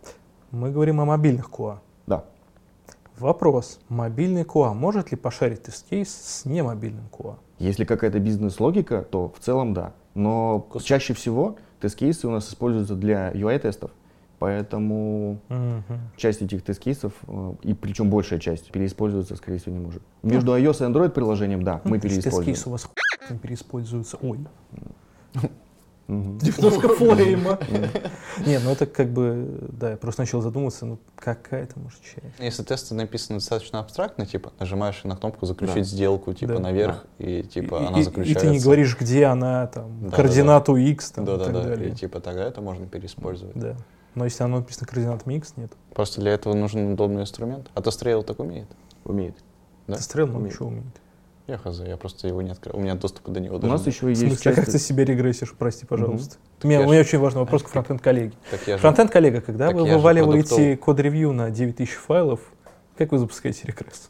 Мы 0.52 0.72
говорим 0.72 1.00
о 1.02 1.06
мобильных 1.06 1.50
QA. 1.50 1.78
Да. 2.08 2.24
Вопрос. 3.20 3.80
Мобильный 3.90 4.44
QA 4.44 4.74
может 4.74 5.12
ли 5.12 5.18
пошарить 5.18 5.64
test 5.64 5.87
case 5.87 6.10
с 6.10 6.46
немобильным 6.46 7.06
QA? 7.12 7.36
Если 7.60 7.84
какая-то 7.86 8.20
бизнес-логика, 8.20 9.02
то 9.04 9.30
в 9.36 9.40
целом 9.44 9.74
да. 9.74 9.94
Но 10.16 10.66
Кус- 10.72 10.84
чаще 10.84 11.14
всего 11.14 11.58
тест-кейсы 11.80 12.28
у 12.28 12.32
нас 12.32 12.50
используются 12.50 12.96
для 12.96 13.32
UI-тестов, 13.32 13.92
поэтому 14.40 15.40
Мгм. 15.50 15.84
часть 16.16 16.42
этих 16.42 16.64
тест-кейсов, 16.64 17.14
э, 17.28 17.54
и 17.64 17.74
причем 17.74 18.10
большая 18.10 18.40
часть, 18.40 18.72
переиспользоваться, 18.72 19.36
скорее 19.36 19.58
всего, 19.60 19.76
не 19.76 19.84
может. 19.84 20.02
Между 20.24 20.56
iOS 20.56 20.84
и 20.88 20.92
Android 20.92 21.10
приложением, 21.10 21.64
да, 21.64 21.82
мы 21.84 22.00
переиспользуем. 22.00 22.46
Тест-кейс 22.46 22.68
у 22.68 22.72
вас 22.72 22.90
хуй 23.26 23.38
переиспользуются. 23.38 24.18
Ой, 24.22 24.40
немножко 26.08 26.90
флейма. 26.90 27.60
Не, 28.46 28.60
ну 28.60 28.72
это 28.72 28.86
как 28.86 29.10
бы, 29.10 29.60
да, 29.72 29.92
я 29.92 29.98
просто 29.98 30.22
начал 30.22 30.42
задумываться, 30.42 30.86
ну 30.86 31.00
какая 31.16 31.64
это 31.64 31.80
может 31.80 32.02
часть? 32.02 32.40
Если 32.40 32.64
тесты 32.64 32.96
написаны 32.96 33.40
достаточно 33.40 33.80
абстрактно, 33.80 34.26
типа 34.26 34.54
нажимаешь 34.60 35.04
на 35.04 35.16
кнопку 35.16 35.46
заключить 35.46 35.86
сделку, 35.86 36.34
типа 36.34 36.60
наверх, 36.60 37.06
и 37.18 37.44
типа 37.44 37.88
она 37.88 38.02
заключается. 38.02 38.46
И 38.46 38.50
ты 38.50 38.54
не 38.54 38.60
говоришь, 38.60 38.98
где 38.98 39.26
она, 39.26 39.68
там, 39.68 40.10
координату 40.12 40.76
X, 40.76 41.12
там, 41.12 41.26
Да, 41.26 41.38
да, 41.38 41.52
да. 41.52 41.74
И 41.84 41.92
типа 41.92 42.20
тогда 42.20 42.46
это 42.46 42.62
можно 42.62 42.88
переиспользовать. 42.88 43.56
Да. 43.56 43.76
Но 44.16 44.24
если 44.26 44.44
оно 44.44 44.58
написано 44.58 44.88
координатами 44.88 45.36
X, 45.36 45.54
нет. 45.58 45.72
Просто 45.94 46.22
для 46.22 46.32
этого 46.32 46.56
нужен 46.56 46.94
удобный 46.94 47.22
инструмент. 47.22 47.70
А 47.76 47.82
TestRail 47.82 48.24
так 48.24 48.40
умеет. 48.40 48.68
Умеет. 49.04 49.36
Да? 49.86 49.96
Ты 49.96 50.02
стрел 50.02 50.26
много 50.26 50.50
чего 50.50 50.70
умеет. 50.70 50.86
Я 51.48 51.58
хз, 51.58 51.80
я 51.80 51.96
просто 51.96 52.28
его 52.28 52.42
не 52.42 52.52
открыл. 52.52 52.76
У 52.78 52.82
меня 52.82 52.96
доступа 52.96 53.32
до 53.32 53.40
него 53.40 53.56
У 53.56 53.60
нас 53.66 53.86
нет. 53.86 53.96
еще 53.96 54.06
В 54.06 54.10
есть 54.10 54.22
смысле, 54.22 54.52
а 54.52 54.56
как 54.56 54.66
ты 54.66 54.74
часть... 54.74 54.86
себя 54.86 55.06
регрессишь, 55.06 55.54
прости, 55.58 55.86
пожалуйста. 55.86 56.36
Так 56.58 56.66
У, 56.66 56.68
меня, 56.68 56.82
у 56.82 56.90
меня 56.92 57.00
очень 57.00 57.20
важный 57.20 57.40
вопрос 57.40 57.64
к 57.64 57.70
фронтенд 57.70 58.02
коллеге. 58.02 58.34
Так 58.52 58.68
я 58.68 58.76
же- 58.76 58.82
Фронтенд 58.82 59.10
коллега, 59.12 59.40
когда 59.42 59.72
вы 59.72 59.86
вываливаете 59.86 60.76
код-ревью 60.76 61.32
на 61.32 61.50
9000 61.50 61.90
файлов, 61.94 62.42
как 62.98 63.12
вы 63.14 63.18
запускаете 63.20 63.68
регресс? 63.68 64.10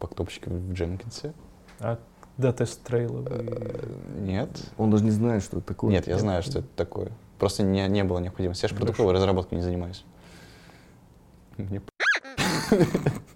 по 0.00 0.08
кнопочке 0.08 0.50
в 0.50 0.72
Jenkins. 0.72 1.32
А 1.78 1.98
да, 2.36 2.52
тест 2.52 2.82
трейлы 2.82 3.20
вы- 3.22 3.30
Э, 3.30 3.86
Нет. 4.18 4.50
Он 4.76 4.90
даже 4.90 5.04
не 5.04 5.12
знает, 5.12 5.42
что 5.44 5.58
это 5.58 5.66
такое. 5.66 5.90
Нет, 5.92 6.08
я 6.08 6.18
знаю, 6.18 6.42
что 6.42 6.58
это 6.58 6.68
такое. 6.74 7.12
Просто 7.38 7.62
не, 7.62 7.86
не 7.88 8.02
было 8.04 8.18
необходимости. 8.18 8.64
Я 8.64 8.68
же 8.68 8.74
продуктовой 8.74 9.12
разработкой 9.14 9.56
не 9.58 9.62
занимаюсь. 9.64 10.04
Мне 11.56 11.80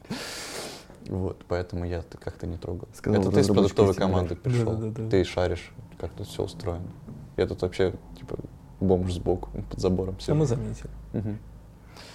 Вот, 1.08 1.42
поэтому 1.48 1.84
я 1.86 2.02
как-то 2.20 2.46
не 2.46 2.56
трогал. 2.58 2.86
Сказал, 2.92 3.20
это 3.20 3.30
ты 3.32 3.40
из 3.40 3.46
продуктовой 3.48 3.94
команды 3.94 4.36
пришел. 4.36 4.72
Да-да-да-да. 4.72 5.08
Ты 5.10 5.24
шаришь, 5.24 5.72
как 5.98 6.10
тут 6.12 6.26
все 6.26 6.42
устроено. 6.44 6.84
Я 7.36 7.46
тут 7.46 7.62
вообще, 7.62 7.94
типа, 8.18 8.36
бомж 8.80 9.12
сбоку, 9.14 9.48
под 9.70 9.80
забором 9.80 10.16
все. 10.18 10.34
мы 10.34 10.44
заметили? 10.46 10.90
Мгм. 11.14 11.38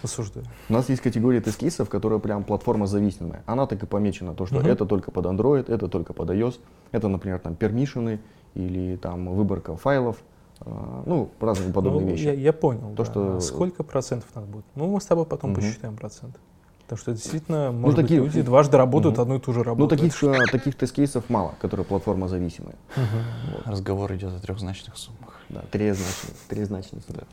Осуждаю. 0.02 0.46
У 0.70 0.74
нас 0.74 0.88
есть 0.89 1.02
категория 1.02 1.41
тест-кейсов, 1.41 1.89
которая 1.89 2.20
прям 2.20 2.44
платформа 2.44 2.88
зависимая. 2.88 3.44
Она 3.46 3.66
так 3.68 3.82
и 3.84 3.86
помечена, 3.86 4.34
то, 4.34 4.46
что 4.46 4.58
Мгм. 4.60 4.68
это 4.68 4.86
только 4.86 5.12
под 5.12 5.26
Android, 5.26 5.72
это 5.74 5.88
только 5.88 6.14
под 6.14 6.30
iOS. 6.30 6.60
Это, 6.91 7.08
например, 7.08 7.39
там 7.39 7.56
пермишины 7.56 8.20
или 8.54 8.96
там 8.98 9.34
выборка 9.36 9.76
файлов 9.76 10.18
А, 10.66 11.04
ну, 11.06 11.30
разные 11.41 11.74
подобные 11.74 12.06
Ну, 12.06 12.12
вещи. 12.12 12.24
Я, 12.26 12.34
я 12.34 12.54
понял. 12.54 12.91
То, 12.96 13.04
да. 13.04 13.06
что- 13.06 13.36
А 13.38 13.41
Сколько 13.41 13.84
процентов 13.84 14.30
надо 14.36 14.48
будет? 14.48 14.64
Ну, 14.76 14.88
мы 14.88 15.02
с 15.02 15.06
тобой 15.06 15.26
потом 15.26 15.50
Мгм. 15.52 15.60
посчитаем 15.60 15.98
проценты. 15.98 16.39
Потому 16.84 16.99
что 16.99 17.11
действительно, 17.13 17.71
может 17.71 17.99
такие- 18.01 18.21
быть, 18.21 18.34
люди 18.34 18.45
дважды 18.45 18.77
работают 18.77 19.15
Мгм. 19.15 19.21
одну 19.21 19.36
и 19.38 19.39
ту 19.39 19.53
же 19.53 19.63
работу. 19.63 19.84
Ну, 19.84 19.88
таких, 19.88 20.23
э, 20.23 20.45
таких 20.51 20.75
тест-кейсов 20.75 21.29
мало, 21.29 21.55
которые 21.59 21.86
платформа 21.86 22.27
зависимые. 22.27 22.75
Мгм. 22.95 23.71
Разговор 23.71 24.13
идет 24.15 24.34
о 24.34 24.39
трехзначных 24.39 24.97
суммах. 24.97 25.39
Да, 25.49 25.61
трезначность. 25.71 26.47
трезначность. 26.49 27.07
Да. 27.13 27.23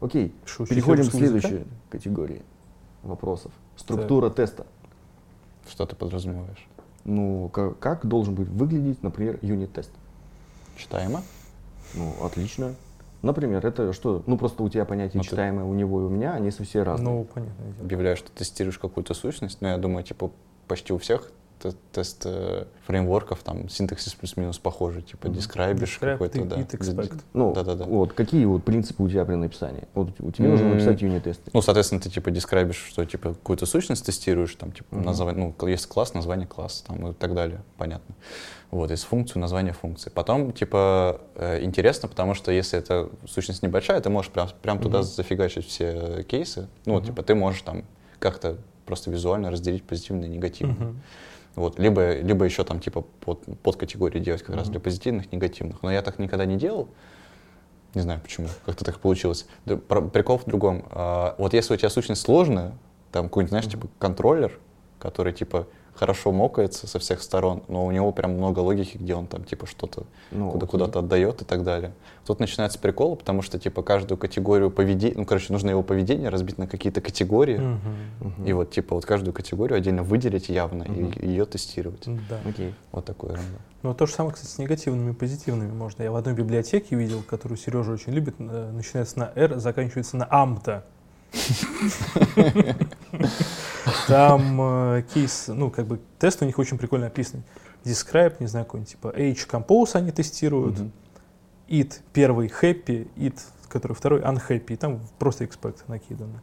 Окей, 0.00 0.34
Что, 0.46 0.66
переходим 0.66 1.02
к 1.02 1.06
русского 1.06 1.20
языка? 1.24 1.40
следующей 1.48 1.66
категории 1.90 2.42
вопросов. 3.02 3.52
Структура 3.76 4.30
теста. 4.30 4.66
Что 5.68 5.84
ты 5.84 5.94
подразумеваешь? 5.96 6.66
Ну, 7.04 7.48
ка- 7.50 7.72
как, 7.74 8.06
должен 8.06 8.34
быть 8.34 8.48
выглядеть, 8.48 9.02
например, 9.02 9.38
юнит-тест? 9.42 9.90
Читаемо? 10.76 11.22
Ну, 11.94 12.14
отлично. 12.22 12.74
Например, 13.22 13.64
это 13.66 13.92
что? 13.92 14.22
Ну, 14.26 14.36
просто 14.38 14.62
у 14.62 14.68
тебя 14.68 14.84
понятие 14.84 15.18
Ну, 15.18 15.22
ты- 15.22 15.30
читаемое 15.30 15.64
у 15.64 15.74
него 15.74 16.00
и 16.02 16.04
у 16.04 16.08
меня, 16.08 16.34
они 16.34 16.50
совсем 16.50 16.82
разные. 16.84 17.08
Ну, 17.14 17.24
понятное 17.32 17.66
дело. 17.72 17.84
Объявляешь, 17.84 18.18
что 18.18 18.30
тестируешь 18.32 18.78
какую-то 18.78 19.14
сущность, 19.14 19.60
но 19.60 19.68
я 19.68 19.78
думаю, 19.78 20.04
типа, 20.04 20.30
почти 20.68 20.92
у 20.92 20.98
всех 20.98 21.30
те- 21.62 21.72
тест 21.90 22.22
э, 22.26 22.66
фреймворков, 22.86 23.42
там, 23.42 23.70
синтаксис 23.70 24.12
плюс-минус 24.14 24.58
похожий, 24.58 25.00
типа, 25.00 25.28
Мгм. 25.28 25.36
дескрайбишь 25.38 25.98
Describe 26.00 26.12
какой-то, 26.12 26.44
да. 26.44 26.56
it 26.56 26.68
expect. 26.78 27.18
Ну, 27.32 27.54
Да-да-да. 27.54 27.84
вот 27.86 28.12
какие 28.12 28.44
вот 28.44 28.62
принципы 28.62 29.02
у 29.02 29.08
тебя 29.08 29.24
при 29.24 29.36
написании? 29.36 29.88
Вот 29.94 30.10
у 30.20 30.30
тебя 30.30 30.48
нужно 30.50 30.66
М. 30.66 30.70
написать 30.74 31.00
юнит-тесты. 31.00 31.50
Ну, 31.54 31.62
соответственно, 31.62 32.02
ты, 32.02 32.10
типа, 32.10 32.30
дескрайбишь, 32.30 32.76
что, 32.76 33.06
типа, 33.06 33.30
какую-то 33.30 33.64
сущность 33.64 34.04
тестируешь, 34.04 34.54
там, 34.54 34.70
типа, 34.70 34.96
Мгм. 34.96 35.04
название, 35.06 35.54
ну, 35.58 35.66
есть 35.66 35.86
класс, 35.86 36.12
название 36.12 36.46
класса, 36.46 36.84
там, 36.86 37.08
и 37.08 37.14
так 37.14 37.34
далее, 37.34 37.62
понятно. 37.78 38.14
Вот, 38.76 38.90
есть 38.90 39.04
функцию, 39.04 39.40
название 39.40 39.72
функции. 39.72 40.10
Потом, 40.10 40.52
типа, 40.52 41.22
э, 41.34 41.64
интересно, 41.64 42.08
потому 42.08 42.34
что 42.34 42.52
если 42.52 42.78
эта 42.78 43.08
сущность 43.26 43.62
небольшая, 43.62 44.00
ты 44.02 44.10
можешь 44.10 44.30
прям, 44.30 44.50
прям 44.60 44.78
туда 44.80 44.98
Мгм. 44.98 45.06
зафигачить 45.06 45.66
все 45.66 46.24
кейсы. 46.24 46.68
Ну, 46.84 46.92
вот, 46.92 47.04
Мгм. 47.04 47.06
типа, 47.08 47.22
ты 47.22 47.34
можешь 47.34 47.62
там 47.62 47.84
как-то 48.18 48.58
просто 48.84 49.10
визуально 49.10 49.50
разделить 49.50 49.82
позитивные 49.82 50.28
и 50.28 50.34
негативные. 50.34 50.76
Мгм. 50.76 51.00
Вот, 51.54 51.78
либо, 51.78 52.18
либо 52.18 52.44
еще 52.44 52.64
там 52.64 52.80
типа 52.80 53.00
под, 53.24 53.44
под 53.62 53.76
категории 53.76 54.18
делать 54.18 54.42
как 54.42 54.54
раз 54.54 54.64
Мгм. 54.66 54.72
для 54.72 54.80
позитивных, 54.80 55.32
негативных. 55.32 55.82
Но 55.82 55.90
я 55.90 56.02
так 56.02 56.18
никогда 56.18 56.44
не 56.44 56.56
делал. 56.56 56.88
Не 57.94 58.02
знаю 58.02 58.20
почему, 58.20 58.48
как-то 58.66 58.84
так 58.84 58.98
получилось. 59.00 59.46
Прикол 59.64 60.36
в 60.36 60.44
другом. 60.44 60.84
А, 60.90 61.34
вот 61.38 61.54
если 61.54 61.72
у 61.72 61.76
тебя 61.78 61.88
сущность 61.88 62.20
сложная, 62.20 62.74
там 63.10 63.28
какой-нибудь, 63.28 63.50
знаешь, 63.50 63.68
типа 63.68 63.88
контроллер, 63.98 64.58
который 64.98 65.32
типа 65.32 65.66
хорошо 65.96 66.32
мокается 66.32 66.86
со 66.86 66.98
всех 66.98 67.22
сторон, 67.22 67.62
но 67.68 67.84
у 67.86 67.90
него 67.90 68.12
прям 68.12 68.32
много 68.32 68.60
логики, 68.60 68.96
где 68.96 69.14
он 69.14 69.26
там 69.26 69.44
типа 69.44 69.66
что-то 69.66 70.04
Ну, 70.30 70.50
куда, 70.50 70.66
куда-то 70.66 70.98
отдает 71.00 71.42
и 71.42 71.44
так 71.44 71.62
далее. 71.64 71.92
Тут 72.26 72.40
начинается 72.40 72.78
прикол, 72.78 73.16
потому 73.16 73.42
что 73.42 73.58
типа 73.58 73.82
каждую 73.82 74.18
категорию 74.18 74.70
поведения, 74.70 75.14
ну 75.16 75.24
короче, 75.24 75.52
нужно 75.52 75.70
его 75.70 75.82
поведение 75.82 76.28
разбить 76.28 76.58
на 76.58 76.66
какие-то 76.66 77.00
категории, 77.00 77.58
Мгм. 77.58 77.80
Мгм. 78.20 78.44
и 78.46 78.52
вот 78.52 78.70
типа 78.70 78.94
вот 78.94 79.06
каждую 79.06 79.32
категорию 79.32 79.76
отдельно 79.78 80.02
выделить 80.02 80.48
явно 80.48 80.84
Мгм. 80.84 81.12
и 81.20 81.26
ее 81.28 81.44
тестировать. 81.46 82.04
Да. 82.28 82.38
Окей. 82.48 82.74
Вот 82.92 83.04
такое 83.04 83.32
ерунда. 83.32 83.58
Ну, 83.82 83.94
то 83.94 84.06
же 84.06 84.12
самое, 84.12 84.34
кстати, 84.34 84.50
с 84.50 84.58
негативными 84.58 85.10
и 85.10 85.14
позитивными 85.14 85.70
можно. 85.72 86.02
Я 86.02 86.10
в 86.10 86.16
одной 86.16 86.34
библиотеке 86.34 86.96
видел, 86.96 87.22
которую 87.22 87.56
Сережа 87.56 87.92
очень 87.92 88.12
любит, 88.12 88.34
э, 88.38 88.70
начинается 88.72 89.18
на 89.20 89.32
R, 89.36 89.58
заканчивается 89.60 90.16
на 90.16 90.26
амта. 90.28 90.84
Там 94.08 94.60
э, 94.60 95.04
кейс, 95.14 95.48
ну, 95.48 95.70
как 95.70 95.86
бы 95.86 96.00
тест 96.18 96.42
у 96.42 96.44
них 96.44 96.58
очень 96.58 96.78
прикольно 96.78 97.06
описан. 97.06 97.42
Describe, 97.84 98.36
не 98.40 98.46
знаю, 98.46 98.66
какой-нибудь 98.66 98.90
типа 98.90 99.08
H-Compose 99.08 99.94
они 99.94 100.10
тестируют. 100.10 100.78
It 101.68 102.00
первый 102.12 102.48
happy, 102.48 103.08
it, 103.16 103.38
который 103.68 103.92
второй 103.94 104.20
unhappy. 104.20 104.72
И 104.72 104.76
там 104.76 105.00
просто 105.18 105.44
expect 105.44 105.82
накидано. 105.88 106.42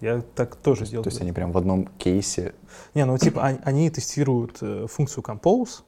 Я 0.00 0.20
так 0.34 0.56
тоже 0.56 0.78
То 0.78 0.82
есть, 0.82 0.90
делал. 0.92 1.04
то 1.04 1.10
есть 1.10 1.20
они 1.20 1.32
прям 1.32 1.52
в 1.52 1.58
одном 1.58 1.86
кейсе. 1.98 2.54
Не, 2.94 3.04
ну 3.04 3.16
типа 3.18 3.44
они, 3.44 3.58
они 3.62 3.90
тестируют 3.90 4.58
э, 4.60 4.86
функцию 4.88 5.22
compose, 5.22 5.82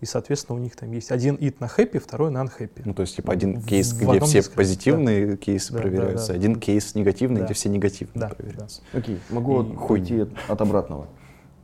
и, 0.00 0.06
соответственно, 0.06 0.58
у 0.58 0.62
них 0.62 0.76
там 0.76 0.92
есть 0.92 1.10
один 1.10 1.34
it 1.36 1.56
на 1.60 1.64
happy, 1.66 1.98
второй 1.98 2.30
на 2.30 2.42
unhappy. 2.44 2.82
Ну, 2.84 2.94
то 2.94 3.02
есть, 3.02 3.16
типа, 3.16 3.32
один 3.32 3.60
кейс, 3.62 3.92
в 3.92 3.98
где 3.98 4.20
все 4.20 4.38
диске, 4.38 4.54
позитивные 4.54 5.36
кейсы 5.36 5.72
Да, 5.72 5.78
да, 5.78 5.82
проверяются, 5.82 6.28
да. 6.28 6.34
один 6.34 6.56
кейс 6.60 6.94
негативный, 6.94 7.40
Да. 7.40 7.44
где 7.46 7.54
все 7.54 7.68
негативные 7.68 8.28
Да, 8.28 8.28
проверяются. 8.28 8.82
Окей, 8.92 9.18
могу 9.30 9.62
И- 9.62 9.72
от- 9.74 9.90
уйти 9.90 10.20
от, 10.20 10.30
от 10.48 10.60
обратного. 10.60 11.06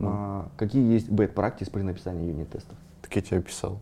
Ну. 0.01 0.09
А, 0.11 0.49
какие 0.57 0.93
есть 0.93 1.09
bad 1.09 1.33
practice 1.33 1.71
при 1.71 1.83
написании 1.83 2.27
юнит-тестов? 2.29 2.77
Так 3.03 3.15
я 3.15 3.23
тебе 3.23 3.39
описал. 3.39 3.81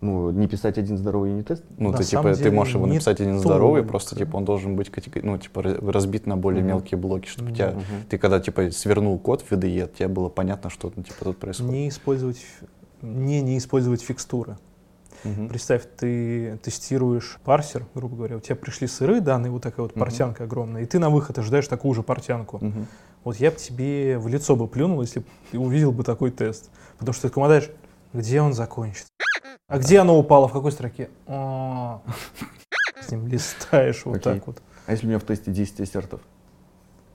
Ну, 0.00 0.30
не 0.30 0.46
писать 0.48 0.76
один 0.78 0.98
здоровый 0.98 1.30
юнит-тест? 1.30 1.62
Ну, 1.78 1.90
На 1.90 1.96
ты 1.98 2.04
типа, 2.04 2.22
ты 2.34 2.38
деле, 2.44 2.50
можешь 2.50 2.74
его 2.74 2.86
написать 2.86 3.20
один 3.20 3.38
здоровый, 3.38 3.80
только. 3.80 3.90
просто 3.90 4.16
типа 4.16 4.36
он 4.36 4.44
должен 4.44 4.76
быть 4.76 4.90
ну, 5.22 5.38
типа, 5.38 5.62
разбит 5.62 6.26
на 6.26 6.36
более 6.36 6.60
Мгм. 6.60 6.68
мелкие 6.68 6.98
блоки, 6.98 7.26
чтобы 7.26 7.52
у 7.52 7.54
тебя, 7.54 7.70
Мгм. 7.72 7.82
ты 8.10 8.18
когда 8.18 8.38
типа 8.40 8.70
свернул 8.70 9.18
код 9.18 9.40
в 9.42 9.50
VDE, 9.52 9.90
тебе 9.96 10.08
было 10.08 10.28
понятно, 10.28 10.68
что 10.68 10.92
ну, 10.94 11.02
типа 11.02 11.24
тут 11.24 11.38
происходит. 11.38 11.72
Не 11.72 11.88
использовать, 11.88 12.36
не, 13.04 13.40
не 13.42 13.58
использовать 13.58 14.02
фикстуры. 14.02 14.56
Мгм. 15.24 15.48
Представь, 15.48 15.82
ты 15.96 16.58
тестируешь 16.62 17.38
парсер, 17.44 17.86
грубо 17.94 18.16
говоря, 18.16 18.36
у 18.36 18.40
тебя 18.40 18.56
пришли 18.56 18.86
сырые 18.86 19.20
данные, 19.20 19.50
вот 19.50 19.62
такая 19.62 19.84
вот 19.86 19.94
портянка 19.94 20.44
огромная, 20.44 20.82
и 20.82 20.86
ты 20.86 20.98
на 20.98 21.08
выход 21.08 21.38
ожидаешь 21.38 21.66
такую 21.66 21.94
же 21.94 22.02
портянку. 22.02 22.58
Мгм. 22.60 22.86
Вот 23.24 23.36
я 23.36 23.50
бы 23.50 23.56
тебе 23.56 24.18
в 24.18 24.28
лицо 24.28 24.54
бы 24.54 24.68
плюнул, 24.68 25.00
если 25.00 25.20
бы 25.20 25.26
ты 25.50 25.58
увидел 25.58 25.92
бы 25.92 26.04
такой 26.04 26.30
тест. 26.30 26.70
Потому 26.98 27.14
что 27.14 27.22
ты 27.22 27.28
такой 27.28 27.42
мотаешь, 27.44 27.70
где 28.12 28.42
он 28.42 28.52
закончится? 28.52 29.08
А 29.66 29.78
где 29.78 29.98
оно 30.00 30.18
упало, 30.18 30.46
в 30.46 30.52
какой 30.52 30.72
строке? 30.72 31.08
А. 31.26 32.02
С 33.00 33.10
ним 33.10 33.26
листаешь 33.26 34.04
вот 34.04 34.22
так 34.22 34.46
вот. 34.46 34.62
А 34.86 34.92
если 34.92 35.06
у 35.06 35.08
меня 35.08 35.18
в 35.18 35.24
тесте 35.24 35.50
10 35.50 35.80
ассертов? 35.80 36.20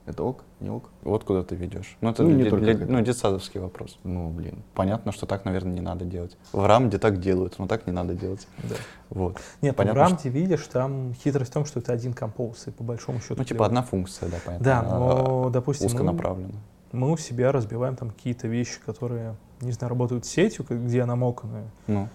Это 0.06 0.24
ок? 0.24 0.44
Не 0.60 0.70
ок? 0.70 0.90
Вот 1.02 1.24
куда 1.24 1.42
ты 1.42 1.54
ведешь. 1.54 1.96
Ну, 2.00 2.10
это 2.10 2.22
Ну, 2.22 2.30
не 2.30 2.42
для- 2.42 2.50
только 2.50 2.64
для- 2.64 2.74
к 2.74 2.76
этому. 2.78 2.98
ну, 2.98 3.04
детсадовский 3.04 3.60
вопрос. 3.60 3.98
Ну, 4.02 4.30
блин. 4.30 4.62
Понятно, 4.74 5.12
что 5.12 5.26
так, 5.26 5.44
наверное, 5.44 5.72
не 5.72 5.80
надо 5.80 6.04
делать. 6.04 6.36
В 6.52 6.66
рамде 6.66 6.98
так 6.98 7.20
делают, 7.20 7.58
но 7.58 7.66
так 7.66 7.86
не 7.86 7.92
надо 7.92 8.14
делать. 8.14 8.48
Да. 8.64 8.74
Вот. 9.10 9.36
Нет, 9.62 9.72
ну, 9.72 9.74
Понятно, 9.74 10.00
в 10.00 10.02
рамте 10.04 10.28
видишь, 10.30 10.66
там 10.66 11.14
хитрость 11.14 11.50
в 11.50 11.54
том, 11.54 11.64
что 11.64 11.80
это 11.80 11.92
один 11.92 12.12
композ, 12.12 12.66
и 12.66 12.70
по 12.70 12.82
большому 12.82 13.20
счету. 13.20 13.34
Ну, 13.38 13.44
типа 13.44 13.66
одна 13.66 13.82
функция, 13.82 14.28
да, 14.28 14.36
понятно. 14.44 14.64
Да, 14.64 14.80
а, 14.80 14.98
но, 14.98 15.50
допустим, 15.50 15.86
мы, 15.88 15.92
узконаправленно. 15.94 16.54
мы 16.92 17.12
у 17.12 17.16
себя 17.16 17.52
разбиваем 17.52 17.94
там 17.96 18.10
какие-то 18.10 18.48
вещи, 18.48 18.80
которые, 18.84 19.36
не 19.60 19.72
знаю, 19.72 19.90
работают 19.90 20.24
сетью, 20.26 20.64
где 20.68 21.02
она 21.02 21.14
моканая. 21.14 21.70
Ну, 21.86 22.08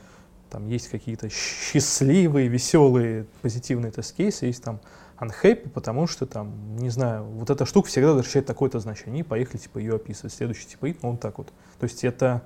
Там 0.50 0.68
есть 0.68 0.90
какие-то 0.90 1.30
счастливые, 1.30 2.48
веселые, 2.48 3.26
позитивные 3.42 3.92
тест-кейсы, 3.92 4.46
есть 4.46 4.64
там 4.64 4.80
unhappy, 5.20 5.70
потому 5.70 6.08
что 6.08 6.26
там, 6.26 6.78
не 6.78 6.90
знаю, 6.90 7.24
вот 7.24 7.50
эта 7.50 7.66
штука 7.66 7.88
всегда 7.88 8.14
возвращает 8.14 8.46
такое-то 8.46 8.80
значение, 8.80 9.22
и 9.22 9.24
поехали, 9.24 9.58
типа, 9.58 9.80
ее 9.80 9.96
описывать. 9.96 10.34
Следующий 10.34 10.68
типа 10.68 10.88
ну, 11.02 11.12
вот 11.12 11.20
так 11.20 11.38
вот. 11.38 11.48
То 11.80 11.86
есть 11.86 12.04
это 12.04 12.44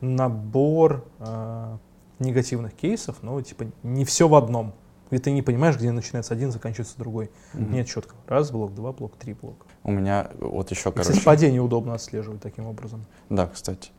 набор 0.00 1.04
э, 1.18 1.76
негативных 2.18 2.74
кейсов, 2.74 3.22
но, 3.22 3.40
типа, 3.40 3.66
не 3.82 4.04
все 4.04 4.28
в 4.28 4.34
одном. 4.34 4.74
И 5.10 5.18
ты 5.18 5.30
не 5.30 5.42
понимаешь, 5.42 5.76
где 5.76 5.92
начинается 5.92 6.34
один, 6.34 6.50
заканчивается 6.50 6.98
другой. 6.98 7.30
Мгм. 7.52 7.72
Нет 7.74 7.86
четкого. 7.86 8.18
Раз 8.26 8.50
блок, 8.50 8.74
два 8.74 8.92
блок, 8.92 9.12
три 9.16 9.34
блока. 9.34 9.66
у 9.84 9.92
меня 9.92 10.30
вот 10.40 10.70
еще, 10.70 10.90
И, 10.90 10.92
короче... 10.92 11.20
падение 11.22 11.60
удобно 11.60 11.94
отслеживать 11.94 12.42
таким 12.42 12.66
образом. 12.66 13.04
Да, 13.30 13.46
кстати. 13.46 13.90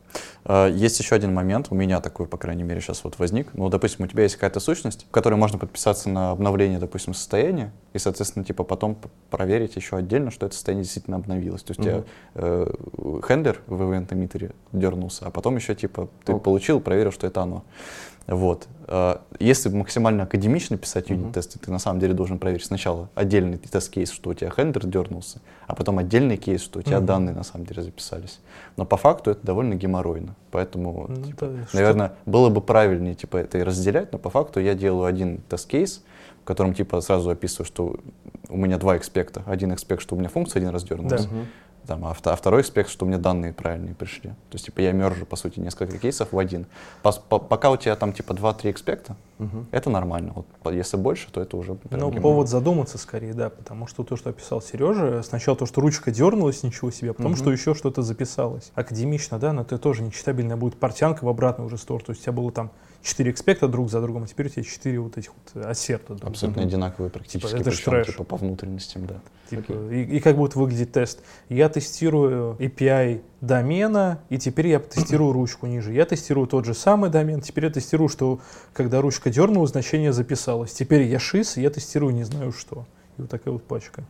А, 0.44 0.68
Есть 0.68 0.98
еще 0.98 1.14
один 1.14 1.34
момент, 1.34 1.68
у 1.70 1.74
меня 1.74 2.00
такой, 2.00 2.26
по 2.26 2.36
крайней 2.36 2.62
мере, 2.62 2.80
сейчас 2.80 3.04
вот 3.04 3.18
возник. 3.18 3.54
Ну, 3.54 3.68
допустим, 3.68 4.04
у 4.04 4.08
тебя 4.08 4.22
есть 4.22 4.36
какая-то 4.36 4.60
сущность, 4.60 5.06
в 5.06 5.10
которой 5.10 5.34
можно 5.34 5.58
подписаться 5.58 6.08
на 6.08 6.30
обновление, 6.30 6.78
допустим, 6.78 7.14
состояния, 7.14 7.72
и, 7.92 7.98
соответственно, 7.98 8.44
типа 8.44 8.64
потом 8.64 8.96
проверить 9.30 9.76
еще 9.76 9.96
отдельно, 9.96 10.30
что 10.30 10.46
это 10.46 10.54
состояние 10.54 10.84
действительно 10.84 11.16
обновилось. 11.16 11.62
То 11.62 11.72
есть 11.72 11.80
у 11.80 11.82
тебя 11.82 12.04
э, 12.34 12.70
хендлер 13.26 13.60
в 13.66 13.82
event 13.82 14.12
эмиттере 14.12 14.52
дернулся, 14.72 15.26
а 15.26 15.30
потом 15.30 15.56
еще, 15.56 15.74
типа, 15.74 16.08
ты 16.24 16.32
Ок. 16.32 16.42
получил, 16.42 16.80
проверил, 16.80 17.12
что 17.12 17.26
это 17.26 17.42
оно. 17.42 17.64
Вот. 18.28 18.68
А, 18.86 19.22
Если 19.40 19.68
максимально 19.70 20.24
академично 20.24 20.76
писать 20.76 21.08
юнит-тесты, 21.10 21.58
ты 21.58 21.70
на 21.70 21.78
самом 21.78 21.98
деле 22.00 22.14
должен 22.14 22.38
проверить 22.38 22.64
сначала 22.66 23.08
отдельный 23.14 23.56
тест-кейс, 23.58 24.10
что 24.10 24.30
у 24.30 24.34
тебя 24.34 24.50
хендлер 24.50 24.86
дернулся, 24.86 25.40
а 25.66 25.74
потом 25.74 25.98
отдельный 25.98 26.36
кейс, 26.36 26.62
что 26.62 26.78
у 26.78 26.82
тебя 26.82 26.98
Мгм. 26.98 27.06
данные 27.06 27.34
на 27.34 27.42
самом 27.44 27.64
деле 27.66 27.82
записались. 27.82 28.40
Но 28.76 28.84
по 28.84 28.96
факту 28.96 29.30
это 29.30 29.44
довольно 29.46 29.74
геморройно. 29.74 30.34
Поэтому, 30.50 31.06
Ну, 31.08 31.22
типа, 31.22 31.46
да, 31.46 31.66
что- 31.66 31.76
наверное, 31.76 32.12
было 32.26 32.48
бы 32.50 32.60
правильнее 32.60 33.14
типа, 33.14 33.38
это 33.38 33.58
и 33.58 33.62
разделять, 33.62 34.12
но 34.12 34.18
по 34.18 34.30
факту 34.30 34.60
я 34.60 34.74
делаю 34.74 35.04
один 35.06 35.38
тест-кейс, 35.48 36.02
в 36.42 36.44
котором 36.44 36.74
типа 36.74 37.00
сразу 37.00 37.30
описываю, 37.30 37.66
что 37.66 37.96
у 38.48 38.56
меня 38.56 38.78
два 38.78 38.96
экспекта. 38.96 39.42
Один 39.46 39.72
экспект, 39.72 40.02
что 40.02 40.14
у 40.16 40.18
меня 40.18 40.28
функция 40.28 40.60
один 40.60 40.70
раз 40.70 40.84
дернулась, 40.84 41.24
Да. 41.26 41.30
Там, 41.88 42.04
а, 42.04 42.14
а 42.22 42.36
второй 42.36 42.60
экспект, 42.60 42.90
что 42.90 43.06
меня 43.06 43.16
данные 43.16 43.54
правильные 43.54 43.94
пришли. 43.94 44.28
То 44.28 44.34
есть, 44.54 44.66
типа, 44.66 44.80
я 44.80 44.92
мержу, 44.92 45.24
по 45.24 45.36
сути, 45.36 45.58
несколько 45.58 45.96
кейсов 45.96 46.32
в 46.32 46.38
один. 46.38 46.66
Пос- 47.02 47.18
по- 47.26 47.38
пока 47.38 47.70
у 47.70 47.78
тебя 47.78 47.96
там, 47.96 48.12
типа, 48.12 48.34
2-3 48.34 48.70
экспекта, 48.72 49.16
Мгм. 49.38 49.66
это 49.70 49.88
нормально. 49.88 50.32
Вот, 50.34 50.46
по- 50.62 50.68
если 50.68 50.98
больше, 50.98 51.32
то 51.32 51.40
это 51.40 51.56
уже 51.56 51.78
Ну, 51.90 52.12
повод 52.12 52.46
задуматься 52.50 52.98
скорее, 52.98 53.32
да, 53.32 53.48
потому 53.48 53.86
что 53.86 54.04
то, 54.04 54.16
что 54.16 54.28
описал 54.28 54.60
Сережа, 54.60 55.22
сначала 55.22 55.56
то, 55.56 55.64
что 55.64 55.80
ручка 55.80 56.10
дернулась, 56.10 56.62
ничего 56.62 56.90
себе, 56.90 57.12
а 57.12 57.14
потом, 57.14 57.32
Мгм. 57.32 57.40
что 57.40 57.50
еще 57.50 57.72
что-то 57.74 58.02
записалось. 58.02 58.70
Академично, 58.74 59.38
да, 59.38 59.54
но 59.54 59.62
это 59.62 59.78
тоже 59.78 60.02
нечитабельная 60.02 60.56
будет 60.58 60.78
портянка 60.78 61.24
в 61.24 61.28
обратную 61.30 61.68
уже 61.68 61.78
сторону. 61.78 62.04
То 62.04 62.10
есть 62.10 62.20
у 62.20 62.24
тебя 62.24 62.32
было 62.34 62.52
там 62.52 62.70
4 63.02 63.30
экспекта 63.30 63.68
друг 63.68 63.90
за 63.90 64.00
другом, 64.00 64.24
а 64.24 64.26
теперь 64.26 64.46
у 64.46 64.48
тебя 64.48 64.64
4 64.64 64.98
вот 65.00 65.16
этих 65.16 65.30
вот 65.34 65.64
ассерта. 65.64 66.14
друг 66.14 66.30
Абсолютно 66.30 66.62
другом. 66.62 66.68
одинаковые 66.68 67.10
практически, 67.10 67.54
это 67.54 67.70
ж 67.70 67.76
причем 67.76 67.92
трэш. 67.92 68.06
типа 68.08 68.24
по 68.24 68.36
внутренностям, 68.36 69.06
да. 69.06 69.20
Типа, 69.50 69.72
и, 69.90 70.16
и 70.16 70.20
как 70.20 70.36
будет 70.36 70.56
выглядеть 70.56 70.92
тест? 70.92 71.22
Я 71.48 71.68
тестирую 71.68 72.56
API 72.58 73.22
домена, 73.40 74.20
и 74.28 74.38
теперь 74.38 74.68
я 74.68 74.78
тестирую 74.80 75.32
ручку 75.34 75.66
ниже. 75.66 75.92
Я 75.92 76.04
тестирую 76.04 76.46
тот 76.46 76.64
же 76.64 76.74
самый 76.74 77.10
домен, 77.10 77.40
теперь 77.40 77.64
я 77.66 77.70
тестирую, 77.70 78.08
что 78.08 78.40
когда 78.72 79.00
ручка 79.00 79.30
дернула, 79.30 79.66
значение 79.66 80.12
записалось. 80.12 80.72
Теперь 80.72 81.02
я 81.02 81.18
шиз, 81.18 81.56
и 81.56 81.62
я 81.62 81.70
тестирую 81.70 82.14
не 82.14 82.24
знаю 82.24 82.52
что. 82.52 82.86
И 83.16 83.22
вот 83.22 83.30
такая 83.30 83.52
вот 83.52 83.62
пачка. 83.62 84.04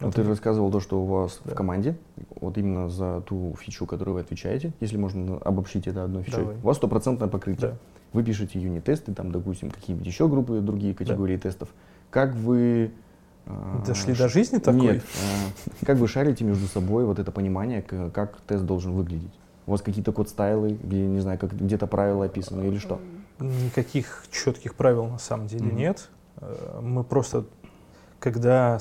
Это- 0.00 0.12
ты 0.12 0.22
рассказывал 0.24 0.70
то, 0.70 0.80
что 0.80 1.00
у 1.02 1.06
вас 1.06 1.40
Да. 1.44 1.52
в 1.52 1.54
команде, 1.54 1.96
вот 2.40 2.58
именно 2.58 2.88
за 2.90 3.22
ту 3.22 3.56
фичу, 3.58 3.86
которую 3.86 4.14
вы 4.16 4.20
отвечаете, 4.20 4.72
если 4.80 4.96
можно 4.98 5.38
обобщить 5.38 5.86
это 5.86 6.04
одной 6.04 6.22
фичой, 6.22 6.40
Давай. 6.40 6.56
у 6.56 6.66
вас 6.66 6.76
стопроцентное 6.76 7.28
покрытие. 7.28 7.70
Да. 7.72 7.76
Вы 8.12 8.22
пишете 8.22 8.60
юнит-тесты, 8.60 9.14
там, 9.14 9.32
допустим, 9.32 9.70
какие-нибудь 9.70 10.06
еще 10.06 10.28
группы, 10.28 10.60
другие 10.60 10.94
категории 10.94 11.36
тестов. 11.36 11.68
Как 12.10 12.34
вы... 12.34 12.92
а, 13.46 13.82
Дошли 13.86 14.14
ш- 14.14 14.22
до 14.24 14.28
жизни 14.28 14.58
такой? 14.58 14.80
Нет. 14.94 15.02
а, 15.02 15.86
Как 15.86 15.98
вы 15.98 16.08
шарите 16.08 16.44
между 16.44 16.66
собой 16.66 17.04
вот 17.04 17.18
это 17.18 17.30
понимание, 17.32 17.82
как 17.82 18.38
тест 18.46 18.64
должен 18.64 18.92
выглядеть? 18.92 19.32
У 19.66 19.72
вас 19.72 19.82
какие-то 19.82 20.12
код-стайлы, 20.12 20.78
где, 20.82 21.04
не 21.06 21.20
знаю, 21.20 21.38
как 21.38 21.52
где-то 21.54 21.86
правила 21.86 22.26
описаны 22.26 22.66
или 22.68 22.78
что? 22.78 23.00
Никаких 23.40 24.24
четких 24.30 24.74
правил 24.74 25.06
на 25.06 25.18
самом 25.18 25.46
деле 25.46 25.70
нет. 25.72 26.08
Э, 26.38 26.80
Мы 26.82 27.02
просто, 27.04 27.44
когда 28.18 28.78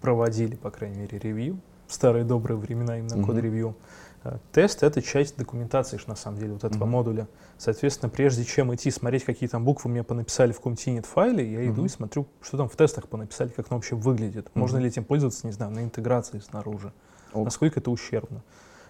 проводили, 0.00 0.56
по 0.56 0.70
крайней 0.70 0.98
мере, 0.98 1.18
ревью, 1.18 1.60
в 1.86 1.94
старые 1.94 2.24
добрые 2.24 2.56
времена 2.56 2.98
именно 2.98 3.24
код-ревью, 3.24 3.76
э, 4.24 4.38
тест— 4.52 4.82
это 4.84 5.02
часть 5.02 5.36
документации, 5.36 6.00
на 6.06 6.14
самом 6.14 6.38
деле, 6.38 6.52
вот 6.52 6.64
этого 6.64 6.86
модуля. 6.86 7.26
Соответственно, 7.58 8.08
прежде 8.08 8.44
чем 8.44 8.74
идти 8.74 8.90
смотреть, 8.90 9.24
какие 9.24 9.48
там 9.48 9.64
буквы 9.64 9.90
мне 9.90 10.02
понаписали 10.02 10.52
в 10.52 10.56
каком-то 10.56 10.82
init 10.82 11.06
файле, 11.06 11.52
я 11.52 11.68
иду 11.68 11.84
и 11.84 11.88
смотрю, 11.88 12.26
что 12.40 12.56
там 12.56 12.68
в 12.68 12.76
тестах 12.76 13.08
понаписали, 13.08 13.48
как 13.48 13.66
оно 13.70 13.76
вообще 13.78 13.96
выглядит. 13.96 14.48
Можно 14.54 14.78
ли 14.78 14.88
этим 14.88 15.04
пользоваться, 15.04 15.46
не 15.46 15.52
знаю, 15.52 15.72
на 15.72 15.80
интеграции 15.82 16.38
снаружи. 16.38 16.92
Насколько 17.34 17.80
это 17.80 17.90
ущербно. 17.90 18.42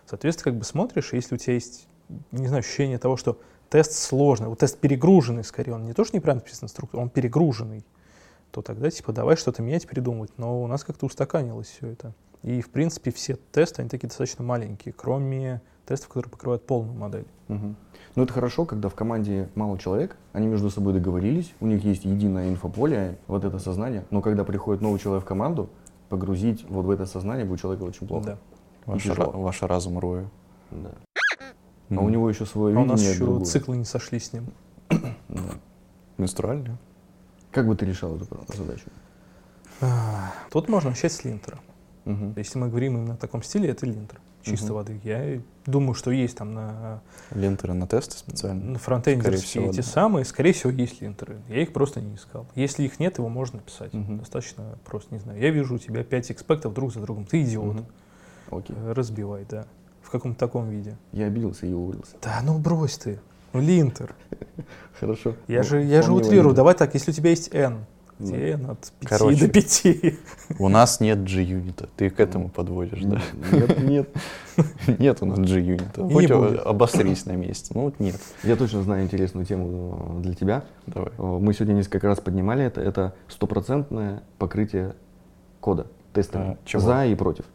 Соответственно, 0.07 0.53
как 0.53 0.59
бы 0.59 0.65
смотришь, 0.65 1.13
если 1.13 1.35
у 1.35 1.39
тебя 1.39 1.55
есть, 1.55 1.87
не 2.33 2.47
знаю, 2.47 2.61
ощущение 2.61 2.99
того, 2.99 3.17
что 3.17 3.39
тест 3.69 3.93
сложный, 3.93 4.49
вот 4.49 4.59
тест 4.59 4.79
перегруженный 4.79 5.45
скорее, 5.45 5.75
он 5.75 5.85
не 5.85 5.93
то, 5.93 6.05
что 6.05 6.17
неправильно 6.17 6.43
написан 6.43 6.69
структура, 6.69 7.01
он 7.01 7.09
перегруженный, 7.11 7.85
то 8.51 8.63
тогда 8.63 8.91
типа 8.91 9.13
давай 9.13 9.37
что-то 9.37 9.63
менять, 9.63 9.87
передумывать. 9.87 10.33
Но 10.37 10.63
у 10.63 10.67
нас 10.67 10.85
как-то 10.85 11.07
устаканилось 11.07 11.69
все 11.69 11.89
это. 11.89 12.13
И, 12.43 12.61
в 12.63 12.71
принципе, 12.71 13.11
все 13.13 13.37
тесты, 13.53 13.83
они 13.83 13.89
такие 13.91 14.09
достаточно 14.09 14.43
маленькие, 14.45 14.95
кроме 14.95 15.61
тестов, 15.85 16.09
которые 16.09 16.31
покрывают 16.31 16.65
полную 16.67 16.97
модель. 16.97 17.27
Мгм. 17.49 17.77
Ну, 18.17 18.23
это 18.23 18.33
хорошо, 18.33 18.65
когда 18.65 18.89
в 18.89 18.95
команде 18.95 19.49
мало 19.55 19.79
человек, 19.79 20.17
они 20.33 20.47
между 20.47 20.71
собой 20.71 20.93
договорились, 20.95 21.53
у 21.61 21.67
них 21.67 21.85
есть 21.85 22.05
единое 22.05 22.49
инфополе, 22.49 23.19
вот 23.27 23.45
это 23.45 23.59
сознание, 23.59 24.05
но 24.11 24.23
когда 24.23 24.45
приходит 24.45 24.81
новый 24.83 24.99
человек 24.99 25.25
в 25.25 25.27
команду, 25.27 25.69
погрузить 26.09 26.65
вот 26.69 26.87
в 26.87 26.91
это 26.91 27.07
сознание 27.07 27.45
будет 27.45 27.61
человека 27.61 27.83
очень 27.83 28.07
плохо. 28.07 28.25
Да. 28.27 28.39
Ваш, 28.87 29.03
тяжело. 29.03 29.31
ра- 29.33 29.43
ваш 29.43 29.63
разум 29.63 29.99
рою. 29.99 30.31
Да. 30.71 30.91
А 31.91 32.01
у 32.01 32.09
него 32.09 32.29
еще 32.31 32.47
свое 32.47 32.77
А 32.77 32.81
у 32.81 32.85
нас 32.85 33.01
видение 33.01 33.15
еще 33.17 33.25
другое. 33.25 33.45
циклы 33.45 33.77
не 33.77 33.85
сошли 33.85 34.19
с 34.19 34.33
ним. 34.33 34.47
Да. 34.89 35.41
Менструальный? 36.19 36.77
Как 37.53 37.67
бы 37.67 37.75
ты 37.77 37.87
решал 37.87 38.17
эту 38.17 38.27
задачу? 38.57 38.85
А, 39.81 40.33
Тут 40.51 40.69
можно 40.69 40.91
начать 40.91 41.13
с 41.13 41.25
линтера. 41.25 41.59
Мгм. 42.05 42.35
Если 42.37 42.59
мы 42.59 42.69
говорим 42.69 42.97
именно 42.99 43.15
о 43.15 43.17
таком 43.17 43.43
стиле, 43.43 43.71
это 43.71 43.87
линтер. 43.87 44.21
Чистой 44.43 44.67
Мгм. 44.67 44.75
воды. 44.75 45.01
Я 45.05 45.41
думаю, 45.67 45.95
что 45.95 46.11
есть 46.11 46.37
там 46.39 46.55
на 46.55 47.03
Лентеры 47.31 47.75
на 47.75 47.87
тесты 47.87 48.17
специально? 48.17 48.73
На 48.73 48.79
фронтендерские 48.79 49.69
эти 49.69 49.77
да. 49.77 49.83
самые, 49.83 50.25
скорее 50.25 50.55
всего, 50.55 50.71
есть 50.73 51.03
линтеры. 51.03 51.41
Я 51.49 51.61
их 51.61 51.75
просто 51.75 52.01
не 52.01 52.15
искал. 52.15 52.47
Если 52.55 52.85
их 52.85 52.99
нет, 53.01 53.19
его 53.19 53.29
можно 53.29 53.59
написать. 53.59 53.93
Мгм. 53.93 54.19
Достаточно 54.21 54.79
просто, 54.87 55.15
не 55.15 55.21
знаю. 55.21 55.39
Я 55.41 55.51
вижу 55.51 55.75
у 55.75 55.79
тебя 55.79 56.05
пять 56.05 56.31
экспектов 56.33 56.73
друг 56.73 56.93
за 56.93 57.01
другом. 57.01 57.27
Ты 57.27 57.43
идиот. 57.43 57.75
Мгм. 57.75 57.87
Окей. 58.51 58.77
Э, 58.79 58.93
Разбивай, 58.93 59.45
да. 59.49 59.67
В 60.03 60.11
каком-то 60.11 60.39
таком 60.39 60.71
виде. 60.71 60.97
Я 61.13 61.27
обиделся 61.27 61.67
и 61.67 61.73
уволился. 61.75 62.17
Да, 62.23 62.41
ну 62.43 62.59
брось 62.59 62.97
ты. 62.97 63.21
Ну, 63.53 63.61
линтер. 63.61 64.15
Хорошо. 65.01 65.35
Я 65.49 65.59
Ну, 65.59 65.65
же, 65.65 65.83
я 65.83 66.03
же 66.03 66.13
утрирую. 66.13 66.55
Давай 66.55 66.75
так, 66.75 66.95
если 66.95 67.11
у 67.11 67.15
тебя 67.15 67.31
есть 67.31 67.55
n, 67.55 67.85
где 68.19 68.51
n 68.51 68.71
от 68.71 68.93
5 69.01 69.09
Короче. 69.09 69.47
до 69.47 69.49
5. 69.53 69.83
У 70.59 70.69
нас 70.69 71.01
нет 71.01 71.23
G-юнита. 71.25 71.89
Ты 71.97 72.11
к 72.11 72.21
этому 72.21 72.49
подводишь, 72.51 73.01
да? 73.03 73.21
Нет, 73.53 73.83
нет. 73.83 74.09
Нет 74.99 75.23
у 75.23 75.27
нас 75.27 75.39
G-юнита. 75.39 76.03
Хоть 76.07 76.31
обосрись 76.31 77.25
на 77.25 77.33
месте. 77.33 77.73
Ну 77.75 77.83
вот 77.85 77.99
нет. 77.99 78.21
Я 78.43 78.57
точно 78.57 78.83
знаю 78.83 79.05
интересную 79.05 79.47
тему 79.47 80.19
э, 80.19 80.23
для 80.23 80.35
тебя. 80.35 80.65
Давай. 80.87 81.11
Э, 81.17 81.23
Мы 81.23 81.55
сегодня 81.55 81.73
несколько 81.73 82.07
раз 82.09 82.21
поднимали 82.21 82.63
это. 82.65 82.83
Это 82.83 83.15
стопроцентное 83.29 84.23
покрытие 84.39 84.95
кода 85.61 85.87
тестами. 86.13 86.59
А? 86.75 86.79
За 86.79 87.07
и 87.07 87.15
против. 87.15 87.47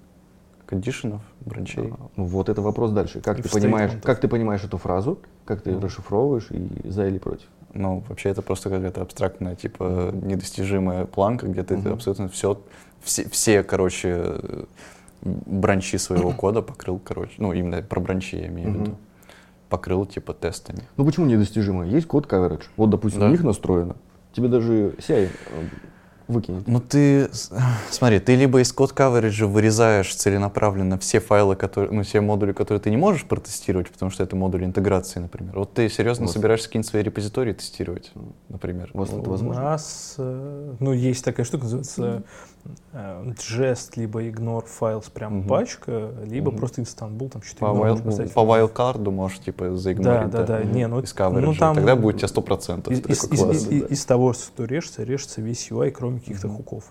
Кондишенов, 0.66 1.22
бранчей. 1.46 1.94
А, 1.98 2.08
Ну 2.16 2.26
вот 2.26 2.50
это 2.50 2.62
вопрос 2.62 2.92
дальше. 2.92 3.22
Как 3.22 3.40
И 3.40 3.42
ты 3.42 3.50
понимаешь, 3.50 3.92
как 4.04 4.20
ты 4.20 4.28
понимаешь 4.28 4.64
эту 4.64 4.78
фразу, 4.78 5.20
как 5.46 5.62
ты 5.62 5.72
Ну. 5.72 5.80
расшифровываешь 5.80 6.48
и 6.52 6.90
за 6.90 7.08
или 7.08 7.18
против? 7.18 7.48
Ну, 7.74 8.04
вообще 8.08 8.30
это 8.30 8.42
просто 8.42 8.70
какая-то 8.70 9.02
абстрактная, 9.02 9.56
типа, 9.56 10.12
недостижимая 10.14 11.06
планка, 11.06 11.48
где 11.48 11.64
ты 11.64 11.76
Мгм. 11.78 11.94
абсолютно 11.94 12.30
все, 12.30 12.60
все, 13.04 13.28
все, 13.30 13.64
короче, 13.64 14.38
бранчи 15.22 15.98
своего 15.98 16.32
кода 16.38 16.62
покрыл, 16.62 17.00
короче, 17.04 17.34
ну, 17.38 17.54
именно 17.54 17.82
про 17.82 18.00
бранчи 18.00 18.38
я 18.38 18.48
имею 18.48 18.72
в 18.72 18.76
виду, 18.76 18.96
покрыл, 19.70 20.06
типа, 20.06 20.34
тестами. 20.34 20.84
Ну 20.98 21.06
почему 21.06 21.26
недостижимо? 21.26 21.86
Есть 21.86 22.08
код 22.08 22.28
coverage. 22.28 22.64
Вот, 22.78 22.90
допустим, 22.90 23.20
Да. 23.22 23.28
у 23.28 23.30
них 23.30 23.44
настроено. 23.44 23.96
Тебе 24.34 24.48
даже 24.48 24.96
CI 25.00 25.30
выкинет. 26.28 26.68
Ну, 26.68 26.80
ты, 26.80 27.30
смотри, 27.90 28.20
ты 28.20 28.36
либо 28.36 28.62
из 28.62 28.72
код 28.74 28.94
coverage 28.94 29.46
вырезаешь 29.46 30.14
целенаправленно 30.16 30.98
все 30.98 31.20
файлы, 31.20 31.56
которые, 31.56 31.92
ну, 31.94 32.04
все 32.04 32.22
модули, 32.22 32.52
которые 32.52 32.82
ты 32.82 32.90
не 32.90 32.98
можешь 32.98 33.26
протестировать, 33.26 33.90
потому 33.90 34.12
что 34.12 34.24
это 34.24 34.36
модули 34.36 34.66
интеграции, 34.66 35.20
например. 35.20 35.58
Вот 35.58 35.74
ты 35.74 35.90
серьезно 35.90 36.26
Вот. 36.26 36.34
собираешься 36.34 36.68
какие-нибудь 36.68 36.90
свои 36.90 37.04
репозитории 37.04 37.54
тестировать, 37.54 38.12
например. 38.50 38.90
У 38.94 39.00
вас 39.00 39.10
это 39.10 39.20
У 39.20 39.24
возможно? 39.32 39.62
нас, 39.62 40.16
э, 40.18 40.74
ну, 40.80 40.94
есть 40.94 41.24
такая 41.24 41.46
штука, 41.46 41.64
называется 41.64 42.24
jest, 43.70 43.98
либо 43.98 44.20
ignore 44.20 44.64
files, 44.80 45.10
прям 45.10 45.38
Мгм. 45.40 45.48
пачка, 45.48 46.10
либо 46.32 46.50
Мгм. 46.52 46.60
просто 46.60 46.82
Istanbul, 46.82 47.30
там 47.30 47.42
что-то 47.42 47.60
По, 47.74 47.96
поставить. 48.06 48.34
по 48.34 48.40
wildcard 48.40 49.10
можешь, 49.12 49.40
типа, 49.40 49.66
Да, 49.66 49.76
заигнорить, 49.76 50.30
да, 50.30 50.44
да, 50.44 50.64
не, 50.64 50.88
ну, 50.88 51.02
ну, 51.42 51.54
там 51.54 51.76
Тогда 51.76 51.96
будет 51.96 52.16
у 52.16 52.18
тебя 52.18 52.28
100%. 52.28 52.92
из, 52.92 53.00
из- 53.00 53.20
«Класс». 53.40 53.56
из- 53.56 53.68
из- 53.72 53.92
из 53.92 54.06
того, 54.06 54.34
что 54.34 54.66
режется, 54.66 55.04
режется 55.04 55.42
весь 55.42 55.72
UI, 55.72 55.92
кроме 55.92 56.20
каких-то 56.20 56.48
Мгм. 56.48 56.58
хуков. 56.58 56.84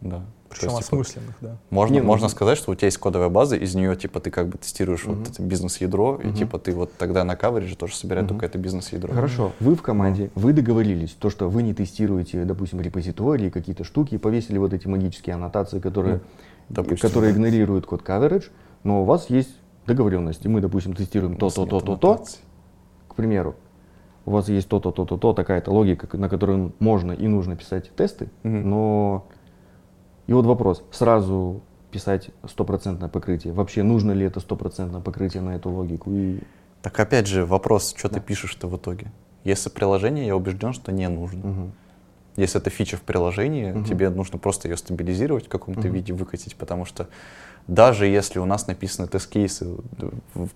Да. 0.00 0.22
Причем 0.48 0.68
есть, 0.68 0.86
типа, 0.88 1.00
осмысленных, 1.02 1.36
да. 1.40 1.58
Можно, 1.70 1.94
Не, 1.94 2.00
ну, 2.00 2.06
можно 2.06 2.28
сказать, 2.28 2.58
что 2.58 2.72
у 2.72 2.74
тебя 2.74 2.86
есть 2.86 2.98
кодовая 2.98 3.28
база, 3.28 3.56
из 3.56 3.74
нее 3.74 3.96
типа 3.96 4.20
ты 4.20 4.30
как 4.30 4.48
бы 4.48 4.58
тестируешь 4.58 5.04
Мгм. 5.04 5.16
вот 5.16 5.28
это 5.28 5.42
бизнес-ядро, 5.42 6.20
и 6.22 6.28
Мгм. 6.28 6.36
типа 6.36 6.58
ты 6.58 6.72
вот 6.72 6.92
тогда 6.96 7.24
на 7.24 7.36
каверидже 7.36 7.76
тоже 7.76 7.94
собирает 7.94 8.26
Мгм. 8.26 8.34
только 8.34 8.46
это 8.46 8.58
бизнес-ядро. 8.58 9.12
Хорошо, 9.14 9.52
вы 9.60 9.74
в 9.74 9.82
команде, 9.82 10.30
вы 10.34 10.52
договорились, 10.52 11.10
то, 11.12 11.30
что 11.30 11.48
вы 11.48 11.62
не 11.62 11.74
тестируете, 11.74 12.44
допустим, 12.44 12.80
репозитории, 12.80 13.50
какие-то 13.50 13.84
штуки, 13.84 14.18
повесили 14.18 14.58
вот 14.58 14.72
эти 14.72 14.86
магические 14.86 15.34
аннотации, 15.34 15.80
которые, 15.80 16.20
Допустим, 16.68 17.08
которые 17.08 17.32
да. 17.32 17.38
игнорируют 17.38 17.86
код 17.86 18.02
coverage, 18.02 18.50
но 18.82 19.02
у 19.02 19.04
вас 19.04 19.30
есть 19.30 19.50
договоренности. 19.86 20.48
Мы, 20.48 20.60
допустим, 20.60 20.94
тестируем 20.94 21.36
У 21.40 21.44
нас 21.44 21.54
то, 21.54 22.24
к 23.08 23.14
примеру. 23.14 23.54
У 24.24 24.32
вас 24.32 24.48
есть 24.48 24.68
то-то, 24.68 24.90
то-то, 24.90 25.16
то, 25.16 25.32
такая-то 25.32 25.70
логика, 25.70 26.16
на 26.16 26.28
которую 26.28 26.72
можно 26.80 27.12
и 27.12 27.28
нужно 27.28 27.54
писать 27.56 27.94
тесты, 27.94 28.28
Мгм. 28.42 28.68
но... 28.70 29.26
И 30.26 30.32
вот 30.32 30.44
вопрос, 30.46 30.82
сразу 30.90 31.60
писать 31.90 32.30
стопроцентное 32.48 33.08
покрытие. 33.08 33.52
Вообще 33.52 33.82
нужно 33.82 34.12
ли 34.12 34.26
это 34.26 34.40
стопроцентное 34.40 35.00
покрытие 35.00 35.42
на 35.42 35.54
эту 35.56 35.70
логику? 35.70 36.10
И... 36.12 36.40
Так 36.82 36.98
опять 37.00 37.26
же 37.26 37.46
вопрос, 37.46 37.94
что 37.96 38.08
Да. 38.08 38.16
ты 38.16 38.20
пишешь-то 38.20 38.66
в 38.68 38.76
итоге? 38.76 39.12
Если 39.44 39.70
приложение, 39.70 40.26
я 40.26 40.36
убежден, 40.36 40.72
что 40.72 40.90
не 40.92 41.08
нужно. 41.08 41.46
Мгм. 41.46 41.72
Если 42.36 42.60
это 42.60 42.68
фича 42.68 42.96
в 42.96 43.02
приложении, 43.02 43.70
Мгм. 43.72 43.84
тебе 43.84 44.10
нужно 44.10 44.38
просто 44.38 44.68
ее 44.68 44.76
стабилизировать 44.76 45.46
в 45.46 45.48
каком-то 45.48 45.80
Мгм. 45.82 45.92
виде, 45.92 46.12
выкатить, 46.12 46.56
потому 46.56 46.84
что 46.84 47.08
даже 47.68 48.06
если 48.06 48.38
у 48.38 48.44
нас 48.44 48.66
написаны 48.68 49.08
тест-кейсы 49.08 49.66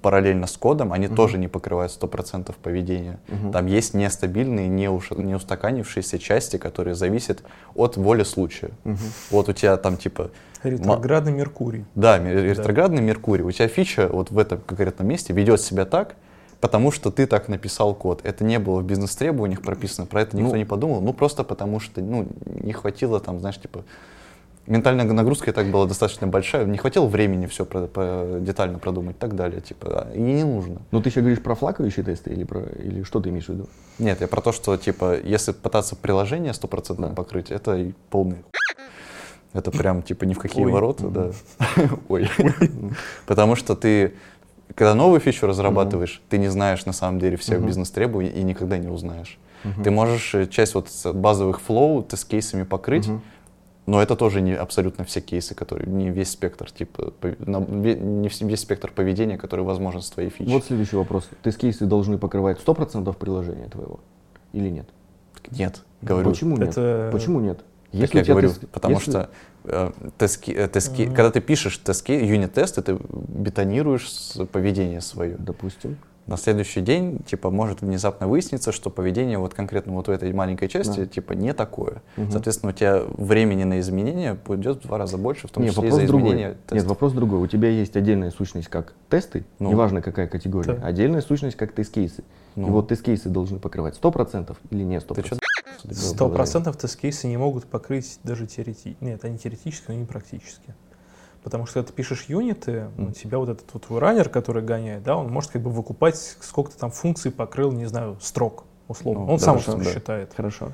параллельно 0.02 0.46
с 0.46 0.56
кодом, 0.56 0.92
они 0.92 1.06
Мгм. 1.06 1.16
тоже 1.16 1.38
не 1.38 1.48
покрывают 1.48 1.92
100% 1.92 2.56
поведения. 2.62 3.18
Мгм. 3.28 3.52
Там 3.52 3.66
есть 3.66 3.94
нестабильные, 3.94 4.68
не, 4.68 4.86
уш- 4.86 5.20
не 5.20 5.34
устаканившиеся 5.34 6.18
части, 6.18 6.56
которые 6.56 6.94
зависят 6.94 7.42
от 7.74 7.96
воли 7.96 8.22
случая. 8.22 8.70
Мгм. 8.84 8.98
Вот 9.30 9.48
у 9.48 9.52
тебя 9.52 9.76
там 9.76 9.96
типа, 9.96 10.30
Ретроградный 10.62 11.32
Меркурий. 11.32 11.84
да, 11.94 12.18
ретроградный 12.18 13.00
Меркурий, 13.02 13.42
у 13.44 13.50
тебя 13.50 13.66
фича 13.68 14.08
вот 14.12 14.30
в 14.30 14.38
этом 14.38 14.60
конкретном 14.60 15.08
месте 15.08 15.32
ведет 15.32 15.60
себя 15.62 15.86
так, 15.86 16.16
потому 16.60 16.92
что 16.92 17.10
ты 17.10 17.26
так 17.26 17.48
написал 17.48 17.94
код. 17.94 18.20
Это 18.24 18.44
не 18.44 18.58
было 18.58 18.80
в 18.80 18.84
бизнес-требованиях 18.84 19.62
прописано, 19.62 20.06
про 20.06 20.20
это 20.22 20.36
никто 20.36 20.50
Ну. 20.52 20.56
не 20.58 20.66
подумал, 20.66 21.00
ну 21.00 21.12
просто 21.14 21.42
потому 21.44 21.80
что 21.80 22.02
ну, 22.02 22.28
не 22.44 22.72
хватило 22.74 23.18
там, 23.20 23.40
знаешь, 23.40 23.58
типа 23.58 23.84
ментальная 24.70 25.04
нагрузка 25.04 25.50
и 25.50 25.52
так 25.52 25.66
была 25.70 25.86
достаточно 25.86 26.26
большая, 26.26 26.64
не 26.64 26.78
хватило 26.78 27.06
времени 27.06 27.46
все 27.46 27.64
про, 27.64 27.86
по- 27.86 28.38
детально 28.40 28.78
продумать 28.78 29.16
и 29.16 29.18
так 29.18 29.34
далее, 29.34 29.60
типа, 29.60 30.08
и 30.14 30.20
не 30.20 30.44
нужно. 30.44 30.80
Ну, 30.90 31.02
ты 31.02 31.10
сейчас 31.10 31.22
говоришь 31.22 31.42
про 31.42 31.54
флакающие 31.54 32.04
тесты 32.04 32.30
или, 32.30 32.44
про, 32.44 32.60
или 32.62 33.02
что 33.02 33.20
ты 33.20 33.28
имеешь 33.30 33.46
в 33.46 33.50
виду? 33.50 33.68
Нет, 33.98 34.20
я 34.20 34.28
про 34.28 34.40
то, 34.40 34.52
что, 34.52 34.76
типа, 34.76 35.18
если 35.22 35.52
пытаться 35.52 35.96
приложение 35.96 36.54
стопроцентно 36.54 37.08
Да. 37.08 37.14
покрыть, 37.14 37.50
это 37.50 37.92
полный 38.08 38.38
это 39.52 39.72
прям, 39.72 40.02
типа, 40.02 40.24
ни 40.24 40.32
в 40.34 40.38
какие 40.38 40.64
Ой. 40.64 40.70
ворота, 40.70 41.08
да. 41.08 41.30
Ой. 42.08 42.30
Потому 43.26 43.56
что 43.56 43.74
ты, 43.74 44.14
когда 44.76 44.94
новую 44.94 45.18
фичу 45.20 45.46
разрабатываешь, 45.48 46.22
ты 46.28 46.38
не 46.38 46.46
знаешь, 46.48 46.86
на 46.86 46.92
самом 46.92 47.18
деле, 47.18 47.36
всех 47.36 47.60
бизнес-требований 47.60 48.30
и 48.30 48.42
никогда 48.44 48.78
не 48.78 48.86
узнаешь. 48.88 49.38
Ты 49.84 49.90
можешь 49.90 50.34
э, 50.34 50.46
часть 50.46 50.74
вот 50.74 50.88
с 50.88 51.12
базовых 51.12 51.60
flow 51.60 52.02
тест-кейсами 52.02 52.62
покрыть, 52.62 53.08
Мгм. 53.08 53.20
Но 53.86 54.00
это 54.02 54.14
тоже 54.16 54.40
не 54.40 54.54
абсолютно 54.54 55.04
все 55.04 55.20
кейсы, 55.20 55.54
которые, 55.54 55.88
не 55.90 56.10
весь 56.10 56.30
спектр, 56.30 56.70
типа, 56.70 57.12
не 57.22 58.28
весь 58.28 58.60
спектр 58.60 58.90
поведения, 58.92 59.36
который 59.38 59.64
возможен 59.64 60.02
с 60.02 60.10
твоей 60.10 60.30
фичей. 60.30 60.52
Вот 60.52 60.64
следующий 60.64 60.96
вопрос. 60.96 61.28
Тест-кейсы 61.42 61.86
должны 61.86 62.18
покрывать 62.18 62.58
100% 62.64 63.12
приложения 63.16 63.68
твоего 63.68 64.00
или 64.52 64.68
нет? 64.68 64.86
Нет, 65.50 65.82
говорю. 66.02 66.30
Почему 66.30 66.56
нет? 66.56 66.68
Это- 66.68 67.08
Почему 67.12 67.40
нет? 67.40 67.58
Так 67.58 68.00
Если 68.00 68.18
я 68.18 68.24
говорю, 68.24 68.50
тест- 68.50 68.68
потому 68.68 68.94
если- 68.96 69.10
что 69.10 69.30
э, 69.64 69.90
тест-ки- 70.16 70.52
э, 70.52 70.68
тест-ки- 70.68 71.02
Мгм. 71.06 71.14
когда 71.14 71.30
ты 71.32 71.40
пишешь 71.40 71.76
тест 71.78 72.08
юнит-тесты, 72.08 72.82
ты 72.82 72.96
бетонируешь 73.10 74.08
с- 74.08 74.46
поведение 74.46 75.00
свое. 75.00 75.34
Допустим. 75.38 75.96
На 76.26 76.36
следующий 76.36 76.80
день, 76.80 77.18
типа, 77.26 77.50
может 77.50 77.80
внезапно 77.80 78.28
выясниться, 78.28 78.70
что 78.70 78.88
поведение 78.90 79.38
вот 79.38 79.54
конкретно 79.54 79.94
вот 79.94 80.06
в 80.06 80.10
этой 80.10 80.32
маленькой 80.32 80.68
части, 80.68 81.00
Да. 81.00 81.06
типа, 81.06 81.32
не 81.32 81.52
такое. 81.54 82.02
Мгм. 82.16 82.30
Соответственно, 82.30 82.70
у 82.70 82.74
тебя 82.74 83.02
времени 83.16 83.64
на 83.64 83.80
изменения 83.80 84.34
пойдет 84.36 84.78
в 84.84 84.86
два 84.86 84.98
раза 84.98 85.18
больше, 85.18 85.48
в 85.48 85.50
том 85.50 85.64
Нет, 85.64 85.72
числе 85.74 85.88
и 85.88 85.90
вопрос 85.90 86.00
за 86.02 86.06
другой. 86.06 86.28
изменение 86.28 86.48
Нет, 86.50 86.66
тестов. 86.66 86.88
вопрос 86.90 87.12
другой. 87.14 87.40
У 87.40 87.46
тебя 87.48 87.68
есть 87.68 87.96
отдельная 87.96 88.30
сущность 88.30 88.68
как 88.68 88.94
тесты, 89.08 89.44
Ну. 89.58 89.70
неважно 89.70 90.02
какая 90.02 90.28
категория, 90.28 90.74
Да. 90.74 90.86
отдельная 90.86 91.20
сущность 91.22 91.56
как 91.56 91.72
тест-кейсы. 91.72 92.22
Ну. 92.54 92.68
И 92.68 92.70
вот 92.70 92.88
тест-кейсы 92.88 93.28
должны 93.28 93.58
покрывать 93.58 93.96
100% 93.96 94.58
или 94.70 94.84
не 94.84 95.00
100%. 95.00 95.38
Ты 95.82 95.94
что 95.94 95.94
Сто 95.94 96.28
процентов 96.28 96.76
тест-кейсы 96.76 97.26
не 97.26 97.38
могут 97.38 97.64
покрыть 97.64 98.18
даже 98.22 98.46
теоретически. 98.46 98.96
Нет, 99.00 99.24
они 99.24 99.38
теоретически, 99.38 99.86
но 99.88 99.94
не 99.94 100.04
практически. 100.04 100.74
Потому 101.42 101.64
что 101.66 101.74
когда 101.74 101.88
ты 101.88 101.92
пишешь 101.94 102.24
юниты, 102.28 102.88
у 102.98 103.12
тебя 103.12 103.38
вот 103.38 103.48
этот 103.48 103.66
вот 103.72 103.98
раннер, 103.98 104.28
который 104.28 104.62
гоняет, 104.62 105.02
да, 105.02 105.16
он 105.16 105.30
может 105.30 105.50
как 105.50 105.62
бы 105.62 105.70
выкупать, 105.70 106.16
сколько 106.40 106.70
ты 106.72 106.78
там 106.78 106.90
функций 106.90 107.30
покрыл, 107.30 107.72
не 107.72 107.86
знаю, 107.86 108.18
строк, 108.20 108.64
условно. 108.88 109.24
Ну, 109.24 109.32
он 109.32 109.38
сам 109.38 109.54
хорошо, 109.54 109.72
это 109.72 109.78
да. 109.80 109.84
посчитает. 109.86 110.32
Хорошо. 110.36 110.72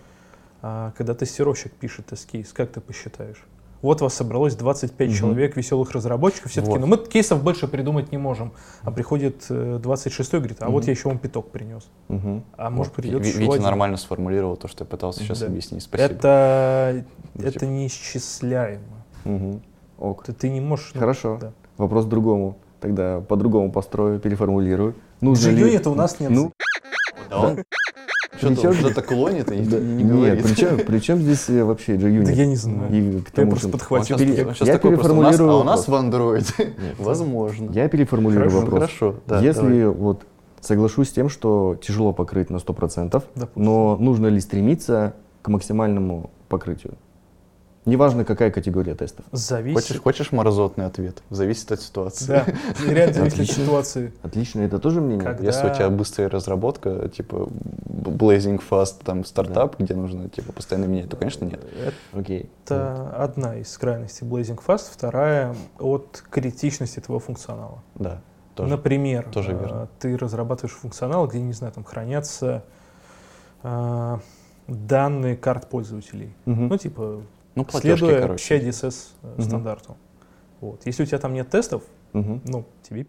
А 0.63 0.93
когда 0.97 1.15
тестировщик 1.15 1.73
пишет 1.73 2.07
тест-кейс, 2.07 2.53
как 2.53 2.73
ты 2.73 2.81
посчитаешь? 2.81 3.45
Вот 3.83 4.01
вас 4.01 4.15
собралось 4.15 4.57
25 4.57 5.09
Мгм. 5.11 5.17
человек, 5.17 5.57
веселых 5.57 5.93
разработчиков, 5.93 6.51
все 6.51 6.61
таки 6.63 6.73
Вот. 6.73 6.81
ну 6.81 6.87
мы 6.87 6.97
кейсов 6.97 7.45
больше 7.45 7.69
придумать 7.69 8.11
не 8.11 8.19
можем. 8.19 8.53
А 8.83 8.91
приходит 8.91 9.45
э, 9.51 9.79
26-й, 9.81 10.39
говорит, 10.39 10.57
а 10.63 10.71
вот 10.71 10.81
Мгм. 10.81 10.87
я 10.87 10.93
еще 10.93 11.09
вам 11.09 11.19
пяток 11.19 11.51
принес. 11.51 11.87
Мгм. 12.09 12.43
А 12.57 12.71
может 12.71 12.93
Вот, 12.97 13.03
придет 13.03 13.23
Ви- 13.23 13.29
еще 13.29 13.39
Витя 13.39 13.51
один. 13.53 13.63
нормально 13.63 13.99
сформулировал 13.99 14.57
то, 14.57 14.67
что 14.67 14.83
я 14.83 14.89
пытался 14.89 15.21
сейчас 15.21 15.41
Да. 15.41 15.47
объяснить. 15.47 15.83
Спасибо. 15.85 16.11
Это, 16.13 17.05
это 17.39 17.67
неисчисляемо. 17.67 18.83
Мгм. 19.25 19.63
Ок. 19.99 20.25
Ты, 20.25 20.33
ты 20.33 20.49
не 20.49 20.61
можешь... 20.61 20.91
ну, 20.95 21.01
Хорошо. 21.01 21.39
да. 21.41 21.53
Вопрос 21.79 22.05
другому. 22.07 22.57
Тогда 22.81 23.21
по-другому 23.21 23.73
построю, 23.73 24.19
переформулирую. 24.21 24.95
Нужно 25.21 25.51
ли... 25.51 25.63
G-Unit 25.63 25.89
у 25.89 25.95
нас 25.95 26.21
нет. 26.21 26.31
Ну, 26.31 26.53
Да 27.31 27.41
он 27.41 27.59
что-то 28.39 28.75
что-то 28.75 29.01
клонит 29.03 29.51
и 29.51 29.61
да, 29.65 29.79
не 29.81 30.03
нет, 30.03 30.07
говорит. 30.13 30.43
причем, 30.45 30.79
причем 30.87 31.19
здесь 31.21 31.49
э, 31.49 31.65
вообще 31.65 31.97
G-Unit? 31.97 32.25
Да 32.27 32.33
я 32.33 32.47
не 32.47 32.57
знаю. 32.57 32.93
И 32.93 33.21
к 33.23 33.29
Я 33.29 33.33
тому 33.35 33.51
просто 33.53 33.69
же- 33.69 33.73
подхватил. 33.73 34.19
Пере- 34.19 34.55
щас 34.55 34.69
я 34.69 34.75
такой 34.75 34.93
просто, 34.93 35.15
у 35.15 35.23
нас- 35.23 35.31
переформулирую 35.37 35.51
А 35.51 35.61
у 35.61 35.65
нас 35.65 35.89
в. 35.89 35.95
Android. 35.95 36.55
Нет. 36.59 36.75
Возможно. 36.99 37.71
Я 37.73 37.89
переформулирую 37.89 38.51
Хорошо, 38.51 38.61
вопрос. 38.67 38.81
Хорошо, 38.81 39.15
да. 39.27 39.41
Если 39.41 39.61
давай. 39.81 39.87
вот 39.87 40.27
соглашусь 40.61 41.09
с 41.09 41.13
тем, 41.13 41.31
что 41.31 41.77
тяжело 41.81 42.13
покрыть 42.13 42.51
на 42.51 42.57
100%, 42.59 43.11
Допустим. 43.11 43.49
но 43.55 43.97
нужно 43.99 44.27
ли 44.27 44.41
стремиться 44.41 45.15
к 45.41 45.49
максимальному 45.49 46.31
покрытию? 46.51 46.95
Неважно, 47.87 48.25
какая 48.25 48.51
категория 48.51 48.95
тестов. 48.95 49.25
Зависит. 49.33 49.81
Хочешь, 49.81 50.01
хочешь 50.03 50.33
морозотный 50.33 50.87
ответ? 50.87 51.23
Зависит 51.31 51.71
от 51.73 51.81
ситуации. 51.81 52.27
Да, 52.27 52.45
реально 52.93 53.15
зависит 53.15 53.41
от 53.41 53.47
ситуации. 53.47 54.13
Отлично, 54.23 54.61
это 54.63 54.79
тоже 54.79 55.01
мнение? 55.01 55.25
Как- 55.25 55.41
Если 55.41 55.63
Да. 55.67 55.73
у 55.73 55.75
тебя 55.75 55.89
быстрая 55.91 56.29
разработка, 56.29 57.09
типа 57.09 57.49
blazing 57.89 58.61
fast, 58.69 59.05
там 59.05 59.25
стартап, 59.25 59.79
где 59.79 59.95
нужно 59.95 60.29
типа 60.29 60.53
постоянно 60.53 60.87
менять, 60.87 61.09
то, 61.09 61.17
конечно, 61.17 61.45
нет. 61.45 61.61
Окей. 62.13 62.51
Это 62.65 63.11
одна 63.17 63.57
из 63.57 63.79
крайностей 63.79 64.27
Blazing 64.27 64.59
Fast, 64.67 64.87
вторая 64.93 65.55
от 65.79 66.25
критичности 66.29 66.99
твоего 66.99 67.21
функционала. 67.21 67.85
Да, 67.95 68.21
тоже. 68.57 68.73
Например, 68.73 69.29
тоже 69.33 69.53
э, 69.53 69.59
верно. 69.61 69.89
ты 70.01 70.17
разрабатываешь 70.17 70.75
функционал, 70.75 71.29
где, 71.29 71.41
не 71.41 71.53
знаю, 71.53 71.73
там 71.73 71.85
хранятся 71.85 72.65
э, 73.63 74.19
данные 74.67 75.37
карт 75.37 75.69
пользователей. 75.69 76.35
Мгм. 76.45 76.69
Ну, 76.69 76.77
типа, 76.77 77.23
Ну, 77.57 77.65
платежки, 77.65 78.05
следуя 78.05 78.21
короче. 78.23 78.59
PCI-DSS 78.59 78.95
э, 79.23 79.27
Мгм. 79.39 79.43
стандарту. 79.43 79.97
Вот. 80.61 80.83
Если 80.85 81.03
у 81.03 81.07
тебя 81.07 81.19
там 81.19 81.33
нет 81.33 81.49
тестов, 81.51 81.83
Мгм. 82.13 82.43
ну, 82.45 82.65
тебе 82.83 83.07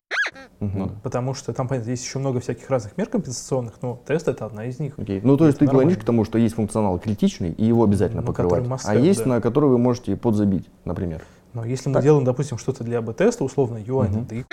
да. 0.59 0.89
потому 1.03 1.33
что 1.33 1.53
там, 1.53 1.67
понятно, 1.67 1.91
есть 1.91 2.03
еще 2.03 2.17
много 2.19 2.39
всяких 2.39 2.69
разных 2.69 2.97
мер 2.97 3.07
компенсационных, 3.09 3.81
но 3.81 4.01
тест— 4.05 4.27
это 4.29 4.45
одна 4.45 4.65
из 4.65 4.79
них. 4.79 4.97
Окей. 4.97 5.21
Ну, 5.23 5.37
то 5.37 5.45
есть 5.45 5.57
Это 5.57 5.65
ты 5.65 5.71
клонишь 5.71 5.83
нормально. 5.91 6.01
к 6.01 6.05
тому, 6.05 6.25
что 6.25 6.37
есть 6.39 6.55
функционал 6.55 6.97
критичный, 6.99 7.51
и 7.51 7.65
его 7.65 7.83
обязательно 7.83 8.21
Ну, 8.21 8.27
покрывать. 8.27 8.63
который 8.63 8.75
must 8.77 8.81
а 8.85 8.95
есть, 8.95 9.23
да. 9.23 9.29
на 9.29 9.41
который 9.41 9.69
вы 9.69 9.77
можете 9.77 10.15
подзабить, 10.15 10.67
например. 10.85 11.23
Но 11.53 11.63
если 11.63 11.89
мы 11.89 11.95
Так. 11.95 12.03
делаем, 12.03 12.25
допустим, 12.25 12.57
что-то 12.57 12.83
для 12.83 12.99
АБ-теста, 12.99 13.43
условно, 13.43 13.77
UI, 13.77 14.09
Мгм. 14.09 14.25
да 14.27 14.35
и 14.35 14.43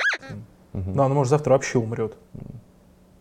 Мгм. 0.72 0.92
Ну, 0.94 1.02
оно 1.04 1.14
может 1.14 1.30
завтра 1.30 1.52
вообще 1.52 1.78
умрет. 1.78 2.16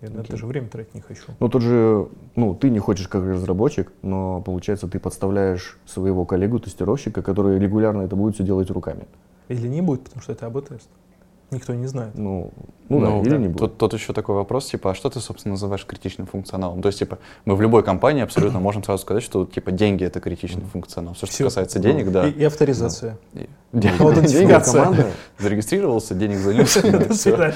Я 0.03 0.09
на 0.09 0.19
Окей. 0.19 0.31
это 0.31 0.37
же 0.37 0.45
время 0.47 0.67
тратить 0.67 0.93
не 0.95 0.99
хочу. 0.99 1.23
Ну, 1.39 1.47
тот 1.47 1.61
же, 1.61 2.09
ну, 2.35 2.53
ты 2.55 2.69
не 2.69 2.79
хочешь 2.79 3.07
как 3.07 3.23
разработчик, 3.23 3.93
но, 4.01 4.41
получается, 4.41 4.89
ты 4.89 4.99
подставляешь 4.99 5.77
своего 5.85 6.25
коллегу-тестировщика, 6.25 7.21
который 7.21 7.57
регулярно 7.57 8.01
это 8.01 8.17
будет 8.17 8.35
все 8.35 8.43
делать 8.43 8.69
руками. 8.69 9.05
Или 9.47 9.65
не 9.69 9.81
будет, 9.81 10.03
потому 10.03 10.21
что 10.21 10.33
это 10.33 10.47
АБ-тест. 10.47 10.89
Никто 11.53 11.73
не 11.73 11.87
знает. 11.87 12.17
Ну, 12.17 12.51
ну, 12.89 12.99
да, 13.01 13.19
или 13.21 13.29
да. 13.29 13.37
не 13.37 13.47
будет. 13.47 13.59
Тут, 13.59 13.77
тут 13.77 13.93
еще 13.93 14.13
такой 14.13 14.35
вопрос, 14.35 14.65
типа, 14.67 14.91
а 14.91 14.95
что 14.95 15.09
ты, 15.09 15.19
собственно, 15.19 15.53
называешь 15.53 15.85
критичным 15.85 16.27
функционалом? 16.27 16.81
То 16.81 16.87
есть, 16.89 16.99
типа, 16.99 17.17
мы 17.45 17.55
в 17.55 17.61
любой 17.61 17.83
компании 17.83 18.23
абсолютно 18.23 18.59
можем 18.61 18.83
сразу 18.83 19.01
сказать, 19.03 19.23
что, 19.23 19.45
типа, 19.45 19.71
деньги— 19.71 20.03
это 20.05 20.19
критичный 20.19 20.63
функционал. 20.71 21.13
Все, 21.13 21.25
что 21.25 21.35
Всё. 21.35 21.43
касается 21.45 21.79
денег, 21.79 22.11
да. 22.11 22.27
И, 22.27 22.31
и 22.31 22.43
авторизация. 22.43 23.17
И- 23.33 23.47
Аутентификация. 23.99 24.83
команда, 24.83 25.07
Зарегистрировался, 25.39 26.13
денег 26.15 26.37
занес. 26.37 26.75
До 26.83 26.99
всё. 27.05 27.13
свидания. 27.13 27.55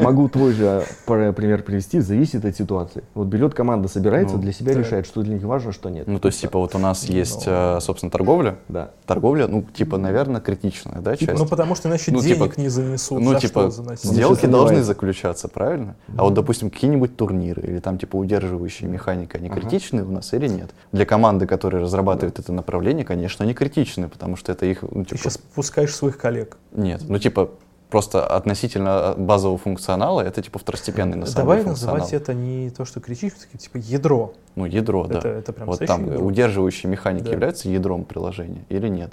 могу 0.00 0.28
твой 0.28 0.52
же 0.52 0.84
пр- 1.06 1.32
пример 1.32 1.62
привести, 1.62 2.00
зависит 2.00 2.44
от 2.44 2.56
ситуации. 2.56 3.02
Вот 3.14 3.26
берет 3.26 3.54
команда, 3.54 3.88
собирается, 3.88 4.36
Ну, 4.36 4.42
для 4.42 4.52
себя 4.52 4.74
да. 4.74 4.80
решает, 4.80 5.06
что 5.06 5.22
для 5.22 5.34
них 5.34 5.42
важно, 5.42 5.72
что 5.72 5.88
нет. 5.88 6.06
Ну, 6.06 6.18
то 6.20 6.28
есть, 6.28 6.40
типа, 6.40 6.58
вот 6.58 6.74
у 6.74 6.78
нас 6.78 7.04
есть, 7.04 7.46
Ну. 7.46 7.52
э, 7.52 7.80
собственно, 7.80 8.10
торговля. 8.10 8.56
Да. 8.68 8.90
Торговля, 9.06 9.48
ну, 9.48 9.62
типа, 9.62 9.98
наверное, 9.98 10.40
критичная, 10.40 11.00
да, 11.00 11.16
Типа, 11.16 11.32
часть? 11.32 11.42
ну, 11.42 11.48
потому 11.48 11.74
что 11.74 11.88
иначе 11.88 12.12
Ну, 12.12 12.20
денег 12.20 12.50
типа- 12.54 12.60
не 12.60 12.68
занесут. 12.68 13.20
Ну, 13.28 13.34
За 13.34 13.40
типа, 13.40 13.60
что 13.60 13.70
заносить? 13.70 14.04
Ну, 14.06 14.12
сделки 14.12 14.40
сейчас 14.40 14.50
должны 14.50 14.82
заключаться, 14.82 15.48
правильно? 15.48 15.96
А 16.16 16.24
вот, 16.24 16.34
допустим, 16.34 16.70
какие-нибудь 16.70 17.16
турниры 17.16 17.62
или 17.62 17.78
там, 17.80 17.98
типа, 17.98 18.16
удерживающие 18.16 18.88
механики, 18.88 19.36
они 19.36 19.48
Ага. 19.48 19.60
критичны 19.60 20.02
у 20.04 20.10
нас 20.10 20.32
или 20.34 20.48
нет? 20.48 20.70
Для 20.92 21.04
команды, 21.06 21.46
которая 21.46 21.82
разрабатывает 21.82 22.38
это 22.38 22.52
направление, 22.52 23.04
конечно, 23.04 23.44
они 23.44 23.54
критичны, 23.54 24.08
потому 24.08 24.36
что 24.36 24.52
это 24.52 24.66
их, 24.66 24.82
ну, 24.82 25.04
Ты 25.04 25.10
типа, 25.10 25.18
сейчас 25.22 25.38
пускаешь 25.38 25.94
своих 25.94 26.18
коллег. 26.18 26.56
нет, 26.72 27.02
ну, 27.08 27.18
типа, 27.18 27.50
просто 27.90 28.26
относительно 28.26 29.14
базового 29.16 29.56
функционала, 29.58 30.20
это, 30.20 30.42
типа, 30.42 30.58
второстепенный, 30.58 31.16
на 31.16 31.24
самом 31.26 31.36
Давай 31.46 31.56
деле, 31.58 31.68
функционал. 31.68 31.96
называть 31.96 32.12
это 32.22 32.34
не 32.34 32.70
то, 32.70 32.84
что 32.84 33.00
критично, 33.00 33.38
так, 33.50 33.58
типа 33.60 33.78
ядро. 33.78 34.34
Ну, 34.56 34.66
ядро, 34.66 35.06
да. 35.06 35.18
Это, 35.18 35.28
это 35.28 35.52
прям 35.54 35.68
Вот 35.68 35.78
там 35.86 36.04
ядро. 36.04 36.24
удерживающие 36.24 36.90
механики 36.90 37.24
Да. 37.24 37.30
являются 37.32 37.68
ядром 37.70 38.04
приложения 38.04 38.64
или 38.68 38.88
нет? 38.88 39.12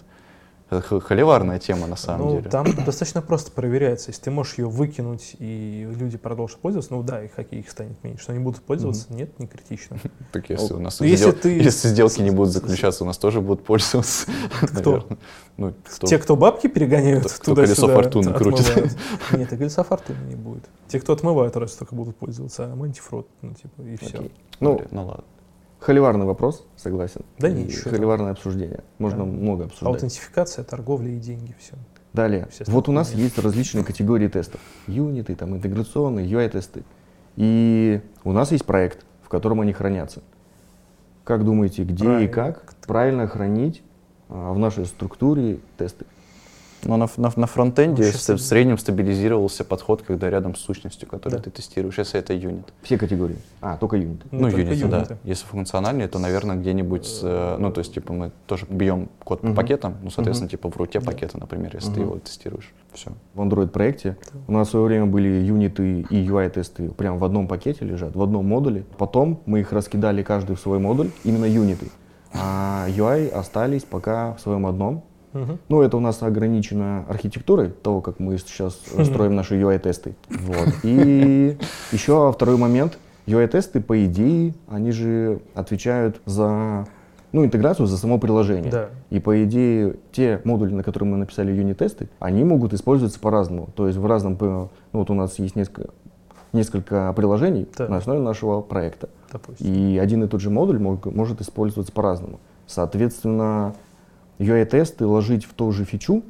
Это 0.69 0.99
холиварная 0.99 1.59
тема 1.59 1.85
на 1.85 1.95
самом 1.95 2.27
ну, 2.27 2.37
деле. 2.37 2.49
там 2.49 2.65
достаточно 2.85 3.21
просто 3.21 3.51
проверяется. 3.51 4.09
Если 4.09 4.23
ты 4.23 4.31
можешь 4.31 4.57
ее 4.57 4.67
выкинуть, 4.67 5.35
и 5.37 5.87
люди 5.95 6.17
продолжат 6.17 6.57
пользоваться, 6.57 6.93
ну 6.93 7.03
да, 7.03 7.23
и 7.23 7.27
хоккей 7.27 7.59
их 7.59 7.69
станет 7.69 8.03
меньше. 8.03 8.25
Но 8.27 8.33
они 8.33 8.43
будут 8.43 8.61
пользоваться, 8.61 9.13
нет, 9.13 9.37
не 9.39 9.47
критично. 9.47 9.97
Так 10.31 10.49
если 10.49 10.73
у 10.73 10.79
нас 10.79 10.99
Ну, 10.99 11.05
если 11.05 11.29
сдел- 11.29 11.33
ты- 11.33 11.57
если 11.57 11.87
сделки 11.89 12.21
не 12.21 12.31
будут 12.31 12.51
заключаться, 12.51 13.03
у 13.03 13.07
нас 13.07 13.17
тоже 13.17 13.41
будут 13.41 13.63
пользоваться. 13.63 14.27
Кто? 14.61 15.07
Ну, 15.57 15.73
кто? 15.83 16.07
Те, 16.07 16.17
кто 16.17 16.35
бабки 16.35 16.67
перегоняют 16.67 17.31
Кто- 17.31 17.55
туда-сюда, 17.55 17.87
колесо 17.87 18.01
фортуны 18.01 18.33
крутит. 18.33 18.97
Нет, 19.31 19.53
и 19.53 19.57
колесо 19.57 19.83
фортуны 19.83 20.17
не 20.27 20.35
будет. 20.35 20.65
Те, 20.87 20.99
кто 20.99 21.13
отмывают, 21.13 21.55
раз 21.55 21.73
только 21.75 21.95
будут 21.95 22.17
пользоваться, 22.17 22.65
а 22.65 22.75
мы 22.75 22.87
антифрод, 22.87 23.27
ну 23.41 23.53
типа, 23.53 23.81
и 23.81 23.95
все. 23.95 24.29
Ну, 24.59 24.81
ну 24.91 25.05
ладно. 25.05 25.23
Холиварный 25.85 26.25
вопрос, 26.25 26.65
согласен. 26.75 27.21
Да 27.37 27.47
И 27.47 27.53
ничего 27.53 27.83
там. 27.83 27.93
Холиварное 27.93 28.31
обсуждение. 28.31 28.83
Можно 28.97 29.19
Да. 29.19 29.25
много 29.25 29.65
обсуждать. 29.65 29.87
Аутентификация, 29.93 30.65
торговля 30.65 31.11
и 31.11 31.17
деньги, 31.19 31.55
все. 31.59 31.73
Далее. 32.13 32.47
Все 32.49 32.63
Вот 32.67 32.89
у 32.89 32.91
нас 32.91 33.13
есть 33.13 33.37
различные 33.37 33.83
категории 33.83 34.27
тестов. 34.27 34.59
Юниты, 34.87 35.35
там, 35.35 35.55
интеграционные, 35.55 36.27
UI-тесты. 36.27 36.83
И 37.35 38.01
у 38.23 38.31
нас 38.31 38.51
есть 38.51 38.65
проект, 38.65 39.05
в 39.21 39.29
котором 39.29 39.61
они 39.61 39.73
хранятся. 39.73 40.21
Как 41.23 41.43
думаете, 41.43 41.83
где 41.83 42.03
и 42.03 42.07
Проект. 42.07 42.33
как 42.35 42.75
правильно 42.87 43.27
хранить 43.27 43.83
а, 44.29 44.53
в 44.53 44.57
нашей 44.59 44.85
структуре 44.85 45.59
тесты. 45.77 46.05
Но 46.83 46.97
на, 46.97 47.07
на, 47.17 47.31
на 47.35 47.47
фронтенде 47.47 48.03
Ну, 48.03 48.35
в, 48.35 48.39
среднем 48.39 48.77
стабилизировался 48.77 49.63
подход, 49.63 50.03
когда 50.03 50.29
рядом 50.29 50.55
с 50.55 50.59
сущностью, 50.59 51.07
которую 51.09 51.39
Да. 51.39 51.43
ты 51.43 51.49
тестируешь, 51.49 51.97
если 51.97 52.19
это 52.19 52.33
юнит. 52.33 52.71
Все 52.83 52.97
категории. 52.97 53.37
А, 53.61 53.77
только 53.77 53.95
юниты. 53.97 54.25
Ну, 54.31 54.41
Ну, 54.41 54.51
только 54.51 54.61
юниты, 54.73 54.87
да. 54.87 55.17
Если 55.23 55.45
функциональные, 55.47 56.07
то, 56.07 56.19
наверное, 56.19 56.55
где-нибудь, 56.57 57.05
с, 57.07 57.21
э, 57.23 57.57
ну, 57.57 57.71
то 57.71 57.79
есть, 57.79 57.93
типа, 57.93 58.13
мы 58.13 58.31
тоже 58.45 58.67
бьем 58.69 59.09
код 59.23 59.41
по 59.41 59.53
пакетам, 59.53 59.95
ну, 60.03 60.11
соответственно, 60.11 60.45
Мгм. 60.45 60.51
типа, 60.51 60.69
в 60.69 60.77
руте 60.77 61.01
пакета, 61.01 61.39
например, 61.39 61.71
если 61.73 61.89
ты 61.91 61.99
Мгм. 62.01 62.09
его 62.09 62.19
тестируешь. 62.19 62.71
Все. 62.93 63.11
В 63.33 63.41
Android 63.41 63.69
проекте 63.69 64.15
у 64.47 64.51
нас 64.51 64.67
в 64.67 64.71
свое 64.71 64.85
время 64.85 65.05
были 65.07 65.27
юниты 65.27 66.01
и 66.09 66.15
UI-тесты 66.27 66.89
прям 66.91 67.17
в 67.17 67.23
одном 67.23 67.47
пакете 67.47 67.83
лежат, 67.83 68.15
в 68.15 68.21
одном 68.21 68.45
модуле. 68.47 68.85
Потом 68.97 69.41
мы 69.47 69.61
их 69.61 69.71
раскидали 69.73 70.21
каждый 70.23 70.55
в 70.55 70.59
свой 70.59 70.77
модуль, 70.79 71.09
именно 71.23 71.45
юниты. 71.45 71.87
А 72.33 72.85
UI 72.89 73.29
остались 73.29 73.83
пока 73.83 74.33
в 74.35 74.39
своем 74.41 74.65
одном. 74.67 75.03
Мгм. 75.35 75.59
Ну, 75.69 75.81
это 75.81 75.97
у 75.97 75.99
нас 75.99 76.23
ограничено 76.23 77.05
архитектурой 77.09 77.69
того, 77.69 78.01
как 78.01 78.19
мы 78.19 78.37
сейчас 78.37 78.79
э, 78.95 79.03
строим 79.03 79.35
наши 79.35 79.55
UI-тесты. 79.61 80.15
Вот. 80.29 80.69
И 80.83 81.57
еще 81.91 82.31
второй 82.31 82.57
момент. 82.57 82.97
UI-тесты, 83.27 83.81
по 83.81 84.05
идее, 84.05 84.53
они 84.67 84.91
же 84.91 85.39
отвечают 85.53 86.21
за 86.25 86.85
ну, 87.31 87.43
интеграцию, 87.43 87.85
за 87.85 87.97
само 87.97 88.17
приложение. 88.17 88.71
Да. 88.71 88.89
И 89.09 89.19
по 89.19 89.43
идее, 89.43 89.95
те 90.13 90.39
модули, 90.45 90.73
на 90.73 90.83
которые 90.83 91.09
мы 91.09 91.17
написали 91.17 91.51
юнит-тесты, 91.51 92.07
они 92.19 92.45
могут 92.45 92.73
использоваться 92.73 93.19
по-разному. 93.19 93.69
То 93.75 93.87
есть 93.87 93.99
в 93.99 94.05
разном, 94.05 94.37
ну 94.39 94.69
вот 94.93 95.09
у 95.09 95.13
нас 95.15 95.37
есть 95.39 95.55
несколько, 95.57 95.89
несколько 96.53 97.11
приложений 97.13 97.67
Да. 97.77 97.89
на 97.89 97.97
основе 97.97 98.21
нашего 98.21 98.61
проекта. 98.61 99.09
Допустим. 99.33 99.65
И 99.67 99.97
один 99.97 100.23
и 100.23 100.27
тот 100.27 100.39
же 100.39 100.49
модуль 100.49 100.79
мог- 100.79 101.13
может 101.13 101.41
использоваться 101.41 101.91
по-разному. 101.91 102.39
Соответственно, 102.67 103.75
UI-тесты 104.39 105.05
ложить 105.05 105.45
в 105.45 105.53
ту 105.53 105.71
же 105.71 105.85
фичу, 105.85 106.23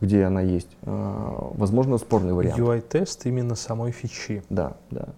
где 0.00 0.24
она 0.24 0.40
есть, 0.40 0.68
а, 0.82 1.50
возможно, 1.54 1.98
спорный 1.98 2.32
вариант. 2.32 2.58
UI-тест 2.58 3.26
именно 3.26 3.54
самой 3.54 3.92
фичи. 3.92 4.42
Да, 4.50 4.76
да. 4.90 5.08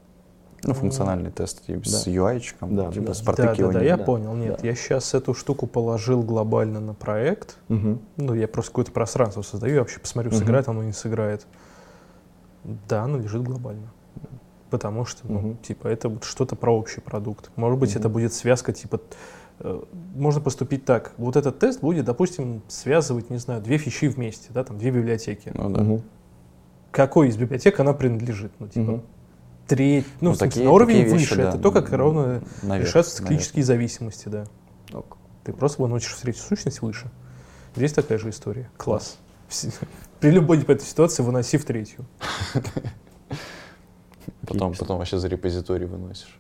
Ну, 0.65 0.75
функциональный 0.75 1.33
тест 1.33 1.67
типа, 1.67 1.89
с 1.89 2.07
UI-чиком, 2.07 2.77
Да, 2.77 2.93
типа 2.93 3.07
да. 3.07 3.15
с 3.15 3.21
Да, 3.23 3.33
да, 3.35 3.55
да, 3.73 3.83
я 3.83 3.97
да. 3.97 4.05
понял. 4.05 4.33
Нет, 4.35 4.61
Да. 4.63 4.69
я 4.69 4.77
сейчас 4.77 5.13
эту 5.13 5.35
штуку 5.35 5.67
положил 5.67 6.23
глобально 6.23 6.79
на 6.79 6.95
проект. 6.95 7.57
Мгм. 7.67 8.01
Ну, 8.17 8.35
я 8.35 8.47
просто 8.47 8.71
какое-то 8.71 8.93
пространство 8.93 9.43
создаю, 9.43 9.75
я 9.75 9.81
вообще 9.81 9.99
посмотрю, 9.99 10.31
Мгм. 10.31 10.39
сыграет 10.39 10.69
оно, 10.69 10.85
не 10.85 10.93
сыграет. 10.93 11.47
Да, 12.89 13.03
оно 13.03 13.19
лежит 13.19 13.43
глобально. 13.43 13.93
Потому 14.71 15.05
что, 15.05 15.27
ну, 15.31 15.39
Мгм. 15.41 15.57
типа, 15.59 15.89
это 15.89 16.09
вот 16.09 16.23
что-то 16.25 16.55
про 16.55 16.71
общий 16.75 17.01
продукт. 17.01 17.51
Может 17.57 17.81
быть, 17.81 17.91
Мгм. 17.91 17.99
это 18.01 18.09
будет 18.09 18.33
связка, 18.33 18.73
типа, 18.73 18.97
э, 18.97 19.01
можно 20.15 20.41
поступить 20.41 20.85
так. 20.85 21.13
Вот 21.19 21.37
этот 21.37 21.59
тест 21.59 21.81
будет, 21.81 22.05
допустим, 22.05 22.63
связывать, 22.69 23.31
не 23.31 23.39
знаю, 23.39 23.61
две 23.63 23.79
фичи 23.79 24.09
вместе, 24.09 24.49
да, 24.51 24.65
там, 24.65 24.79
две 24.79 24.91
библиотеки. 24.91 25.53
Ну, 25.55 25.71
да. 25.71 25.83
Мгм. 25.83 26.03
Какой 26.91 27.29
из 27.29 27.37
библиотек 27.37 27.79
она 27.81 27.93
принадлежит? 27.93 28.53
Ну, 28.59 28.69
типа, 28.69 28.93
Мгм. 28.93 29.03
треть, 29.67 30.07
ну, 30.21 30.31
Ну, 30.31 30.35
в 30.35 30.37
смысле, 30.37 30.51
такие- 30.51 30.65
на 30.67 30.73
уровень 30.73 30.95
такие 30.97 31.13
вещи, 31.15 31.31
выше. 31.31 31.37
да, 31.37 31.49
это 31.51 31.59
то, 31.59 31.71
как 31.73 31.91
ровно 31.93 32.43
наверх, 32.63 32.89
решаются 32.89 33.23
наверх. 33.23 33.29
циклические 33.41 33.65
зависимости, 33.65 34.29
да. 34.29 34.47
Ок. 34.93 35.17
Ты 35.45 35.53
просто 35.53 35.81
выносишь 35.83 36.13
третью 36.15 36.43
сущность 36.43 36.83
выше. 36.83 37.11
Здесь 37.77 37.93
такая 37.93 38.19
же 38.19 38.29
история. 38.31 38.69
Класс. 38.77 39.19
При 40.21 40.31
любой 40.31 40.59
типа, 40.59 40.73
этой 40.73 40.85
ситуации 40.85 41.23
выноси 41.23 41.57
в 41.59 41.65
третью. 41.65 42.05
Потом, 44.47 44.75
потом 44.75 44.99
вообще 44.99 45.19
за 45.19 45.29
репозиторий 45.29 45.87
выносишь. 45.87 46.39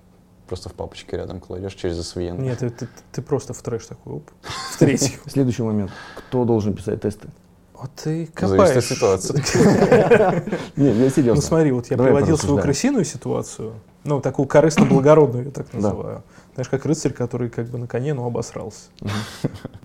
Просто 0.53 0.69
в 0.69 0.75
папочке 0.75 1.17
рядом 1.17 1.41
кладешь 1.41 1.73
через 1.73 1.99
SVN. 1.99 2.39
Нет, 2.39 2.59
ты, 2.59 2.69
ты- 2.69 2.87
ты 3.11 3.23
просто 3.23 3.55
в 3.55 3.63
трэш 3.63 3.87
такой, 3.87 4.17
оп, 4.17 4.31
в 4.43 4.79
третью. 4.79 5.19
Следующий 5.27 5.63
момент. 5.63 5.91
Кто 6.15 6.45
должен 6.45 6.75
писать 6.75 7.01
тесты? 7.01 7.29
Вот 7.73 7.91
ты 7.95 8.27
Зависит 8.27 8.35
копаешь. 8.35 8.77
от 8.77 8.85
ситуации. 8.85 9.35
Нет, 10.77 10.95
я 10.95 11.09
серьезно. 11.09 11.37
Ну 11.37 11.41
смотри, 11.41 11.73
вот 11.73 11.87
я 11.87 11.97
приводил 11.97 12.37
свою 12.37 12.59
крысиную 12.59 13.07
ситуацию, 13.07 13.73
ну, 14.05 14.21
такую 14.21 14.47
корыстно-благородную, 14.47 15.47
я 15.47 15.51
так 15.53 15.73
называю. 15.73 16.23
Знаешь, 16.53 16.69
как 16.69 16.85
рыцарь, 16.85 17.15
который 17.15 17.49
как 17.49 17.69
бы 17.69 17.79
на 17.79 17.87
коне, 17.87 18.13
но 18.13 18.27
обосрался. 18.27 18.91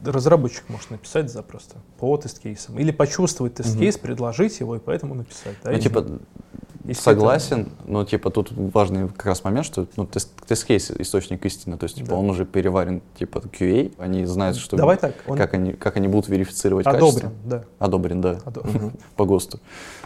Разработчик 0.04 0.68
может 0.68 0.92
написать 0.92 1.32
запросто 1.32 1.78
по 1.98 2.18
тест-кейсам. 2.18 2.78
Или 2.78 2.92
почувствовать 2.92 3.54
тест-кейс, 3.54 3.98
предложить 3.98 4.60
его 4.60 4.76
и 4.76 4.80
поэтому 4.80 5.16
написать. 5.16 5.56
Ну, 5.64 5.80
типа, 5.80 6.06
согласен, 6.94 7.70
но, 7.86 8.04
типа, 8.06 8.30
тут 8.30 8.52
важный 8.52 9.08
как 9.10 9.26
раз 9.26 9.44
момент, 9.44 9.66
что, 9.66 9.88
ну, 9.98 10.06
тест, 10.06 10.30
тест-кейс— 10.48 10.92
источник 11.00 11.46
истины, 11.46 11.78
то 11.78 11.84
есть, 11.86 11.98
типа, 11.98 12.10
Да. 12.10 12.16
он 12.16 12.30
уже 12.30 12.46
переварен, 12.46 13.02
типа, 13.18 13.40
QA, 13.40 13.94
они 13.98 14.26
знают, 14.26 14.58
что... 14.58 14.78
Давай 14.78 14.98
так, 14.98 15.16
он 15.28 15.38
Как 15.38 15.54
они, 15.54 15.74
как 15.74 15.98
они 15.98 16.08
будут 16.08 16.30
верифицировать 16.30 16.86
одобрен, 16.86 17.12
качество. 17.12 17.32
да. 17.46 17.64
Одобрен, 17.80 18.22
да, 18.22 18.40
одобрен. 18.46 18.92
по 19.16 19.26
ГОСТу. 19.26 19.60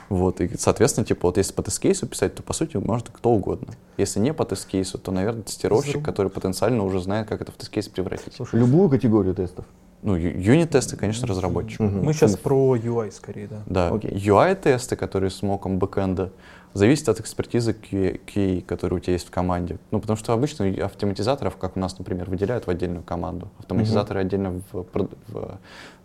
Вот, 0.09 0.41
и, 0.41 0.49
соответственно, 0.57 1.05
типа, 1.05 1.27
вот 1.27 1.37
если 1.37 1.53
по 1.53 1.63
тест-кейсу 1.63 2.07
писать, 2.07 2.35
то, 2.35 2.43
по 2.43 2.53
сути, 2.53 2.77
может 2.77 3.09
кто 3.09 3.29
угодно. 3.31 3.73
Если 3.97 4.19
не 4.19 4.33
по 4.33 4.43
тест-кейсу, 4.45 4.97
то, 4.97 5.11
наверное, 5.11 5.43
тестировщик, 5.43 6.03
который 6.03 6.29
потенциально 6.31 6.83
уже 6.83 6.99
знает, 7.01 7.27
как 7.27 7.41
это 7.41 7.51
в 7.51 7.55
тест-кейс 7.55 7.87
превратить. 7.87 8.33
Слушай, 8.35 8.59
Любую 8.59 8.89
категорию 8.89 9.33
тестов. 9.35 9.65
Ну, 10.03 10.15
юнит-тесты, 10.15 10.97
конечно, 10.97 11.27
разработчик. 11.27 11.79
Мы 11.79 12.11
сейчас 12.13 12.35
про 12.35 12.75
UI 12.75 13.11
скорее, 13.11 13.47
да. 13.47 13.61
Да. 13.67 13.89
UI-тесты, 13.91 14.95
которые 14.95 15.29
с 15.29 15.43
моком 15.43 15.77
бэкэнда, 15.77 16.31
зависят 16.73 17.09
от 17.09 17.19
экспертизы 17.19 17.73
QA, 17.73 18.61
которая 18.61 18.99
у 18.99 19.01
тебя 19.01 19.13
есть 19.13 19.27
в 19.27 19.31
команде. 19.31 19.77
Ну, 19.91 19.99
потому 19.99 20.17
что 20.17 20.33
обычно 20.33 20.67
автоматизаторов, 20.85 21.57
как 21.57 21.75
у 21.77 21.79
нас, 21.79 21.97
например, 21.97 22.29
выделяют 22.29 22.67
в 22.67 22.69
отдельную 22.69 23.03
команду. 23.03 23.49
Автоматизаторы 23.59 24.19
отдельно 24.21 24.61
в, 24.71 24.85
в 25.27 25.59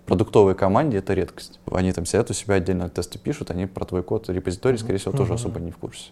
продуктовой 0.06 0.54
команде— 0.54 0.96
это 0.98 1.14
редкость. 1.14 1.60
Они 1.70 1.92
там 1.92 2.06
сидят 2.06 2.30
у 2.30 2.34
себя 2.34 2.56
отдельно 2.56 2.88
тесты 2.88 3.18
пишут, 3.18 3.50
они 3.50 3.66
про 3.66 3.84
твой 3.84 4.02
код, 4.02 4.28
репозиторий, 4.28 4.78
скорее 4.78 4.98
всего, 4.98 5.12
тоже 5.12 5.32
Мгм. 5.32 5.34
особо 5.34 5.60
не 5.60 5.70
в 5.70 5.78
курсе. 5.78 6.10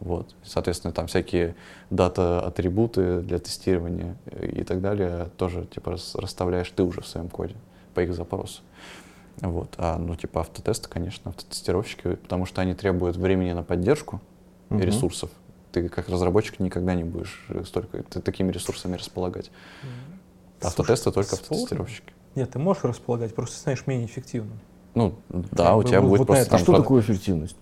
Вот. 0.00 0.34
Соответственно, 0.42 0.92
там 0.92 1.06
всякие 1.06 1.54
дата-атрибуты 1.90 3.20
для 3.20 3.38
тестирования 3.38 4.16
и 4.40 4.64
так 4.64 4.80
далее 4.80 5.28
тоже 5.36 5.66
типа 5.66 5.92
рас- 5.92 6.14
расставляешь 6.14 6.70
ты 6.70 6.82
уже 6.82 7.00
в 7.00 7.06
своем 7.06 7.28
коде 7.28 7.54
по 7.94 8.00
их 8.00 8.12
запросу. 8.14 8.62
Вот. 9.40 9.74
А, 9.78 9.98
ну, 9.98 10.14
типа 10.16 10.40
автотесты, 10.42 10.88
конечно, 10.88 11.30
автотестировщики, 11.30 12.14
потому 12.16 12.46
что 12.46 12.60
они 12.62 12.74
требуют 12.74 13.16
времени 13.16 13.52
на 13.52 13.62
поддержку 13.62 14.20
и 14.70 14.74
Мгм. 14.74 14.82
ресурсов. 14.84 15.30
Ты 15.72 15.88
как 15.88 16.08
разработчик 16.08 16.60
никогда 16.60 16.94
не 16.94 17.02
будешь 17.04 17.44
э, 17.48 17.64
столько 17.66 18.02
ты 18.04 18.20
такими 18.20 18.52
ресурсами 18.52 18.94
располагать. 18.96 19.50
Автотесты 20.62 21.10
только 21.10 21.34
спорно. 21.34 21.42
автотестировщики. 21.56 22.12
Нет, 22.36 22.50
ты 22.52 22.58
можешь 22.58 22.84
располагать, 22.84 23.34
просто 23.34 23.56
станешь 23.58 23.86
менее 23.86 24.06
эффективным. 24.06 24.58
Ну, 24.94 25.14
да, 25.28 25.66
Как 25.70 25.76
у 25.76 25.82
тебя 25.82 26.00
вот- 26.00 26.08
будет 26.10 26.18
вот 26.20 26.26
просто 26.28 26.46
там 26.50 26.56
А 26.56 26.58
что 26.62 26.72
про- 26.72 26.80
такое 26.80 27.02
эффективность? 27.02 27.56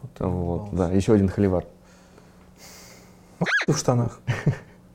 Вот, 0.00 0.10
Вот, 0.30 0.74
да, 0.74 0.90
еще 0.90 1.12
один 1.12 1.28
холивар. 1.28 1.66
Ты 3.66 3.72
в 3.72 3.78
штанах. 3.78 4.20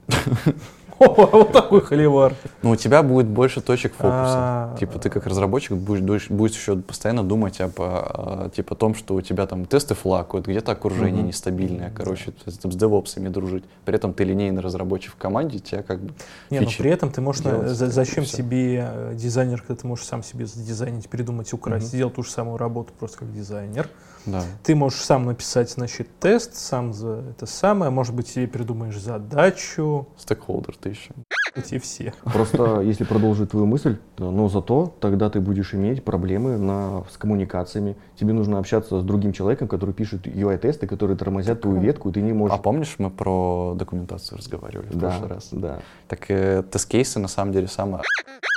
Вот 1.30 1.52
такой 1.52 1.82
холивар. 1.82 2.36
Ну, 2.62 2.72
у 2.72 2.76
тебя 2.76 3.04
будет 3.04 3.28
больше 3.28 3.62
точек 3.62 3.94
фокуса. 3.94 4.12
А. 4.12 4.76
Типа 4.78 5.00
ты 5.00 5.10
как 5.10 5.26
разработчик 5.26 5.74
будешь, 5.74 6.30
будешь, 6.30 6.56
еще 6.56 6.76
постоянно 6.78 7.24
думать 7.24 7.62
об 7.62 7.74
а, 7.78 8.50
типа, 8.54 8.76
том, 8.76 8.96
что 8.96 9.16
у 9.16 9.22
тебя 9.22 9.48
там 9.48 9.66
тесты 9.66 9.96
флакают, 9.96 10.48
где-то 10.48 10.74
окружение 10.74 11.24
нестабильное, 11.24 11.92
короче, 11.96 12.34
с, 12.46 12.58
девопсами 12.58 13.30
дружить. 13.30 13.64
При 13.86 13.96
этом 13.96 14.14
ты 14.14 14.24
линейный 14.24 14.62
разработчик 14.62 15.14
в 15.14 15.16
команде, 15.16 15.60
тебя 15.60 15.84
как 15.84 16.02
бы 16.02 16.14
Не, 16.50 16.60
но 16.60 16.66
фичи 16.66 16.80
при 16.80 16.92
этом 16.92 17.12
ты 17.12 17.22
можешь... 17.22 17.42
зачем 17.44 18.24
всё. 18.24 18.38
тебе 18.38 18.86
э, 18.86 19.14
дизайнер, 19.16 19.62
когда 19.62 19.76
ты 19.76 19.88
можешь 19.88 20.06
сам 20.06 20.24
себе 20.24 20.46
задизайнить, 20.46 21.10
придумать, 21.10 21.54
украсть, 21.54 21.88
сделать 21.88 22.16
ту 22.16 22.24
же 22.24 22.32
самую 22.32 22.58
работу 22.58 22.92
просто 23.00 23.20
как 23.20 23.34
дизайнер. 23.34 23.90
Да. 24.26 24.44
Ты 24.64 24.76
можешь 24.76 25.02
сам 25.02 25.26
написать, 25.26 25.72
значит, 25.72 26.08
тест, 26.20 26.56
сам 26.56 26.94
за 26.94 27.24
это 27.32 27.46
самое, 27.46 27.92
может 27.92 28.14
быть, 28.14 28.28
себе 28.28 28.48
придумаешь 28.48 28.98
задачу, 28.98 30.08
Стейкхолдер 30.18 30.76
ты 30.78 30.90
еще. 30.90 31.12
Эти 31.56 31.80
все. 31.80 32.14
Просто 32.24 32.82
если 32.82 33.04
продолжить 33.04 33.52
твою 33.52 33.66
мысль, 33.66 33.98
то- 34.16 34.32
но 34.32 34.48
зато 34.50 34.94
тогда 35.00 35.30
ты 35.30 35.40
будешь 35.40 35.74
иметь 35.74 36.04
проблемы 36.04 36.58
на, 36.58 37.04
с 37.12 37.18
коммуникациями. 37.18 37.96
Тебе 38.20 38.34
нужно 38.34 38.60
общаться 38.60 39.00
с 39.00 39.04
другим 39.04 39.34
человеком, 39.34 39.68
который 39.68 39.94
пишет 39.94 40.28
UI-тесты, 40.28 40.88
которые 40.88 41.18
тормозят 41.18 41.62
твою 41.62 41.80
ветку, 41.80 42.10
и 42.10 42.14
ты 42.14 42.22
не 42.22 42.34
можешь... 42.34 42.58
А 42.58 42.62
помнишь, 42.62 42.96
мы 42.98 43.10
про 43.10 43.74
документацию 43.78 44.38
разговаривали 44.38 44.88
в 44.88 44.98
да, 44.98 45.10
прошлый 45.10 45.30
раз? 45.30 45.50
да. 45.52 45.80
Так 46.08 46.26
э, 46.30 46.64
тест-кейсы 46.70 47.20
на 47.20 47.28
самом 47.28 47.52
деле 47.52 47.68
самая 47.68 48.02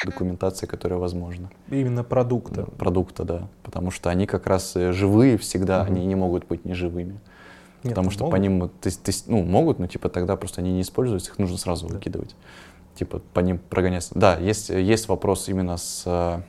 документация, 0.04 0.66
которая 0.66 0.98
возможна. 0.98 1.50
Именно 1.70 2.04
продукта. 2.04 2.64
Продукта, 2.78 3.24
да. 3.24 3.48
Потому 3.62 3.90
что 3.90 4.10
они 4.10 4.26
как 4.26 4.46
раз 4.46 4.74
э, 4.76 4.92
живые 4.92 5.38
всегда, 5.38 5.82
Мгм. 5.84 5.92
они 5.92 6.06
не 6.06 6.14
могут 6.14 6.46
быть 6.46 6.64
неживыми. 6.64 7.20
Нет, 7.84 7.94
потому 7.94 8.06
ну, 8.06 8.10
что 8.12 8.24
по 8.26 8.30
могут. 8.36 8.40
ним, 8.42 8.60
вот 8.60 8.72
тес- 8.80 8.96
тес- 9.02 9.24
ну, 9.26 9.42
могут, 9.42 9.80
но 9.80 9.88
типа 9.88 10.08
тогда 10.08 10.36
просто 10.36 10.60
они 10.60 10.72
не 10.72 10.82
используются, 10.82 11.30
их 11.32 11.38
нужно 11.40 11.56
сразу 11.58 11.88
Да. 11.88 11.94
выкидывать. 11.94 12.36
Типа 12.94 13.20
по 13.32 13.40
ним 13.40 13.58
прогоняться. 13.58 14.12
Да, 14.14 14.36
есть, 14.36 14.68
есть 14.68 15.08
вопрос 15.08 15.48
именно 15.48 15.76
с 15.76 16.02
э, 16.04 16.40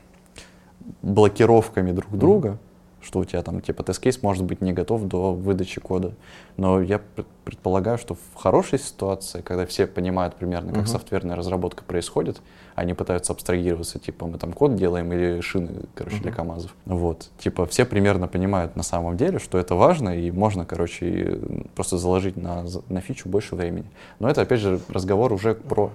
блокировками 1.02 1.92
друг 1.92 2.18
друга, 2.18 2.58
что 3.02 3.20
у 3.20 3.26
тебя 3.26 3.42
там 3.42 3.62
типа 3.62 3.84
тест-кейс 3.84 4.22
может 4.22 4.44
быть 4.44 4.62
не 4.62 4.74
готов 4.74 5.04
до 5.08 5.34
выдачи 5.34 5.80
кода. 5.82 6.14
Но 6.58 6.82
я 6.82 7.02
предполагаю, 7.44 7.98
что 7.98 8.16
в 8.16 8.36
хорошей 8.36 8.80
ситуации, 8.80 9.42
когда 9.42 9.66
все 9.66 9.88
понимают 9.88 10.36
примерно, 10.36 10.72
как 10.74 10.84
uh-huh. 10.84 10.88
софтверная 10.88 11.36
разработка 11.36 11.84
происходит, 11.84 12.42
они 12.76 12.94
пытаются 12.94 13.34
абстрагироваться, 13.34 14.00
типа 14.00 14.26
мы 14.26 14.38
там 14.38 14.54
код 14.54 14.76
делаем 14.76 15.12
или 15.12 15.42
шины, 15.42 15.70
короче, 15.96 16.18
uh-huh. 16.18 16.22
для 16.22 16.32
КАМАЗов. 16.32 16.76
Вот, 16.86 17.30
типа 17.40 17.66
все 17.66 17.86
примерно 17.86 18.28
понимают 18.28 18.76
на 18.76 18.84
самом 18.84 19.18
деле, 19.18 19.40
что 19.40 19.58
это 19.58 19.76
важно 19.76 20.18
и 20.18 20.32
можно, 20.32 20.66
короче, 20.66 21.40
просто 21.76 21.98
заложить 21.98 22.38
на, 22.38 22.66
на 22.88 23.02
фичу 23.02 23.28
больше 23.30 23.56
времени. 23.56 23.88
Но 24.20 24.30
это, 24.30 24.42
опять 24.42 24.60
же, 24.60 24.80
разговор 24.90 25.34
уже 25.34 25.56
про 25.56 25.92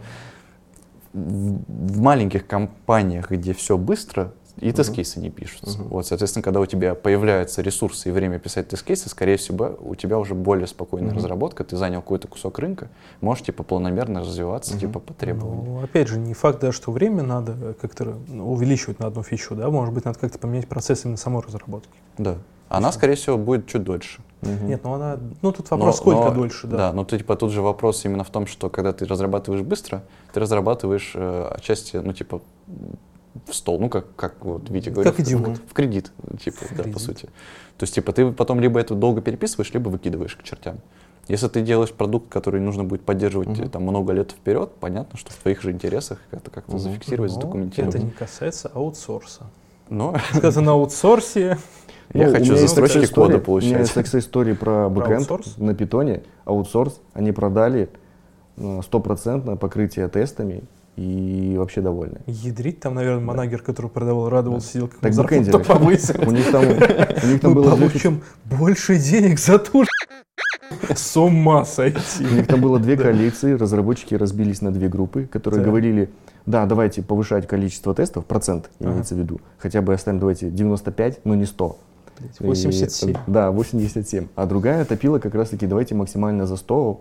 в 1.12 2.00
маленьких 2.00 2.46
компаниях, 2.46 3.30
где 3.30 3.52
все 3.54 3.76
быстро, 3.78 4.32
и 4.60 4.72
тест-кейсы 4.72 5.20
не 5.20 5.30
пишутся. 5.30 5.78
Uh-huh. 5.78 5.88
Вот, 5.88 6.06
соответственно, 6.06 6.42
когда 6.42 6.60
у 6.60 6.66
тебя 6.66 6.94
появляются 6.94 7.62
ресурсы 7.62 8.08
и 8.08 8.12
время 8.12 8.38
писать 8.38 8.68
тест-кейсы, 8.68 9.08
скорее 9.08 9.36
всего, 9.36 9.78
у 9.80 9.94
тебя 9.94 10.18
уже 10.18 10.34
более 10.34 10.66
спокойная 10.66 11.12
uh-huh. 11.12 11.16
разработка, 11.16 11.64
ты 11.64 11.76
занял 11.76 12.00
какой-то 12.00 12.28
кусок 12.28 12.58
рынка, 12.58 12.88
можешь 13.20 13.44
типа 13.44 13.62
планомерно 13.62 14.20
развиваться, 14.20 14.74
uh-huh. 14.74 14.80
типа 14.80 14.98
по 14.98 15.14
требованию. 15.14 15.64
Ну, 15.64 15.82
опять 15.82 16.08
же, 16.08 16.18
не 16.18 16.34
факт, 16.34 16.60
да, 16.60 16.72
что 16.72 16.90
время 16.90 17.22
надо 17.22 17.74
как-то 17.80 18.16
увеличивать 18.28 18.98
на 18.98 19.06
одну 19.06 19.22
фичу, 19.22 19.54
да, 19.54 19.70
может 19.70 19.94
быть, 19.94 20.04
надо 20.04 20.18
как-то 20.18 20.38
поменять 20.38 20.66
процесс 20.66 21.04
именно 21.04 21.18
самой 21.18 21.42
разработки. 21.42 21.94
Да. 22.16 22.38
Она, 22.68 22.92
скорее 22.92 23.14
всего, 23.14 23.38
будет 23.38 23.66
чуть 23.66 23.84
дольше. 23.84 24.20
Угу. 24.42 24.66
Нет, 24.66 24.82
ну 24.84 24.92
она, 24.94 25.18
ну 25.42 25.52
тут 25.52 25.70
вопрос, 25.70 25.96
но, 25.96 26.00
сколько 26.00 26.28
но, 26.28 26.34
дольше, 26.34 26.66
да. 26.66 26.76
Да, 26.76 26.92
но 26.92 27.04
типа 27.04 27.36
тут 27.36 27.50
же 27.50 27.60
вопрос 27.60 28.04
именно 28.04 28.24
в 28.24 28.30
том, 28.30 28.46
что 28.46 28.70
когда 28.70 28.92
ты 28.92 29.04
разрабатываешь 29.04 29.62
быстро, 29.62 30.04
ты 30.32 30.40
разрабатываешь 30.40 31.12
э, 31.14 31.48
отчасти, 31.56 31.96
ну 31.96 32.12
типа 32.12 32.40
в 33.46 33.54
стол, 33.54 33.78
ну, 33.78 33.88
как, 33.88 34.14
как 34.16 34.44
вот 34.44 34.68
Витя 34.70 34.90
говорит. 34.90 35.12
Как 35.12 35.24
идиот. 35.24 35.58
В, 35.58 35.70
в 35.70 35.72
кредит, 35.72 36.12
типа, 36.42 36.64
в 36.64 36.70
да, 36.70 36.82
кредит. 36.82 36.94
по 36.94 36.98
сути. 36.98 37.26
То 37.76 37.84
есть, 37.84 37.94
типа, 37.94 38.12
ты 38.12 38.32
потом 38.32 38.60
либо 38.60 38.80
это 38.80 38.94
долго 38.94 39.20
переписываешь, 39.20 39.72
либо 39.72 39.88
выкидываешь 39.88 40.36
к 40.36 40.42
чертям. 40.42 40.78
Если 41.28 41.46
ты 41.48 41.60
делаешь 41.60 41.92
продукт, 41.92 42.30
который 42.30 42.60
нужно 42.60 42.84
будет 42.84 43.04
поддерживать 43.04 43.48
uh-huh. 43.48 43.68
там 43.68 43.82
много 43.82 44.12
лет 44.12 44.32
вперед, 44.32 44.72
понятно, 44.80 45.18
что 45.18 45.30
в 45.30 45.36
твоих 45.36 45.60
же 45.60 45.70
интересах 45.72 46.18
это 46.30 46.50
как-то 46.50 46.76
uh-huh. 46.76 46.78
зафиксировать, 46.78 47.30
Но 47.32 47.34
задокументировать. 47.34 47.94
Это 47.94 48.04
не 48.04 48.10
касается 48.10 48.70
аутсорса. 48.72 49.44
Но 49.90 50.16
сказано 50.34 50.66
на 50.66 50.72
аутсорсе. 50.72 51.58
Я 52.14 52.28
ну, 52.28 52.32
хочу 52.32 52.56
за 52.56 52.68
строчки 52.68 53.06
кода 53.06 53.38
получать. 53.38 53.68
У 53.68 53.72
меня 53.72 53.80
есть 53.80 53.94
такая 53.94 54.20
история 54.20 54.54
про 54.54 54.88
бэкэнд 54.88 55.58
на 55.58 55.74
питоне, 55.74 56.22
аутсорс. 56.44 57.00
Они 57.12 57.32
продали 57.32 57.90
э, 58.56 58.80
стопроцентное 58.82 59.56
покрытие 59.56 60.08
тестами 60.08 60.62
и 60.96 61.54
вообще 61.58 61.80
довольны. 61.80 62.18
Ядрить 62.26 62.80
там, 62.80 62.94
наверное, 62.94 63.24
манагер, 63.24 63.62
который 63.62 63.90
продавал, 63.90 64.28
радовался, 64.28 64.66
да. 64.66 64.72
сидел, 64.72 64.88
как 64.88 64.98
так 65.00 65.12
зарплату 65.12 65.64
повысил. 65.64 66.14
У 66.26 66.30
них 66.32 66.50
там, 66.50 66.64
у 66.64 67.26
них 67.26 67.40
там 67.40 67.54
было... 67.54 67.70
получим 67.70 68.22
больше 68.44 68.98
денег 68.98 69.38
за 69.38 69.58
ту 69.58 69.84
с 70.94 71.16
ума 71.16 71.64
сойти. 71.64 72.24
У 72.24 72.34
них 72.34 72.46
там 72.46 72.60
было 72.60 72.78
две 72.78 72.96
коалиции, 72.96 73.52
разработчики 73.52 74.14
разбились 74.14 74.60
на 74.60 74.72
две 74.72 74.88
группы, 74.88 75.26
которые 75.26 75.62
говорили, 75.62 76.10
да, 76.46 76.66
давайте 76.66 77.02
повышать 77.02 77.46
количество 77.46 77.94
тестов, 77.94 78.26
процент 78.26 78.70
имеется 78.78 79.14
в 79.14 79.18
виду, 79.18 79.40
хотя 79.58 79.82
бы 79.82 79.94
оставим, 79.94 80.18
давайте 80.18 80.50
95, 80.50 81.20
но 81.24 81.34
не 81.34 81.46
100. 81.46 81.78
87. 82.40 83.14
да, 83.26 83.50
87. 83.50 84.28
А 84.34 84.46
другая 84.46 84.84
топила 84.84 85.18
как 85.18 85.34
раз-таки, 85.34 85.66
давайте 85.66 85.94
максимально 85.94 86.46
за 86.46 86.56
100. 86.56 87.00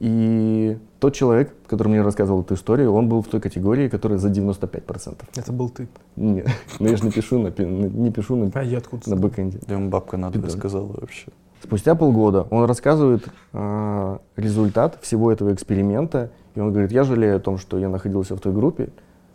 И 0.00 0.78
тот 0.98 1.14
человек, 1.14 1.54
который 1.66 1.88
мне 1.88 2.00
рассказывал 2.00 2.40
эту 2.40 2.54
историю, 2.54 2.92
он 2.94 3.08
был 3.08 3.20
в 3.20 3.28
той 3.28 3.38
категории, 3.38 3.88
которая 3.88 4.18
за 4.18 4.30
95%. 4.30 5.24
Это 5.36 5.52
был 5.52 5.68
ты? 5.68 5.88
Нет, 6.16 6.48
но 6.78 6.88
я 6.88 6.96
же 6.96 7.04
не 7.04 7.10
пишу 7.10 7.38
на, 7.38 7.48
не 7.48 8.10
пишу 8.10 8.36
на, 8.36 8.50
а 8.54 8.62
я 8.62 8.78
откуда 8.78 9.10
на 9.10 9.16
бэкэнде. 9.16 9.58
Да 9.66 9.74
ему 9.74 9.90
бабка 9.90 10.16
надо 10.16 10.40
рассказала 10.40 10.86
вообще. 10.86 11.26
Спустя 11.62 11.94
полгода 11.94 12.46
он 12.50 12.64
рассказывает 12.64 13.28
э, 13.52 14.18
результат 14.36 14.98
всего 15.02 15.30
этого 15.30 15.52
эксперимента, 15.52 16.30
и 16.54 16.60
он 16.60 16.72
говорит, 16.72 16.90
я 16.90 17.04
жалею 17.04 17.36
о 17.36 17.40
том, 17.40 17.58
что 17.58 17.78
я 17.78 17.90
находился 17.90 18.34
в 18.34 18.40
той 18.40 18.54
группе, 18.54 18.88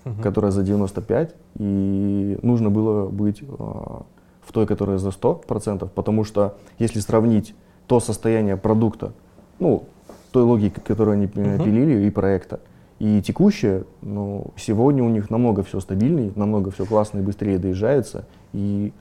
угу. 0.04 0.22
которая 0.24 0.52
за 0.52 0.64
95, 0.64 1.36
и 1.60 2.40
нужно 2.42 2.72
было 2.72 3.08
быть 3.08 3.44
э, 3.44 4.02
в 4.46 4.52
той, 4.52 4.66
которая 4.66 4.98
за 4.98 5.10
100%, 5.10 5.90
потому 5.90 6.24
что 6.24 6.58
если 6.80 7.00
сравнить 7.00 7.56
то 7.88 8.00
состояние 8.00 8.58
продукта, 8.58 9.14
ну, 9.60 9.86
той 10.32 10.44
логики, 10.44 10.80
которую 10.80 11.14
они 11.14 11.26
uh-huh. 11.28 11.64
пилили, 11.64 12.08
и 12.08 12.10
проекта. 12.10 12.60
И 13.00 13.22
текущее, 13.22 13.84
ну, 14.02 14.54
сегодня 14.58 15.04
у 15.04 15.10
них 15.10 15.30
намного 15.30 15.64
все 15.64 15.80
стабильнее, 15.80 16.32
намного 16.36 16.72
все 16.72 16.86
классно 16.86 17.20
и 17.20 17.22
быстрее 17.22 17.58
доезжается. 17.58 18.26
И 18.54 18.94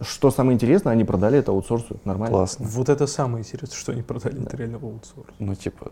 что 0.00 0.30
самое 0.30 0.54
интересное, 0.54 0.92
они 0.92 1.04
продали 1.04 1.38
это 1.38 1.52
аутсорсу 1.52 1.96
нормально. 2.04 2.36
Классно. 2.36 2.66
Вот 2.68 2.88
это 2.88 3.06
самое 3.06 3.42
интересное, 3.42 3.76
что 3.76 3.92
они 3.92 4.02
продали 4.02 4.36
да. 4.36 4.44
это 4.44 4.56
реально 4.56 4.78
аутсорс. 4.78 5.26
Ну, 5.38 5.54
типа, 5.54 5.88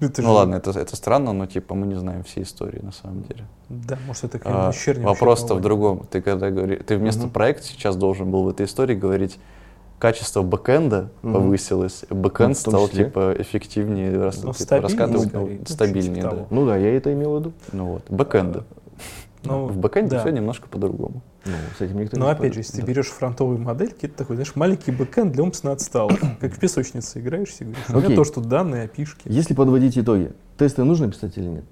это 0.00 0.22
ну 0.22 0.28
же... 0.28 0.34
ладно, 0.34 0.54
это, 0.56 0.70
это 0.70 0.96
странно, 0.96 1.32
но 1.32 1.46
типа 1.46 1.74
мы 1.74 1.86
не 1.86 1.94
знаем 1.94 2.22
все 2.22 2.42
истории 2.42 2.80
на 2.80 2.92
самом 2.92 3.22
деле. 3.22 3.44
Да, 3.68 3.98
может 4.06 4.24
это 4.24 4.38
какая-то 4.38 5.00
а, 5.00 5.00
Вопрос-то 5.00 5.54
в 5.54 5.60
другом. 5.60 6.06
Ты 6.10 6.22
когда 6.22 6.50
говоришь, 6.50 6.80
ты 6.86 6.96
вместо 6.96 7.24
угу. 7.24 7.30
проекта 7.30 7.64
сейчас 7.64 7.96
должен 7.96 8.30
был 8.30 8.44
в 8.44 8.48
этой 8.48 8.66
истории 8.66 8.94
говорить, 8.94 9.38
качество 9.98 10.42
бэкэнда 10.42 11.08
mm-hmm. 11.22 11.32
повысилось, 11.32 12.04
бэкэнд 12.08 12.56
ну, 12.66 12.72
стал 12.72 12.88
типа 12.88 13.34
эффективнее, 13.38 14.16
рас, 14.16 14.42
ну, 14.42 14.52
типа, 14.52 14.80
раскатывать, 14.80 15.32
ну, 15.32 15.58
стабильнее. 15.66 16.22
Да. 16.22 16.46
Ну 16.50 16.66
да, 16.66 16.76
я 16.76 16.96
это 16.96 17.12
имел 17.12 17.36
в 17.36 17.40
виду. 17.40 17.52
Ну 17.72 17.84
вот, 17.86 18.02
бэкэнда. 18.08 18.64
Ну, 19.44 19.66
в 19.66 19.76
бэкэнде 19.76 20.16
да. 20.16 20.20
все 20.20 20.30
немножко 20.30 20.68
по-другому. 20.68 21.22
Ну, 21.44 21.52
с 21.78 21.80
этим 21.80 22.00
никто 22.00 22.18
Но 22.18 22.26
не 22.26 22.32
опять 22.32 22.54
же, 22.54 22.60
если 22.60 22.76
да. 22.76 22.82
ты 22.82 22.86
берешь 22.88 23.06
фронтовые 23.06 23.58
модельки, 23.58 24.06
это 24.06 24.16
такой, 24.16 24.36
знаешь, 24.36 24.54
маленький 24.56 24.90
бэкэнд 24.90 25.32
для 25.32 25.42
умственно 25.42 25.72
отсталых. 25.72 26.18
Как 26.40 26.52
в 26.52 26.58
песочнице 26.58 27.20
играешь, 27.20 27.54
и 27.60 27.64
говоришь, 27.64 27.84
у 27.88 28.00
меня 28.00 28.16
то, 28.16 28.24
что 28.24 28.40
данные, 28.40 28.84
апишки. 28.84 29.22
Если 29.24 29.54
подводить 29.54 29.96
итоги, 29.96 30.32
тесты 30.56 30.84
нужно 30.84 31.10
писать 31.10 31.36
или 31.36 31.46
нет? 31.46 31.64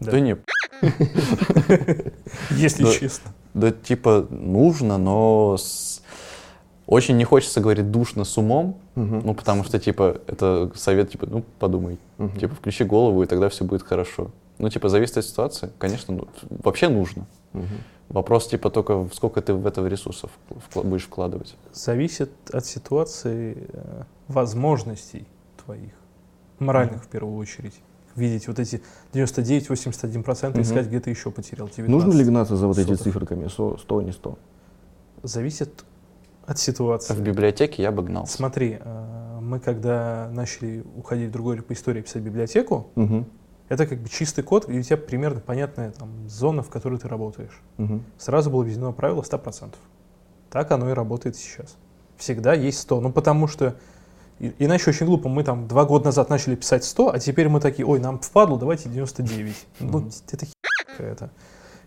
Да, 0.00 0.12
да 0.12 0.20
нет. 0.20 0.40
Если 2.50 2.84
честно. 2.98 3.32
Да, 3.52 3.70
типа, 3.70 4.26
нужно, 4.30 4.96
но 4.96 5.58
очень 6.86 7.16
не 7.16 7.24
хочется 7.24 7.60
говорить 7.60 7.90
душно 7.90 8.24
с 8.24 8.36
умом, 8.38 8.78
угу. 8.96 9.20
ну, 9.24 9.34
потому 9.34 9.62
что, 9.62 9.78
типа, 9.78 10.20
это 10.26 10.72
совет, 10.74 11.10
типа, 11.10 11.26
ну, 11.30 11.44
подумай, 11.58 11.98
угу. 12.18 12.36
типа, 12.38 12.54
включи 12.54 12.84
голову, 12.84 13.22
и 13.22 13.26
тогда 13.26 13.48
все 13.48 13.64
будет 13.64 13.82
хорошо. 13.82 14.30
Ну, 14.60 14.68
типа, 14.68 14.90
зависит 14.90 15.16
от 15.16 15.24
ситуации, 15.24 15.70
конечно, 15.78 16.14
ну, 16.14 16.28
вообще 16.50 16.88
нужно. 16.88 17.26
Угу. 17.54 17.64
Вопрос, 18.10 18.46
типа, 18.48 18.70
только 18.70 19.08
сколько 19.14 19.40
ты 19.40 19.54
в 19.54 19.66
этого 19.66 19.86
ресурсов 19.86 20.30
будешь 20.74 21.04
вкладывать. 21.04 21.56
Зависит 21.72 22.30
от 22.52 22.66
ситуации, 22.66 23.56
э, 23.72 24.02
возможностей 24.28 25.26
твоих, 25.64 25.92
моральных 26.58 27.00
mm 27.02 27.06
в 27.06 27.08
первую 27.08 27.38
очередь. 27.38 27.74
Видеть 28.16 28.48
вот 28.48 28.58
эти 28.58 28.82
99-81% 29.14 30.52
mm 30.52 30.60
искать, 30.60 30.88
где 30.88 31.00
ты 31.00 31.08
еще 31.08 31.30
потерял. 31.30 31.68
19, 31.68 31.88
Нужно 31.88 32.12
ли 32.12 32.24
гнаться 32.24 32.56
за 32.56 32.66
вот 32.66 32.76
эти 32.76 32.94
циферками, 32.94 33.48
100, 33.48 33.78
100 33.78 34.02
не 34.02 34.12
100? 34.12 34.38
Зависит 35.22 35.84
от 36.44 36.58
ситуации. 36.58 37.14
В 37.14 37.20
библиотеке 37.22 37.82
я 37.82 37.92
бы 37.92 38.02
гнал. 38.02 38.26
Смотри, 38.26 38.78
э, 38.78 39.38
мы 39.40 39.58
когда 39.58 40.28
начали 40.32 40.84
уходить 40.96 41.30
в 41.30 41.32
другой 41.32 41.62
по 41.62 41.72
истории 41.72 42.02
писать 42.02 42.22
библиотеку, 42.22 42.88
угу. 42.94 43.24
Это 43.70 43.86
как 43.86 44.00
бы 44.00 44.08
чистый 44.08 44.42
код, 44.42 44.68
и 44.68 44.80
у 44.80 44.82
тебя 44.82 44.96
примерно 44.96 45.40
понятная 45.40 45.92
там, 45.92 46.28
зона, 46.28 46.62
в 46.62 46.70
которой 46.70 46.98
ты 46.98 47.06
работаешь. 47.06 47.62
Угу. 47.78 48.02
Сразу 48.18 48.50
было 48.50 48.64
введено 48.64 48.92
правило 48.92 49.22
100%. 49.22 49.74
Так 50.50 50.72
оно 50.72 50.90
и 50.90 50.92
работает 50.92 51.36
сейчас. 51.36 51.76
Всегда 52.16 52.52
есть 52.52 52.80
100. 52.80 53.00
Ну, 53.00 53.12
потому 53.12 53.46
что 53.46 53.76
Иначе 54.58 54.88
очень 54.88 55.04
глупо. 55.04 55.28
Мы 55.28 55.44
там 55.44 55.68
два 55.68 55.84
года 55.84 56.06
назад 56.06 56.30
начали 56.30 56.54
писать 56.54 56.82
100, 56.82 57.12
а 57.12 57.18
теперь 57.18 57.50
мы 57.50 57.60
такие, 57.60 57.86
ой, 57.86 58.00
нам 58.00 58.18
впадло, 58.18 58.58
давайте 58.58 58.88
99. 58.88 59.66
Ну, 59.80 60.08
это 60.32 60.46
херня 60.46 60.86
какая-то. 60.86 61.30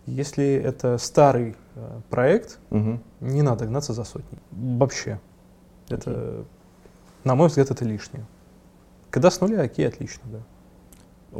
Если 0.06 0.54
это 0.54 1.00
старый 1.00 1.56
э, 1.76 2.02
проект, 2.12 2.60
угу. 2.70 3.00
не 3.22 3.42
надо 3.42 3.66
гнаться 3.66 3.94
за 3.94 4.04
сотни. 4.04 4.38
Вообще. 4.52 5.20
Это, 5.90 6.12
okay. 6.12 6.46
на 7.24 7.34
мой 7.34 7.48
взгляд, 7.48 7.72
это 7.72 7.84
лишнее. 7.86 8.24
Когда 9.10 9.32
с 9.32 9.42
нуля, 9.42 9.62
окей, 9.62 9.88
отлично, 9.88 10.22
да. 10.26 10.40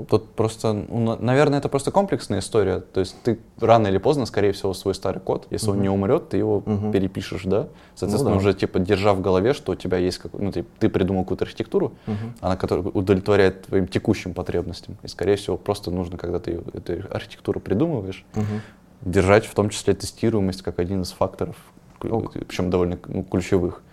Тут 0.10 0.32
просто, 0.32 0.74
ну, 0.74 1.16
наверное, 1.20 1.60
это 1.60 1.70
просто 1.70 1.92
комплексная 1.92 2.40
история. 2.40 2.80
То 2.80 3.00
есть 3.00 3.16
ты 3.24 3.40
рано 3.60 3.88
или 3.88 4.00
поздно, 4.00 4.26
скорее 4.26 4.52
всего, 4.52 4.74
свой 4.74 4.96
старый 4.96 5.22
код, 5.22 5.46
если 5.52 5.70
uh-huh. 5.70 5.74
он 5.74 5.82
не 5.82 5.90
умрет, 5.90 6.30
ты 6.30 6.38
его 6.38 6.64
uh-huh. 6.66 6.92
перепишешь, 6.92 7.44
да? 7.44 7.68
Соответственно, 7.94 8.36
ну, 8.36 8.42
да. 8.42 8.48
уже 8.48 8.54
типа 8.56 8.80
держа 8.80 9.14
в 9.14 9.22
голове, 9.22 9.54
что 9.54 9.74
у 9.74 9.76
тебя 9.76 9.98
есть, 9.98 10.18
как, 10.18 10.34
ну, 10.34 10.52
ты, 10.52 10.66
ты 10.80 10.90
придумал 10.90 11.24
какую-то 11.24 11.46
архитектуру, 11.46 11.94
uh-huh. 12.08 12.16
она 12.42 12.56
которая 12.56 12.88
удовлетворяет 12.88 13.68
твоим 13.68 13.88
текущим 13.88 14.34
потребностям. 14.34 14.98
И, 15.04 15.08
скорее 15.08 15.36
всего, 15.36 15.58
просто 15.58 15.92
нужно, 15.92 16.18
когда 16.18 16.40
ты 16.40 16.60
эту 16.74 17.04
архитектуру 17.14 17.60
придумываешь, 17.60 18.26
uh-huh. 18.34 18.62
держать 19.02 19.46
в 19.46 19.54
том 19.54 19.70
числе 19.70 19.94
тестируемость 19.94 20.64
как 20.64 20.80
один 20.80 21.04
из 21.04 21.12
факторов, 21.12 21.56
okay. 22.00 22.46
причем 22.46 22.70
довольно 22.72 22.98
ну, 23.08 23.24
ключевых. 23.24 23.84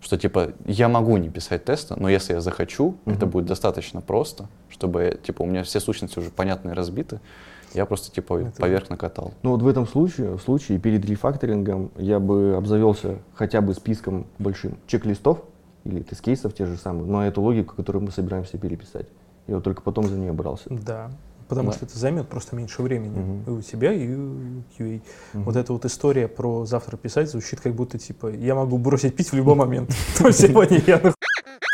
Что 0.00 0.16
типа 0.16 0.52
я 0.64 0.88
могу 0.88 1.16
не 1.16 1.28
писать 1.28 1.64
тесты, 1.64 1.94
но 1.96 2.08
если 2.08 2.32
я 2.34 2.40
захочу, 2.40 2.96
это 3.06 3.26
будет 3.26 3.46
достаточно 3.46 4.00
просто, 4.00 4.46
чтобы 4.68 5.18
типа 5.22 5.42
у 5.42 5.46
меня 5.46 5.62
все 5.64 5.80
сущности 5.80 6.18
уже 6.18 6.30
понятные 6.30 6.74
разбиты, 6.74 7.20
я 7.74 7.84
просто 7.84 8.10
типа 8.10 8.40
Это- 8.40 8.60
поверх 8.60 8.90
накатал. 8.90 9.34
Ну 9.42 9.50
вот 9.50 9.62
в 9.62 9.68
этом 9.68 9.86
случае, 9.86 10.36
в 10.36 10.40
случае 10.40 10.78
перед 10.78 11.04
рефакторингом 11.04 11.90
я 11.96 12.18
бы 12.20 12.54
обзавелся 12.56 13.18
хотя 13.34 13.60
бы 13.60 13.74
списком 13.74 14.26
большим 14.38 14.78
чек-листов 14.86 15.42
или 15.84 16.02
тест-кейсов 16.02 16.54
те 16.54 16.66
же 16.66 16.76
самые, 16.76 17.06
но 17.06 17.26
эту 17.26 17.42
логику, 17.42 17.74
которую 17.74 18.04
мы 18.04 18.10
собираемся 18.10 18.56
переписать. 18.58 19.06
Я 19.46 19.56
вот 19.56 19.64
только 19.64 19.82
потом 19.82 20.06
за 20.06 20.16
нее 20.18 20.32
брался. 20.32 20.64
Да. 20.70 21.10
Потому 21.48 21.70
Да. 21.70 21.76
что 21.76 21.86
это 21.86 21.98
займет 21.98 22.28
просто 22.28 22.54
меньше 22.56 22.82
времени 22.82 23.18
Мгм. 23.18 23.44
и 23.46 23.50
у 23.58 23.62
тебя, 23.62 23.92
и 23.92 24.06
у 24.14 24.62
QA. 24.78 25.00
Мгм. 25.32 25.44
Вот 25.44 25.56
эта 25.56 25.72
вот 25.72 25.84
история 25.86 26.28
про 26.28 26.66
завтра 26.66 26.96
писать 26.96 27.30
звучит 27.30 27.60
как 27.60 27.74
будто 27.74 27.98
типа 27.98 28.28
я 28.28 28.54
могу 28.54 28.76
бросить 28.78 29.16
пить 29.16 29.30
в 29.32 29.34
любой 29.34 29.54
момент. 29.54 29.90
Но 30.20 30.30
сегодня 30.30 30.82
я 30.86 30.98
нах- 30.98 31.14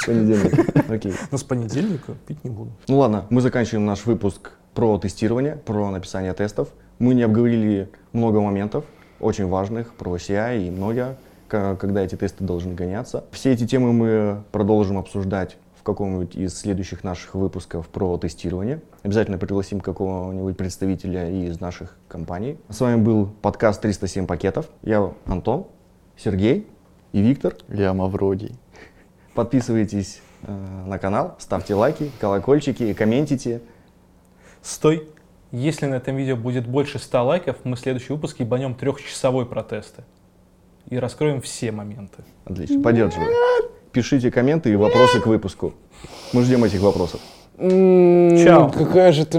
Понедельник. 0.06 0.90
Окей. 0.90 1.12
но 1.30 1.38
с 1.38 1.42
понедельника 1.44 2.12
пить 2.26 2.44
не 2.44 2.50
буду. 2.50 2.70
Ну 2.88 2.98
ладно, 2.98 3.26
мы 3.30 3.40
заканчиваем 3.40 3.86
наш 3.86 4.04
выпуск 4.04 4.52
про 4.74 4.98
тестирование, 4.98 5.56
про 5.56 5.90
написание 5.90 6.34
тестов. 6.34 6.68
Мы 6.98 7.14
не 7.14 7.22
обговорили 7.22 7.88
много 8.12 8.40
моментов, 8.40 8.84
очень 9.18 9.48
важных, 9.48 9.94
про 9.94 10.16
CI 10.16 10.66
и 10.68 10.70
много, 10.70 11.16
ка- 11.48 11.76
когда 11.76 12.02
эти 12.02 12.16
тесты 12.16 12.44
должны 12.44 12.74
гоняться. 12.74 13.24
Все 13.32 13.52
эти 13.52 13.66
темы 13.66 13.92
мы 13.94 14.42
продолжим 14.52 14.98
обсуждать 14.98 15.56
каком-нибудь 15.84 16.34
из 16.34 16.58
следующих 16.58 17.04
наших 17.04 17.34
выпусков 17.34 17.88
про 17.88 18.16
тестирование. 18.18 18.80
Обязательно 19.02 19.38
пригласим 19.38 19.80
какого-нибудь 19.80 20.56
представителя 20.56 21.30
из 21.30 21.60
наших 21.60 21.96
компаний. 22.08 22.58
С 22.68 22.80
вами 22.80 23.00
был 23.00 23.26
подкаст 23.26 23.80
307 23.82 24.26
пакетов. 24.26 24.68
Я 24.82 25.12
Антон, 25.26 25.66
Сергей 26.16 26.66
и 27.12 27.20
Виктор. 27.20 27.54
Я 27.68 27.94
Мавродий. 27.94 28.58
Подписывайтесь 29.34 30.20
э, 30.42 30.84
на 30.86 30.98
канал, 30.98 31.36
ставьте 31.38 31.74
лайки, 31.74 32.10
колокольчики, 32.20 32.92
комментите. 32.94 33.60
Стой! 34.62 35.08
Если 35.52 35.86
на 35.86 35.96
этом 35.96 36.16
видео 36.16 36.36
будет 36.36 36.66
больше 36.66 36.98
100 36.98 37.24
лайков, 37.24 37.56
мы 37.64 37.76
в 37.76 37.78
следующий 37.78 38.12
выпуск 38.12 38.40
ебанем 38.40 38.74
трехчасовой 38.74 39.46
протесты. 39.46 40.02
И 40.88 40.98
раскроем 40.98 41.40
все 41.40 41.70
моменты. 41.70 42.24
Отлично, 42.44 42.82
поддерживаю. 42.82 43.30
Пишите 43.94 44.32
комменты 44.32 44.72
и 44.72 44.76
вопросы 44.76 45.20
к 45.20 45.26
выпуску. 45.26 45.72
Мы 46.32 46.42
ждем 46.42 46.64
этих 46.64 46.80
вопросов. 46.80 47.20
Чао. 47.56 48.68
Какая 48.70 49.12
же 49.12 49.24
ты 49.24 49.38